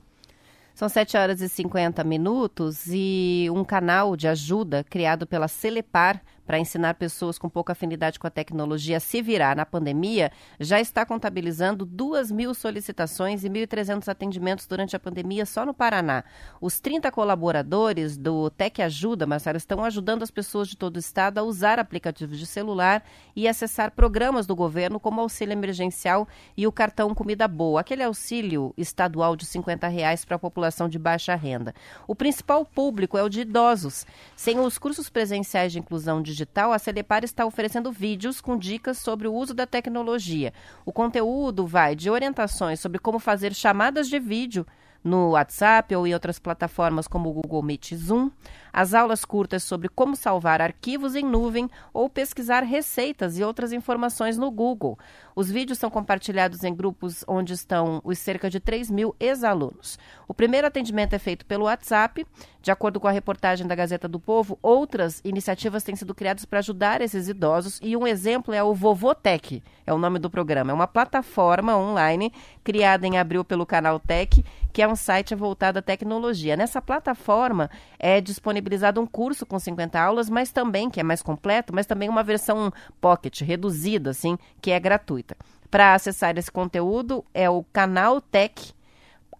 São 0.74 0.90
7 0.90 1.16
horas 1.18 1.40
e 1.40 1.48
50 1.48 2.04
minutos 2.04 2.88
e 2.88 3.48
um 3.54 3.64
canal 3.64 4.16
de 4.16 4.28
ajuda 4.28 4.84
criado 4.84 5.28
pela 5.28 5.48
Celepar 5.48 6.22
para 6.46 6.60
ensinar 6.60 6.96
pessoas 6.96 7.38
com 7.38 7.50
pouca 7.50 7.74
afinidade 7.74 8.20
com 8.20 8.28
a 8.28 8.30
tecnologia 8.30 8.98
a 8.98 9.00
se 9.00 9.22
virar 9.22 9.56
na 9.56 9.66
pandemia 9.66 10.32
já 10.60 10.80
está 10.80 11.06
contabilizando 11.06 11.86
2 11.86 12.32
mil 12.32 12.54
solicitações 12.54 13.44
e 13.44 13.50
1.300 13.50 14.08
atendimentos 14.08 14.68
durante 14.68 14.96
a 14.96 15.00
pandemia 15.00 15.46
só 15.46 15.66
no 15.66 15.74
Paraná. 15.74 16.24
Os 16.60 16.80
30 16.80 17.12
colaboradores 17.12 18.18
do 18.18 18.50
Tec 18.50 18.80
Ajuda, 18.80 19.26
Marcelo, 19.26 19.58
estão 19.58 19.84
ajudando 19.84 20.24
as 20.24 20.32
pessoas 20.32 20.68
de 20.68 20.78
todo 20.78 20.98
o 20.98 21.00
estado 21.00 21.38
a 21.38 21.44
usar 21.44 21.80
aplicativos 21.80 22.38
de 22.38 22.46
celular 22.46 23.04
e 23.36 23.48
acessar 23.48 23.92
programas 23.92 24.46
do 24.46 24.56
governo 24.56 25.00
como 25.00 25.22
auxílio 25.22 25.54
emergencial 25.54 26.28
e 26.56 26.68
o 26.68 26.72
cartão 26.72 27.14
Comida 27.14 27.48
Boa, 27.48 27.82
aquele 27.82 28.04
auxílio 28.04 28.74
estadual 28.78 29.36
de 29.36 29.46
50 29.46 29.88
reais 29.88 30.26
para 30.26 30.36
a 30.36 30.40
população 30.40 30.90
de 30.90 31.00
baixa 31.00 31.36
renda. 31.36 31.74
O 32.08 32.16
principal 32.16 32.66
público 32.66 33.18
é 33.18 33.24
o 33.24 33.30
de 33.30 33.42
idosos. 33.42 34.06
Sem 34.36 34.60
os 34.60 34.78
cursos 34.78 35.10
presenciais 35.10 35.72
de 35.72 35.80
inclusão 35.80 36.22
digital, 36.34 36.74
a 36.74 36.80
Celepar 36.80 37.24
está 37.24 37.46
oferecendo 37.46 37.92
vídeos 37.92 38.42
com 38.42 38.58
dicas 38.58 38.98
sobre 38.98 39.28
o 39.28 39.34
uso 39.34 39.54
da 39.54 39.66
tecnologia. 39.66 40.52
O 40.86 40.92
conteúdo 40.92 41.66
vai 41.66 41.96
de 41.96 42.10
orientações 42.10 42.80
sobre 42.80 43.00
como 43.00 43.20
fazer 43.20 43.54
chamadas 43.54 44.10
de 44.10 44.20
vídeo 44.20 44.66
no 45.04 45.32
WhatsApp 45.32 45.96
ou 45.96 46.08
em 46.08 46.14
outras 46.14 46.40
plataformas 46.40 47.08
como 47.08 47.30
o 47.30 47.34
Google 47.34 47.62
Meet 47.62 47.92
e 47.92 47.96
Zoom, 47.98 48.32
as 48.74 48.96
aulas 48.96 49.24
curtas 49.24 49.62
sobre 49.62 49.88
como 49.88 50.16
salvar 50.16 50.60
arquivos 50.60 51.16
em 51.16 51.24
nuvem 51.24 51.70
ou 51.94 52.10
pesquisar 52.10 52.62
receitas 52.64 53.38
e 53.38 53.44
outras 53.44 53.72
informações 53.72 54.36
no 54.36 54.50
Google. 54.50 54.98
Os 55.36 55.50
vídeos 55.50 55.80
são 55.80 55.90
compartilhados 55.90 56.64
em 56.64 56.74
grupos 56.74 57.24
onde 57.28 57.54
estão 57.54 58.02
os 58.04 58.20
cerca 58.20 58.50
de 58.50 58.60
3 58.60 58.90
mil 58.92 59.16
ex-alunos. 59.20 59.98
O 60.28 60.34
primeiro 60.34 60.68
atendimento 60.68 61.14
é 61.14 61.20
feito 61.20 61.46
pelo 61.46 61.66
WhatsApp. 61.66 62.26
De 62.62 62.72
acordo 62.72 63.00
com 63.00 63.08
a 63.08 63.12
reportagem 63.12 63.68
da 63.68 63.76
Gazeta 63.76 64.08
do 64.08 64.20
Povo, 64.20 64.58
outras 64.62 65.22
iniciativas 65.24 65.84
têm 65.84 65.96
sido 65.96 66.16
criadas 66.16 66.46
para 66.46 66.60
ajudar 66.60 67.02
esses 67.02 67.28
idosos 67.28 67.80
e 67.82 67.98
um 67.98 68.08
exemplo 68.08 68.54
é 68.54 68.64
o 68.64 68.74
Vovotec, 68.74 69.62
é 69.86 69.94
o 69.94 69.98
nome 69.98 70.18
do 70.18 70.30
programa. 70.30 70.72
É 70.72 70.74
uma 70.74 70.88
plataforma 70.88 71.76
online 71.76 72.32
criada 72.64 73.06
em 73.06 73.18
abril 73.18 73.44
pelo 73.44 73.66
canal 73.66 74.00
Tech, 74.00 74.44
que 74.72 74.82
é 74.82 74.88
um 74.88 74.96
site 74.96 75.36
voltado 75.36 75.80
à 75.80 75.82
tecnologia. 75.82 76.56
Nessa 76.56 76.82
plataforma 76.82 77.70
é 78.00 78.22
disponibilizado 78.64 79.02
um 79.02 79.06
curso 79.06 79.46
com 79.46 79.60
50 79.60 80.00
aulas, 80.00 80.30
mas 80.30 80.52
também, 80.52 80.90
que 80.90 81.00
é 81.00 81.04
mais 81.04 81.22
completo, 81.22 81.74
mas 81.76 81.86
também 81.86 82.10
uma 82.10 82.24
versão 82.24 82.72
pocket, 83.02 83.42
reduzida, 83.42 84.12
assim, 84.12 84.38
que 84.62 84.72
é 84.72 84.80
gratuita. 84.80 85.36
Para 85.70 85.94
acessar 85.94 86.38
esse 86.38 86.52
conteúdo 86.52 87.24
é 87.34 87.50
o 87.50 87.64
canal 87.74 88.22
Tech, 88.22 88.74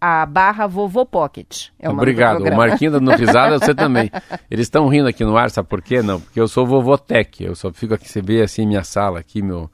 a 0.02 0.26
barra 0.26 0.68
Vovô 0.68 1.06
Pocket. 1.06 1.70
É 1.80 1.88
o 1.90 1.94
Obrigado. 1.94 2.38
O 2.38 2.42
programa. 2.42 2.68
Marquinhos 2.68 2.94
dando 2.94 3.12
risada, 3.16 3.58
você 3.58 3.74
também. 3.74 4.12
Eles 4.52 4.66
estão 4.66 4.88
rindo 4.88 5.08
aqui 5.08 5.24
no 5.24 5.38
ar, 5.38 5.50
sabe 5.50 5.70
por 5.70 5.82
quê? 5.82 6.02
Não, 6.02 6.20
porque 6.20 6.40
eu 6.40 6.48
sou 6.48 6.66
vovotec. 6.66 7.44
Eu 7.44 7.56
só 7.56 7.72
fico 7.72 7.94
aqui, 7.94 8.10
você 8.10 8.22
vê 8.22 8.42
assim 8.42 8.66
minha 8.66 8.84
sala 8.84 9.20
aqui, 9.20 9.42
meu 9.42 9.70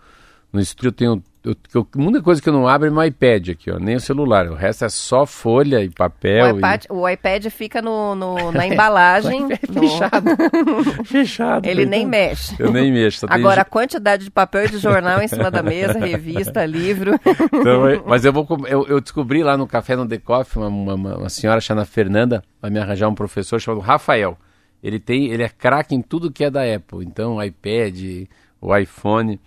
no 0.52 0.60
estúdio 0.60 0.90
eu 0.90 0.94
tenho 0.94 1.24
eu, 1.44 1.56
eu, 1.74 1.88
a 1.96 2.02
única 2.02 2.22
coisa 2.22 2.42
que 2.42 2.50
eu 2.50 2.54
não 2.54 2.68
abro 2.68 2.88
é 2.88 2.92
meu 2.92 3.04
iPad 3.04 3.50
aqui, 3.50 3.72
ó, 3.72 3.80
nem 3.80 3.96
o 3.96 4.00
celular. 4.00 4.48
O 4.48 4.56
resto 4.56 4.84
é 4.86 4.90
só 4.90 5.26
folha 5.26 5.82
e 5.84 5.90
papel. 5.90 6.54
O 6.56 6.58
iPad, 6.58 6.86
o 6.90 7.10
iPad 7.10 7.46
fica 7.48 7.82
no, 7.82 8.14
no- 8.16 8.52
na 8.52 8.68
embalagem. 8.68 9.48
É 9.54 9.72
no- 9.72 9.82
fechado. 9.82 10.26
Fechado. 11.06 11.66
Ele 11.66 11.86
nem 11.86 12.04
coitado. 12.04 12.10
mexe. 12.30 12.56
Eu 12.60 12.72
nem 12.72 12.92
mexo. 12.92 13.20
Só 13.22 13.28
tem 13.28 13.38
Agora, 13.38 13.62
a 13.62 13.66
quantidade 13.66 14.24
de 14.26 14.32
papel 14.32 14.66
e 14.66 14.70
de 14.70 14.78
jornal 14.80 15.22
em 15.22 15.28
cima 15.28 15.50
da 15.50 15.64
mesa, 15.64 15.98
revista, 16.00 16.66
livro. 16.66 17.20
Então, 17.54 17.90
eu- 17.90 18.04
mas 18.06 18.26
eu 18.26 18.34
vou 18.34 18.48
eu, 18.68 18.86
eu 18.88 19.00
descobri 19.02 19.44
lá 19.44 19.56
no 19.58 19.66
café 19.68 19.96
no 19.96 20.06
Decoff 20.06 20.58
uma, 20.58 20.68
uma, 20.68 20.94
uma- 20.96 21.18
uma 21.18 21.30
senhora 21.30 21.62
chamada 21.62 21.86
Fernanda 21.86 22.44
vai 22.62 22.70
me 22.70 22.80
arranjar 22.80 23.08
um 23.08 23.16
professor 23.16 23.60
chamado 23.60 23.82
Rafael. 23.82 24.38
Ele 24.84 25.00
tem, 25.00 25.28
ele 25.32 25.44
é 25.44 25.50
craque 25.50 25.94
em 25.96 26.02
tudo 26.02 26.32
que 26.32 26.44
é 26.44 26.50
da 26.50 26.62
Apple. 26.64 27.06
Então, 27.06 27.42
iPad, 27.44 28.28
o 28.62 28.76
iPhone. 28.76 29.40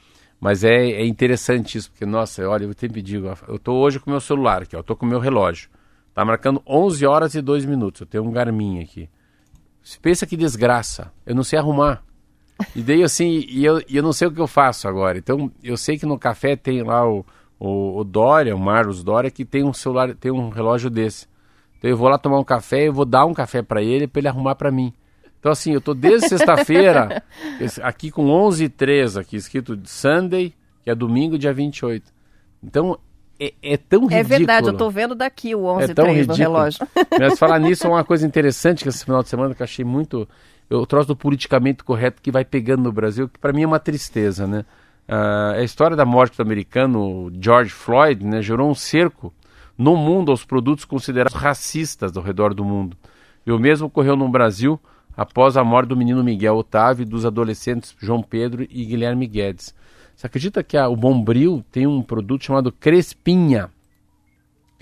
Mas 0.42 0.64
é, 0.64 0.74
é 0.74 1.06
interessante 1.06 1.78
isso, 1.78 1.88
porque, 1.92 2.04
nossa, 2.04 2.44
olha, 2.48 2.64
eu 2.64 2.72
sempre 2.76 3.00
digo, 3.00 3.32
eu 3.46 3.60
tô 3.60 3.74
hoje 3.74 4.00
com 4.00 4.10
o 4.10 4.12
meu 4.12 4.20
celular 4.20 4.62
aqui, 4.62 4.74
ó, 4.74 4.80
eu 4.80 4.82
tô 4.82 4.96
com 4.96 5.06
o 5.06 5.08
meu 5.08 5.20
relógio. 5.20 5.70
Tá 6.12 6.24
marcando 6.24 6.60
11 6.66 7.06
horas 7.06 7.34
e 7.36 7.40
2 7.40 7.64
minutos. 7.64 8.00
Eu 8.00 8.08
tenho 8.08 8.24
um 8.24 8.32
Garmin 8.32 8.82
aqui. 8.82 9.08
Você 9.80 9.96
pensa 10.02 10.26
que 10.26 10.36
desgraça. 10.36 11.12
Eu 11.24 11.36
não 11.36 11.44
sei 11.44 11.60
arrumar. 11.60 12.02
E 12.74 12.82
daí 12.82 13.04
assim, 13.04 13.46
e 13.48 13.64
eu, 13.64 13.80
e 13.88 13.96
eu 13.96 14.02
não 14.02 14.12
sei 14.12 14.26
o 14.26 14.32
que 14.32 14.40
eu 14.40 14.48
faço 14.48 14.88
agora. 14.88 15.16
Então, 15.16 15.48
eu 15.62 15.76
sei 15.76 15.96
que 15.96 16.04
no 16.04 16.18
café 16.18 16.56
tem 16.56 16.82
lá 16.82 17.08
o, 17.08 17.24
o, 17.56 18.00
o 18.00 18.04
Dória, 18.04 18.56
o 18.56 18.58
Marlos 18.58 19.04
Dória, 19.04 19.30
que 19.30 19.44
tem 19.44 19.62
um 19.62 19.72
celular, 19.72 20.12
tem 20.16 20.32
um 20.32 20.48
relógio 20.48 20.90
desse. 20.90 21.28
Então 21.78 21.88
eu 21.88 21.96
vou 21.96 22.08
lá 22.08 22.18
tomar 22.18 22.40
um 22.40 22.44
café, 22.44 22.88
eu 22.88 22.92
vou 22.92 23.04
dar 23.04 23.24
um 23.26 23.32
café 23.32 23.62
para 23.62 23.80
ele, 23.80 24.08
para 24.08 24.18
ele 24.18 24.28
arrumar 24.28 24.56
para 24.56 24.72
mim. 24.72 24.92
Então 25.42 25.50
assim, 25.50 25.72
eu 25.72 25.80
tô 25.80 25.92
desde 25.92 26.28
sexta-feira, 26.28 27.20
aqui 27.82 28.12
com 28.12 28.30
11 28.30 28.62
e 28.62 28.68
3 28.68 29.16
aqui, 29.16 29.34
escrito 29.34 29.76
Sunday, 29.82 30.54
que 30.84 30.88
é 30.88 30.94
domingo, 30.94 31.36
dia 31.36 31.52
28. 31.52 32.12
Então, 32.62 32.96
é, 33.40 33.52
é 33.60 33.76
tão 33.76 34.02
ridículo. 34.02 34.20
É 34.20 34.22
verdade, 34.22 34.68
eu 34.68 34.76
tô 34.76 34.88
vendo 34.88 35.16
daqui 35.16 35.52
o 35.52 35.64
11 35.64 35.90
É 35.90 35.94
tão 35.94 36.04
3 36.04 36.28
no 36.28 36.32
ridículo. 36.34 36.56
relógio. 36.56 36.86
Mas 37.18 37.36
falar 37.40 37.58
nisso 37.58 37.84
é 37.88 37.90
uma 37.90 38.04
coisa 38.04 38.24
interessante 38.24 38.84
que 38.84 38.88
esse 38.88 39.04
final 39.04 39.20
de 39.20 39.28
semana 39.28 39.52
que 39.52 39.62
eu 39.62 39.64
achei 39.64 39.84
muito. 39.84 40.28
Eu 40.70 40.86
trouxe 40.86 41.08
do 41.08 41.16
politicamente 41.16 41.82
correto 41.82 42.22
que 42.22 42.30
vai 42.30 42.44
pegando 42.44 42.84
no 42.84 42.92
Brasil, 42.92 43.28
que 43.28 43.40
para 43.40 43.52
mim 43.52 43.64
é 43.64 43.66
uma 43.66 43.80
tristeza, 43.80 44.46
né? 44.46 44.64
Ah, 45.08 45.54
a 45.56 45.62
história 45.64 45.96
da 45.96 46.04
morte 46.04 46.36
do 46.36 46.42
americano 46.42 47.32
George 47.40 47.72
Floyd 47.72 48.24
né, 48.24 48.40
gerou 48.40 48.70
um 48.70 48.74
cerco 48.76 49.34
no 49.76 49.96
mundo 49.96 50.30
aos 50.30 50.44
produtos 50.44 50.84
considerados 50.84 51.34
racistas 51.34 52.16
ao 52.16 52.22
redor 52.22 52.54
do 52.54 52.64
mundo. 52.64 52.96
E 53.44 53.50
o 53.50 53.58
mesmo 53.58 53.88
ocorreu 53.88 54.14
no 54.14 54.28
Brasil 54.28 54.80
após 55.16 55.56
a 55.56 55.64
morte 55.64 55.88
do 55.88 55.96
menino 55.96 56.22
Miguel 56.24 56.56
Otávio 56.56 57.02
e 57.02 57.06
dos 57.06 57.24
adolescentes 57.26 57.94
João 57.98 58.22
Pedro 58.22 58.62
e 58.68 58.84
Guilherme 58.84 59.26
Guedes. 59.26 59.74
Você 60.14 60.26
acredita 60.26 60.62
que 60.62 60.76
a- 60.76 60.88
o 60.88 60.96
Bombril 60.96 61.64
tem 61.70 61.86
um 61.86 62.02
produto 62.02 62.44
chamado 62.44 62.70
Crespinha? 62.72 63.70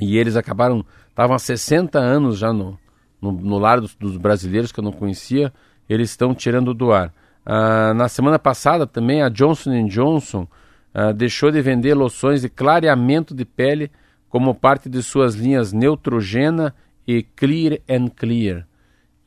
E 0.00 0.16
eles 0.16 0.36
acabaram, 0.36 0.84
estavam 1.08 1.36
há 1.36 1.38
60 1.38 1.98
anos 1.98 2.38
já 2.38 2.52
no, 2.52 2.78
no, 3.20 3.32
no 3.32 3.58
lar 3.58 3.80
dos, 3.80 3.94
dos 3.94 4.16
brasileiros 4.16 4.72
que 4.72 4.80
eu 4.80 4.84
não 4.84 4.92
conhecia, 4.92 5.52
eles 5.88 6.10
estão 6.10 6.34
tirando 6.34 6.72
do 6.72 6.92
ar. 6.92 7.12
Ah, 7.44 7.92
na 7.94 8.08
semana 8.08 8.38
passada 8.38 8.86
também 8.86 9.22
a 9.22 9.28
Johnson 9.28 9.86
Johnson 9.86 10.46
ah, 10.94 11.12
deixou 11.12 11.50
de 11.50 11.60
vender 11.60 11.94
loções 11.94 12.42
de 12.42 12.48
clareamento 12.48 13.34
de 13.34 13.44
pele 13.44 13.90
como 14.28 14.54
parte 14.54 14.88
de 14.88 15.02
suas 15.02 15.34
linhas 15.34 15.72
Neutrogena 15.72 16.74
e 17.06 17.22
Clear 17.22 17.78
and 17.88 18.08
Clear. 18.08 18.66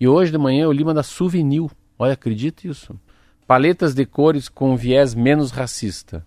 E 0.04 0.08
hoje 0.08 0.34
de 0.34 0.38
manhã 0.38 0.64
eu 0.64 0.72
li 0.74 0.84
uma 0.84 0.94
da 0.94 1.02
Souvenir. 1.02 1.72
Olha, 1.98 2.12
acredite 2.12 2.68
isso. 2.68 2.94
Paletas 3.48 3.96
de 3.96 4.06
cores 4.06 4.50
com 4.50 4.76
viés 4.76 5.16
menos 5.16 5.50
racista. 5.50 6.26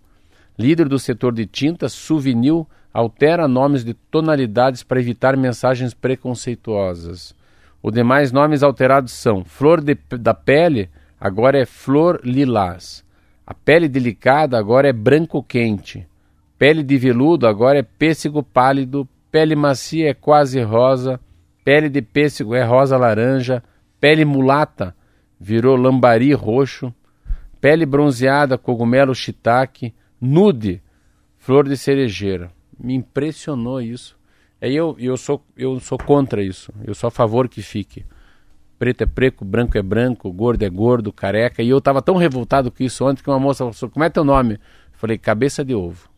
Líder 0.59 0.89
do 0.89 0.99
setor 0.99 1.35
de 1.35 1.45
tintas, 1.45 1.93
Souvenir 1.93 2.65
altera 2.91 3.47
nomes 3.47 3.85
de 3.85 3.93
tonalidades 3.93 4.83
para 4.83 4.99
evitar 4.99 5.37
mensagens 5.37 5.93
preconceituosas. 5.93 7.35
Os 7.83 7.93
demais 7.93 8.33
nomes 8.33 8.63
alterados 8.63 9.13
são 9.13 9.45
Flor 9.45 9.83
de- 9.83 9.99
da 10.19 10.33
Pele, 10.33 10.89
agora 11.21 11.59
é 11.59 11.67
Flor 11.67 12.19
Lilás. 12.25 13.05
A 13.47 13.53
pele 13.53 13.91
delicada 13.91 14.57
agora 14.59 14.89
é 14.89 14.93
branco 14.93 15.43
quente. 15.43 16.07
Pele 16.59 16.83
de 16.83 16.97
veludo 16.97 17.47
agora 17.47 17.81
é 17.81 17.83
pêssego 17.83 18.43
pálido. 18.43 19.07
Pele 19.31 19.55
macia 19.55 20.09
é 20.09 20.15
quase 20.15 20.63
rosa. 20.63 21.21
Pele 21.67 21.89
de 21.89 22.01
pêssego 22.01 22.55
é 22.55 22.63
rosa 22.63 22.97
laranja. 22.97 23.61
Pele 24.01 24.25
mulata 24.25 24.95
virou 25.41 25.75
lambari 25.75 26.33
roxo. 26.33 26.95
Pele 27.61 27.85
bronzeada, 27.85 28.57
cogumelo 28.57 29.13
shiitake. 29.13 29.93
Nude, 30.21 30.81
flor 31.39 31.69
de 31.69 31.77
cerejeira. 31.77 32.53
Me 32.79 32.95
impressionou 32.95 33.81
isso. 33.81 34.17
Aí 34.63 34.77
eu, 34.77 34.95
eu, 34.97 35.17
sou, 35.17 35.45
eu 35.57 35.81
sou 35.81 35.99
contra 35.99 36.41
isso. 36.41 36.73
Eu 36.85 36.95
sou 36.95 37.09
a 37.09 37.11
favor 37.11 37.49
que 37.49 37.61
fique. 37.61 38.07
Preto 38.79 39.03
é 39.03 39.07
preto, 39.07 39.45
branco 39.45 39.77
é 39.77 39.83
branco, 39.83 40.31
gordo 40.31 40.63
é 40.63 40.71
gordo, 40.71 41.13
careca. 41.13 41.65
E 41.65 41.69
eu 41.69 41.79
estava 41.79 42.01
tão 42.01 42.15
revoltado 42.15 42.71
com 42.71 42.85
isso 42.85 43.05
ontem 43.05 43.25
que 43.25 43.29
uma 43.29 43.41
moça 43.41 43.73
falou: 43.73 43.93
Como 43.93 44.05
é 44.05 44.09
teu 44.09 44.23
nome? 44.23 44.55
Eu 44.55 44.61
falei: 44.93 45.19
Cabeça 45.19 45.65
de 45.65 45.75
ovo. 45.75 46.09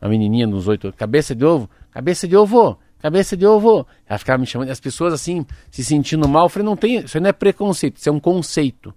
A 0.00 0.08
menininha 0.08 0.46
nos 0.46 0.68
oito 0.68 0.92
Cabeça 0.92 1.34
de 1.34 1.44
ovo? 1.44 1.68
Cabeça 1.90 2.28
de 2.28 2.36
ovo? 2.36 2.78
Cabeça 2.98 3.36
de 3.36 3.46
ovo. 3.46 3.86
Ela 4.06 4.18
ficava 4.18 4.38
me 4.38 4.46
chamando, 4.46 4.68
e 4.68 4.70
as 4.70 4.80
pessoas 4.80 5.12
assim, 5.12 5.46
se 5.70 5.84
sentindo 5.84 6.28
mal. 6.28 6.46
Eu 6.46 6.48
falei, 6.48 6.66
não 6.66 6.76
tem, 6.76 6.98
isso 6.98 7.18
não 7.20 7.28
é 7.28 7.32
preconceito, 7.32 7.96
isso 7.96 8.08
é 8.08 8.12
um 8.12 8.20
conceito. 8.20 8.94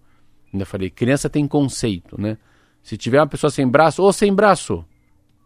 Ainda 0.54 0.66
falei, 0.66 0.90
criança 0.90 1.30
tem 1.30 1.48
conceito, 1.48 2.20
né? 2.20 2.38
Se 2.84 2.98
tiver 2.98 3.20
uma 3.20 3.28
pessoa 3.28 3.50
sem 3.52 3.68
braço, 3.68 4.02
ou 4.02 4.12
sem 4.12 4.34
braço, 4.34 4.84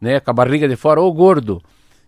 né? 0.02 0.20
Com 0.20 0.32
a 0.32 0.34
barriga 0.34 0.68
de 0.68 0.76
fora, 0.76 1.02
ou 1.02 1.14
gordo. 1.14 1.62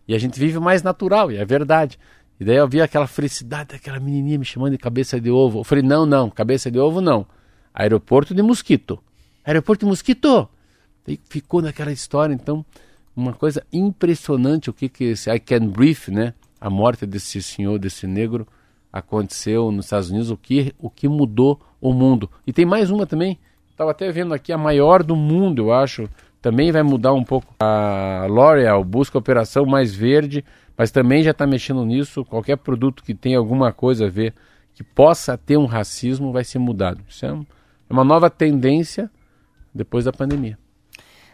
E 0.07 0.15
a 0.15 0.17
gente 0.17 0.39
vive 0.39 0.57
mais 0.59 0.81
natural, 0.81 1.31
e 1.31 1.37
é 1.37 1.45
verdade. 1.45 1.99
E 2.39 2.45
daí 2.45 2.55
eu 2.55 2.67
vi 2.67 2.81
aquela 2.81 3.07
felicidade 3.07 3.69
daquela 3.69 3.99
menininha 3.99 4.37
me 4.37 4.45
chamando 4.45 4.71
de 4.71 4.77
cabeça 4.77 5.19
de 5.19 5.29
ovo. 5.29 5.59
Eu 5.59 5.63
falei, 5.63 5.83
não, 5.83 6.05
não, 6.05 6.29
cabeça 6.29 6.69
de 6.71 6.79
ovo 6.79 7.01
não. 7.01 7.25
Aeroporto 7.73 8.33
de 8.33 8.41
mosquito. 8.41 8.99
Aeroporto 9.43 9.85
de 9.85 9.89
mosquito. 9.89 10.47
Daí 11.05 11.19
ficou 11.29 11.61
naquela 11.61 11.91
história, 11.91 12.33
então, 12.33 12.65
uma 13.18 13.34
coisa 13.34 13.65
impressionante 13.74 14.70
o 14.70 14.74
que 14.74 14.88
que 14.88 15.03
esse 15.05 15.30
I 15.30 15.39
Can 15.39 15.68
Breathe, 15.68 16.09
né? 16.09 16.34
A 16.61 16.70
morte 16.70 17.05
desse 17.05 17.41
senhor, 17.41 17.80
desse 17.80 18.05
negro, 18.05 18.47
aconteceu 18.93 19.72
nos 19.72 19.86
Estados 19.86 20.09
Unidos, 20.09 20.30
o 20.30 20.38
que, 20.38 20.74
o 20.80 20.89
que 20.89 21.07
mudou 21.07 21.59
o 21.82 21.91
mundo. 21.91 22.30
E 22.45 22.53
tem 22.53 22.65
mais 22.65 22.91
uma 22.91 23.05
também, 23.05 23.39
estava 23.72 23.91
até 23.91 24.11
vendo 24.11 24.34
aqui, 24.34 24.53
a 24.53 24.57
maior 24.57 25.03
do 25.03 25.15
mundo, 25.15 25.63
eu 25.63 25.74
acho, 25.74 26.07
também 26.41 26.72
vai 26.72 26.84
mudar 26.84 27.13
um 27.13 27.24
pouco. 27.24 27.53
A 27.59 28.26
L'Oreal 28.30 28.84
busca 28.84 29.18
a 29.18 29.20
operação 29.20 29.65
mais 29.65 29.93
verde, 29.93 30.45
mas 30.78 30.91
também 30.91 31.24
já 31.24 31.32
está 31.32 31.45
mexendo 31.45 31.84
nisso. 31.86 32.24
Qualquer 32.24 32.57
produto 32.57 33.03
que 33.03 33.13
tenha 33.13 33.38
alguma 33.38 33.72
coisa 33.74 34.05
a 34.05 34.09
ver, 34.09 34.34
que 34.74 34.84
possa 34.84 35.38
ter 35.38 35.57
um 35.57 35.65
racismo, 35.65 36.32
vai 36.32 36.43
ser 36.43 36.59
mudado. 36.59 37.01
Isso 37.07 37.26
é 37.26 37.30
é 37.89 37.93
uma 37.93 38.03
nova 38.03 38.30
tendência 38.30 39.09
depois 39.74 40.05
da 40.05 40.11
pandemia. 40.11 40.57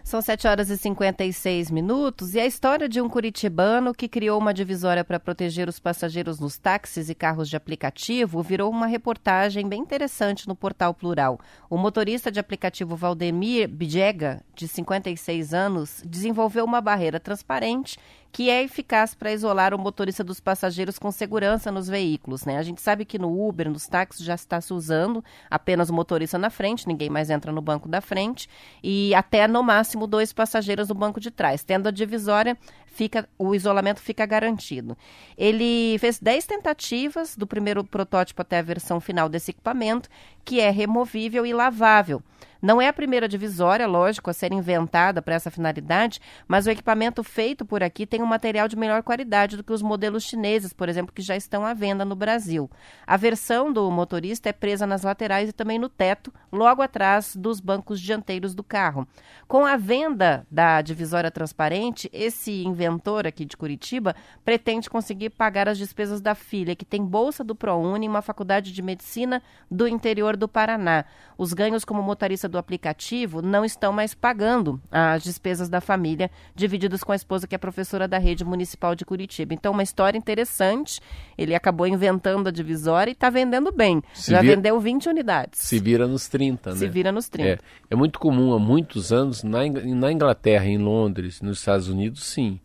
São 0.03 0.21
7 0.21 0.47
horas 0.49 0.69
e 0.69 0.77
56 0.77 1.71
minutos 1.71 2.35
e 2.35 2.39
a 2.39 2.45
história 2.45 2.89
de 2.89 2.99
um 2.99 3.07
curitibano 3.07 3.93
que 3.93 4.09
criou 4.09 4.37
uma 4.37 4.53
divisória 4.53 5.01
para 5.01 5.17
proteger 5.17 5.69
os 5.69 5.79
passageiros 5.79 6.41
nos 6.41 6.57
táxis 6.57 7.09
e 7.09 7.15
carros 7.15 7.49
de 7.49 7.55
aplicativo 7.55 8.43
virou 8.43 8.69
uma 8.69 8.85
reportagem 8.85 9.65
bem 9.67 9.81
interessante 9.81 10.45
no 10.45 10.57
portal 10.57 10.93
Plural. 10.93 11.39
O 11.69 11.77
motorista 11.77 12.29
de 12.29 12.37
aplicativo 12.37 12.97
Valdemir 12.97 13.69
Bidega, 13.69 14.43
de 14.53 14.67
56 14.67 15.53
anos, 15.53 16.03
desenvolveu 16.05 16.65
uma 16.65 16.81
barreira 16.81 17.17
transparente 17.17 17.97
que 18.33 18.49
é 18.49 18.63
eficaz 18.63 19.13
para 19.13 19.31
isolar 19.31 19.75
o 19.75 19.77
motorista 19.77 20.23
dos 20.23 20.39
passageiros 20.39 20.97
com 20.97 21.11
segurança 21.11 21.71
nos 21.71 21.87
veículos. 21.87 22.43
Né? 22.45 22.57
A 22.57 22.63
gente 22.63 22.81
sabe 22.81 23.05
que 23.05 23.19
no 23.19 23.47
Uber, 23.47 23.69
nos 23.69 23.85
táxis, 23.85 24.25
já 24.25 24.33
está 24.33 24.59
se 24.59 24.73
usando 24.73 25.23
apenas 25.51 25.91
o 25.91 25.93
motorista 25.93 26.39
na 26.39 26.49
frente, 26.49 26.87
ninguém 26.87 27.11
mais 27.11 27.29
entra 27.29 27.51
no 27.51 27.61
banco 27.61 27.87
da 27.87 28.01
frente, 28.01 28.49
e 28.83 29.13
até 29.13 29.47
no 29.47 29.61
máximo 29.61 30.07
dois 30.07 30.33
passageiros 30.33 30.89
no 30.89 30.95
banco 30.95 31.19
de 31.19 31.29
trás. 31.29 31.63
Tendo 31.63 31.87
a 31.87 31.91
divisória, 31.91 32.57
fica, 32.93 33.27
o 33.37 33.55
isolamento 33.55 33.99
fica 33.99 34.25
garantido. 34.25 34.95
Ele 35.37 35.97
fez 35.99 36.19
10 36.19 36.45
tentativas 36.45 37.35
do 37.35 37.47
primeiro 37.47 37.83
protótipo 37.83 38.41
até 38.41 38.59
a 38.59 38.61
versão 38.61 39.01
final 39.01 39.27
desse 39.27 39.51
equipamento, 39.51 40.07
que 40.45 40.59
é 40.59 40.69
removível 40.69 41.45
e 41.45 41.53
lavável. 41.53 42.21
Não 42.63 42.81
é 42.81 42.87
a 42.87 42.93
primeira 42.93 43.27
divisória, 43.27 43.85
lógico, 43.85 44.29
a 44.29 44.33
ser 44.33 44.53
inventada 44.53 45.21
para 45.21 45.35
essa 45.35 45.51
finalidade, 45.51 46.21
mas 46.47 46.65
o 46.65 46.69
equipamento 46.69 47.21
feito 47.21 47.65
por 47.65 47.83
aqui 47.83 48.05
tem 48.05 48.21
um 48.21 48.25
material 48.25 48.69
de 48.69 48.77
melhor 48.77 49.03
qualidade 49.03 49.57
do 49.57 49.63
que 49.65 49.73
os 49.73 49.81
modelos 49.81 50.23
chineses, 50.23 50.71
por 50.71 50.87
exemplo, 50.87 51.13
que 51.13 51.21
já 51.21 51.35
estão 51.35 51.65
à 51.65 51.73
venda 51.73 52.05
no 52.05 52.15
Brasil. 52.15 52.71
A 53.05 53.17
versão 53.17 53.73
do 53.73 53.91
motorista 53.91 54.47
é 54.47 54.53
presa 54.53 54.87
nas 54.87 55.03
laterais 55.03 55.49
e 55.49 55.51
também 55.51 55.77
no 55.77 55.89
teto, 55.89 56.33
logo 56.49 56.81
atrás 56.81 57.35
dos 57.35 57.59
bancos 57.59 57.99
dianteiros 57.99 58.55
do 58.55 58.63
carro. 58.63 59.05
Com 59.45 59.65
a 59.65 59.75
venda 59.75 60.47
da 60.49 60.81
divisória 60.81 61.29
transparente, 61.29 62.09
esse 62.13 62.63
inventor 62.83 63.25
aqui 63.25 63.45
de 63.45 63.55
Curitiba 63.55 64.15
pretende 64.43 64.89
conseguir 64.89 65.29
pagar 65.31 65.67
as 65.69 65.77
despesas 65.77 66.19
da 66.21 66.35
filha, 66.35 66.75
que 66.75 66.85
tem 66.85 67.03
bolsa 67.03 67.43
do 67.43 67.55
ProUni 67.55 68.05
em 68.05 68.09
uma 68.09 68.21
faculdade 68.21 68.71
de 68.71 68.81
medicina 68.81 69.41
do 69.71 69.87
interior 69.87 70.35
do 70.35 70.47
Paraná. 70.47 71.05
Os 71.37 71.53
ganhos 71.53 71.85
como 71.85 72.01
motorista 72.03 72.47
do 72.47 72.57
aplicativo 72.57 73.41
não 73.41 73.63
estão 73.65 73.91
mais 73.93 74.13
pagando 74.13 74.79
as 74.91 75.23
despesas 75.23 75.69
da 75.69 75.81
família, 75.81 76.29
divididas 76.55 77.03
com 77.03 77.11
a 77.11 77.15
esposa 77.15 77.47
que 77.47 77.55
é 77.55 77.57
professora 77.57 78.07
da 78.07 78.17
rede 78.17 78.43
municipal 78.43 78.95
de 78.95 79.05
Curitiba. 79.05 79.53
Então, 79.53 79.71
uma 79.71 79.83
história 79.83 80.17
interessante. 80.17 80.99
Ele 81.37 81.55
acabou 81.55 81.87
inventando 81.87 82.47
a 82.47 82.51
divisória 82.51 83.11
e 83.11 83.13
está 83.13 83.29
vendendo 83.29 83.71
bem. 83.71 84.01
Se 84.13 84.31
Já 84.31 84.41
vira- 84.41 84.55
vendeu 84.55 84.79
20 84.79 85.09
unidades. 85.09 85.59
Se 85.59 85.79
vira 85.79 86.07
nos 86.07 86.27
30, 86.27 86.71
né? 86.71 86.75
Se 86.77 86.87
vira 86.87 87.11
nos 87.11 87.27
30. 87.29 87.49
É, 87.49 87.59
é 87.89 87.95
muito 87.95 88.19
comum 88.19 88.53
há 88.53 88.59
muitos 88.59 89.11
anos 89.11 89.43
na 89.43 90.11
Inglaterra, 90.11 90.65
em 90.65 90.77
Londres, 90.77 91.41
nos 91.41 91.59
Estados 91.59 91.87
Unidos, 91.87 92.23
sim. 92.25 92.59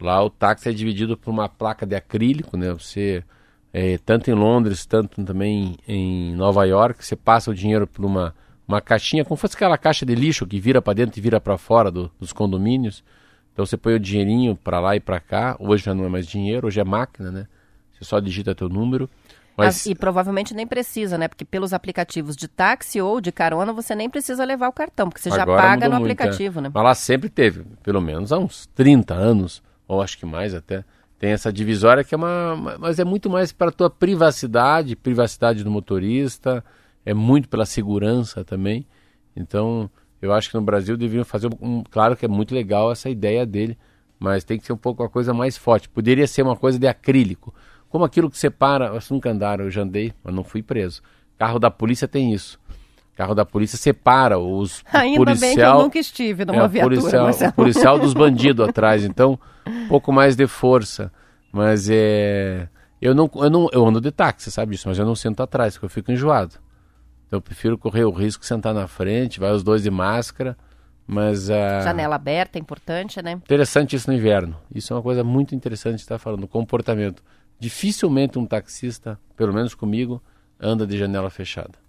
Lá 0.00 0.22
o 0.22 0.28
táxi 0.30 0.68
é 0.68 0.72
dividido 0.72 1.16
por 1.16 1.30
uma 1.30 1.48
placa 1.48 1.86
de 1.86 1.94
acrílico, 1.94 2.56
né? 2.56 2.72
Você, 2.72 3.24
é, 3.72 3.96
tanto 3.98 4.30
em 4.30 4.34
Londres, 4.34 4.84
tanto 4.84 5.24
também 5.24 5.76
em 5.88 6.34
Nova 6.34 6.64
York, 6.64 7.04
você 7.04 7.16
passa 7.16 7.50
o 7.50 7.54
dinheiro 7.54 7.86
por 7.86 8.04
uma, 8.04 8.34
uma 8.68 8.80
caixinha, 8.80 9.24
como 9.24 9.36
fosse 9.36 9.54
aquela 9.56 9.78
caixa 9.78 10.04
de 10.04 10.14
lixo 10.14 10.46
que 10.46 10.60
vira 10.60 10.82
para 10.82 10.92
dentro 10.94 11.18
e 11.18 11.22
vira 11.22 11.40
para 11.40 11.56
fora 11.56 11.90
do- 11.90 12.10
dos 12.20 12.32
condomínios. 12.32 13.02
Então 13.52 13.64
você 13.64 13.76
põe 13.76 13.94
o 13.94 14.00
dinheirinho 14.00 14.54
para 14.54 14.78
lá 14.80 14.94
e 14.94 15.00
para 15.00 15.18
cá. 15.18 15.56
Hoje 15.58 15.84
já 15.84 15.94
não 15.94 16.04
é 16.04 16.08
mais 16.08 16.26
dinheiro, 16.26 16.66
hoje 16.66 16.78
é 16.78 16.84
máquina, 16.84 17.30
né? 17.30 17.46
Você 17.92 18.04
só 18.04 18.20
digita 18.20 18.54
teu 18.54 18.68
número. 18.68 19.08
Mas 19.56 19.76
As- 19.76 19.86
E 19.86 19.94
provavelmente 19.94 20.52
nem 20.52 20.66
precisa, 20.66 21.16
né? 21.16 21.26
Porque 21.26 21.42
pelos 21.46 21.72
aplicativos 21.72 22.36
de 22.36 22.46
táxi 22.48 23.00
ou 23.00 23.18
de 23.18 23.32
carona, 23.32 23.72
você 23.72 23.94
nem 23.94 24.10
precisa 24.10 24.44
levar 24.44 24.68
o 24.68 24.72
cartão, 24.72 25.08
porque 25.08 25.22
você 25.22 25.30
já 25.30 25.44
Agora 25.44 25.62
paga 25.62 25.88
no 25.88 25.92
muito, 25.98 26.02
aplicativo, 26.04 26.58
é. 26.58 26.62
né? 26.64 26.70
Mas 26.74 26.84
lá 26.84 26.94
sempre 26.94 27.30
teve, 27.30 27.64
pelo 27.82 28.02
menos 28.02 28.30
há 28.30 28.38
uns 28.38 28.66
30 28.74 29.14
anos, 29.14 29.62
ou 29.86 30.02
acho 30.02 30.18
que 30.18 30.26
mais 30.26 30.54
até. 30.54 30.84
Tem 31.18 31.30
essa 31.30 31.52
divisória 31.52 32.04
que 32.04 32.14
é 32.14 32.18
uma. 32.18 32.76
Mas 32.78 32.98
é 32.98 33.04
muito 33.04 33.30
mais 33.30 33.52
para 33.52 33.68
a 33.68 33.72
tua 33.72 33.88
privacidade, 33.88 34.94
privacidade 34.94 35.64
do 35.64 35.70
motorista, 35.70 36.62
é 37.04 37.14
muito 37.14 37.48
pela 37.48 37.64
segurança 37.64 38.44
também. 38.44 38.86
Então, 39.34 39.90
eu 40.20 40.32
acho 40.32 40.50
que 40.50 40.56
no 40.56 40.62
Brasil 40.62 40.96
deveriam 40.96 41.24
fazer 41.24 41.48
um. 41.60 41.82
Claro 41.84 42.16
que 42.16 42.24
é 42.24 42.28
muito 42.28 42.54
legal 42.54 42.92
essa 42.92 43.08
ideia 43.08 43.46
dele, 43.46 43.78
mas 44.18 44.44
tem 44.44 44.58
que 44.58 44.66
ser 44.66 44.72
um 44.72 44.78
pouco 44.78 45.02
uma 45.02 45.08
coisa 45.08 45.32
mais 45.32 45.56
forte. 45.56 45.88
Poderia 45.88 46.26
ser 46.26 46.42
uma 46.42 46.56
coisa 46.56 46.78
de 46.78 46.86
acrílico. 46.86 47.54
Como 47.88 48.04
aquilo 48.04 48.30
que 48.30 48.38
separa. 48.38 48.90
Vocês 48.90 49.10
nunca 49.10 49.30
andaram, 49.30 49.64
eu 49.64 49.70
já 49.70 49.82
andei, 49.82 50.12
mas 50.22 50.34
não 50.34 50.44
fui 50.44 50.62
preso. 50.62 51.02
Carro 51.38 51.58
da 51.58 51.70
polícia 51.70 52.06
tem 52.06 52.32
isso. 52.34 52.58
Carro 53.16 53.34
da 53.34 53.46
polícia 53.46 53.78
separa 53.78 54.38
os 54.38 54.84
Ainda 54.92 55.24
policial, 55.24 55.40
bem 55.40 55.56
que 55.56 55.62
eu 55.62 55.82
nunca 55.82 55.98
estive 55.98 56.44
numa 56.44 56.64
é, 56.64 56.68
viatura, 56.68 56.96
policial, 56.96 57.30
o 57.30 57.52
policial 57.52 57.98
dos 57.98 58.12
bandidos 58.14 58.68
atrás, 58.68 59.04
então 59.04 59.38
um 59.66 59.88
pouco 59.88 60.12
mais 60.12 60.36
de 60.36 60.46
força, 60.46 61.10
mas 61.50 61.88
é 61.90 62.68
eu 63.00 63.14
não 63.14 63.30
eu 63.36 63.50
não 63.50 63.68
eu 63.72 63.86
ando 63.86 64.02
de 64.02 64.10
táxi, 64.10 64.50
sabe 64.50 64.72
disso, 64.72 64.86
mas 64.86 64.98
eu 64.98 65.06
não 65.06 65.14
sento 65.14 65.42
atrás, 65.42 65.74
porque 65.74 65.86
eu 65.86 65.90
fico 65.90 66.12
enjoado. 66.12 66.56
Então 67.26 67.38
eu 67.38 67.40
prefiro 67.40 67.78
correr 67.78 68.04
o 68.04 68.10
risco 68.10 68.42
de 68.42 68.46
sentar 68.46 68.74
na 68.74 68.86
frente, 68.86 69.40
vai 69.40 69.50
os 69.50 69.62
dois 69.62 69.82
de 69.82 69.90
máscara, 69.90 70.54
mas 71.06 71.48
ah, 71.50 71.80
Janela 71.80 72.16
aberta 72.16 72.58
é 72.58 72.60
importante, 72.60 73.22
né? 73.22 73.32
interessante 73.32 73.96
isso 73.96 74.10
no 74.10 74.16
inverno. 74.16 74.56
Isso 74.74 74.92
é 74.92 74.96
uma 74.96 75.02
coisa 75.02 75.24
muito 75.24 75.54
interessante 75.54 76.00
estar 76.00 76.18
falando, 76.18 76.44
o 76.44 76.48
comportamento. 76.48 77.22
Dificilmente 77.58 78.38
um 78.38 78.44
taxista, 78.44 79.18
pelo 79.34 79.54
menos 79.54 79.74
comigo, 79.74 80.22
anda 80.60 80.86
de 80.86 80.98
janela 80.98 81.30
fechada. 81.30 81.85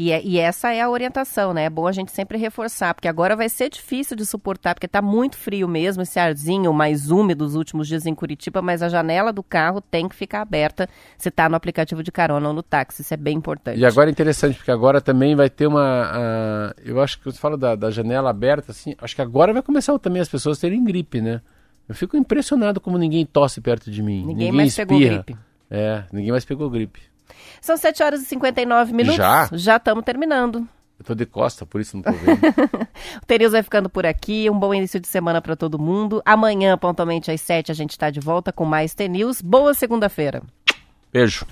E, 0.00 0.12
é- 0.12 0.22
e 0.24 0.38
essa 0.38 0.72
é 0.72 0.80
a 0.80 0.88
orientação, 0.88 1.52
né? 1.52 1.64
É 1.64 1.70
bom 1.70 1.86
a 1.86 1.92
gente 1.92 2.10
sempre 2.10 2.38
reforçar, 2.38 2.94
porque 2.94 3.06
agora 3.06 3.36
vai 3.36 3.50
ser 3.50 3.68
difícil 3.68 4.16
de 4.16 4.24
suportar, 4.24 4.74
porque 4.74 4.88
tá 4.88 5.02
muito 5.02 5.36
frio 5.36 5.68
mesmo, 5.68 6.02
esse 6.02 6.18
arzinho 6.18 6.72
mais 6.72 7.10
úmido 7.10 7.44
dos 7.44 7.54
últimos 7.54 7.86
dias 7.86 8.06
em 8.06 8.14
Curitiba, 8.14 8.62
mas 8.62 8.82
a 8.82 8.88
janela 8.88 9.30
do 9.30 9.42
carro 9.42 9.78
tem 9.82 10.08
que 10.08 10.14
ficar 10.14 10.40
aberta 10.40 10.88
se 11.18 11.30
tá 11.30 11.50
no 11.50 11.54
aplicativo 11.54 12.02
de 12.02 12.10
carona 12.10 12.48
ou 12.48 12.54
no 12.54 12.62
táxi, 12.62 13.02
isso 13.02 13.12
é 13.12 13.16
bem 13.18 13.36
importante. 13.36 13.78
E 13.78 13.84
agora 13.84 14.08
é 14.08 14.12
interessante, 14.12 14.56
porque 14.56 14.70
agora 14.70 15.02
também 15.02 15.36
vai 15.36 15.50
ter 15.50 15.66
uma. 15.66 16.72
eu 16.82 16.98
acho 16.98 17.18
que 17.18 17.26
você 17.26 17.38
fala 17.38 17.58
da, 17.58 17.74
da 17.74 17.90
janela 17.90 18.30
aberta, 18.30 18.72
assim. 18.72 18.94
Acho 19.02 19.14
que 19.14 19.20
agora 19.20 19.52
vai 19.52 19.60
começar 19.60 19.98
também 19.98 20.22
as 20.22 20.30
pessoas 20.30 20.58
terem 20.58 20.82
gripe, 20.82 21.20
né? 21.20 21.42
Eu 21.86 21.94
fico 21.94 22.16
impressionado 22.16 22.80
como 22.80 22.96
ninguém 22.96 23.26
tosse 23.26 23.60
perto 23.60 23.90
de 23.90 24.02
mim. 24.02 24.24
Ninguém 24.24 24.50
mais 24.50 24.74
pegou 24.74 24.96
espirra. 24.96 25.22
gripe. 25.24 25.38
É, 25.70 26.04
ninguém 26.10 26.30
mais 26.30 26.46
pegou 26.46 26.70
gripe. 26.70 27.09
São 27.60 27.76
7 27.76 28.02
horas 28.02 28.22
e 28.22 28.24
59 28.26 28.92
minutos. 28.92 29.16
Já? 29.16 29.48
Já 29.52 29.76
estamos 29.76 30.04
terminando. 30.04 30.66
Eu 30.98 31.04
tô 31.04 31.14
de 31.14 31.24
costa, 31.24 31.64
por 31.64 31.80
isso 31.80 31.96
não 31.96 32.02
tô 32.02 32.12
vendo. 32.12 32.40
O 33.22 33.26
Terius 33.26 33.52
vai 33.52 33.62
ficando 33.62 33.88
por 33.88 34.04
aqui. 34.04 34.50
Um 34.50 34.58
bom 34.58 34.74
início 34.74 35.00
de 35.00 35.08
semana 35.08 35.40
para 35.40 35.56
todo 35.56 35.78
mundo. 35.78 36.20
Amanhã, 36.26 36.76
pontualmente 36.76 37.30
às 37.30 37.40
7, 37.40 37.72
a 37.72 37.74
gente 37.74 37.92
está 37.92 38.10
de 38.10 38.20
volta 38.20 38.52
com 38.52 38.66
mais 38.66 38.94
T-News. 38.94 39.40
Boa 39.40 39.72
segunda-feira. 39.72 40.42
Beijo. 41.10 41.46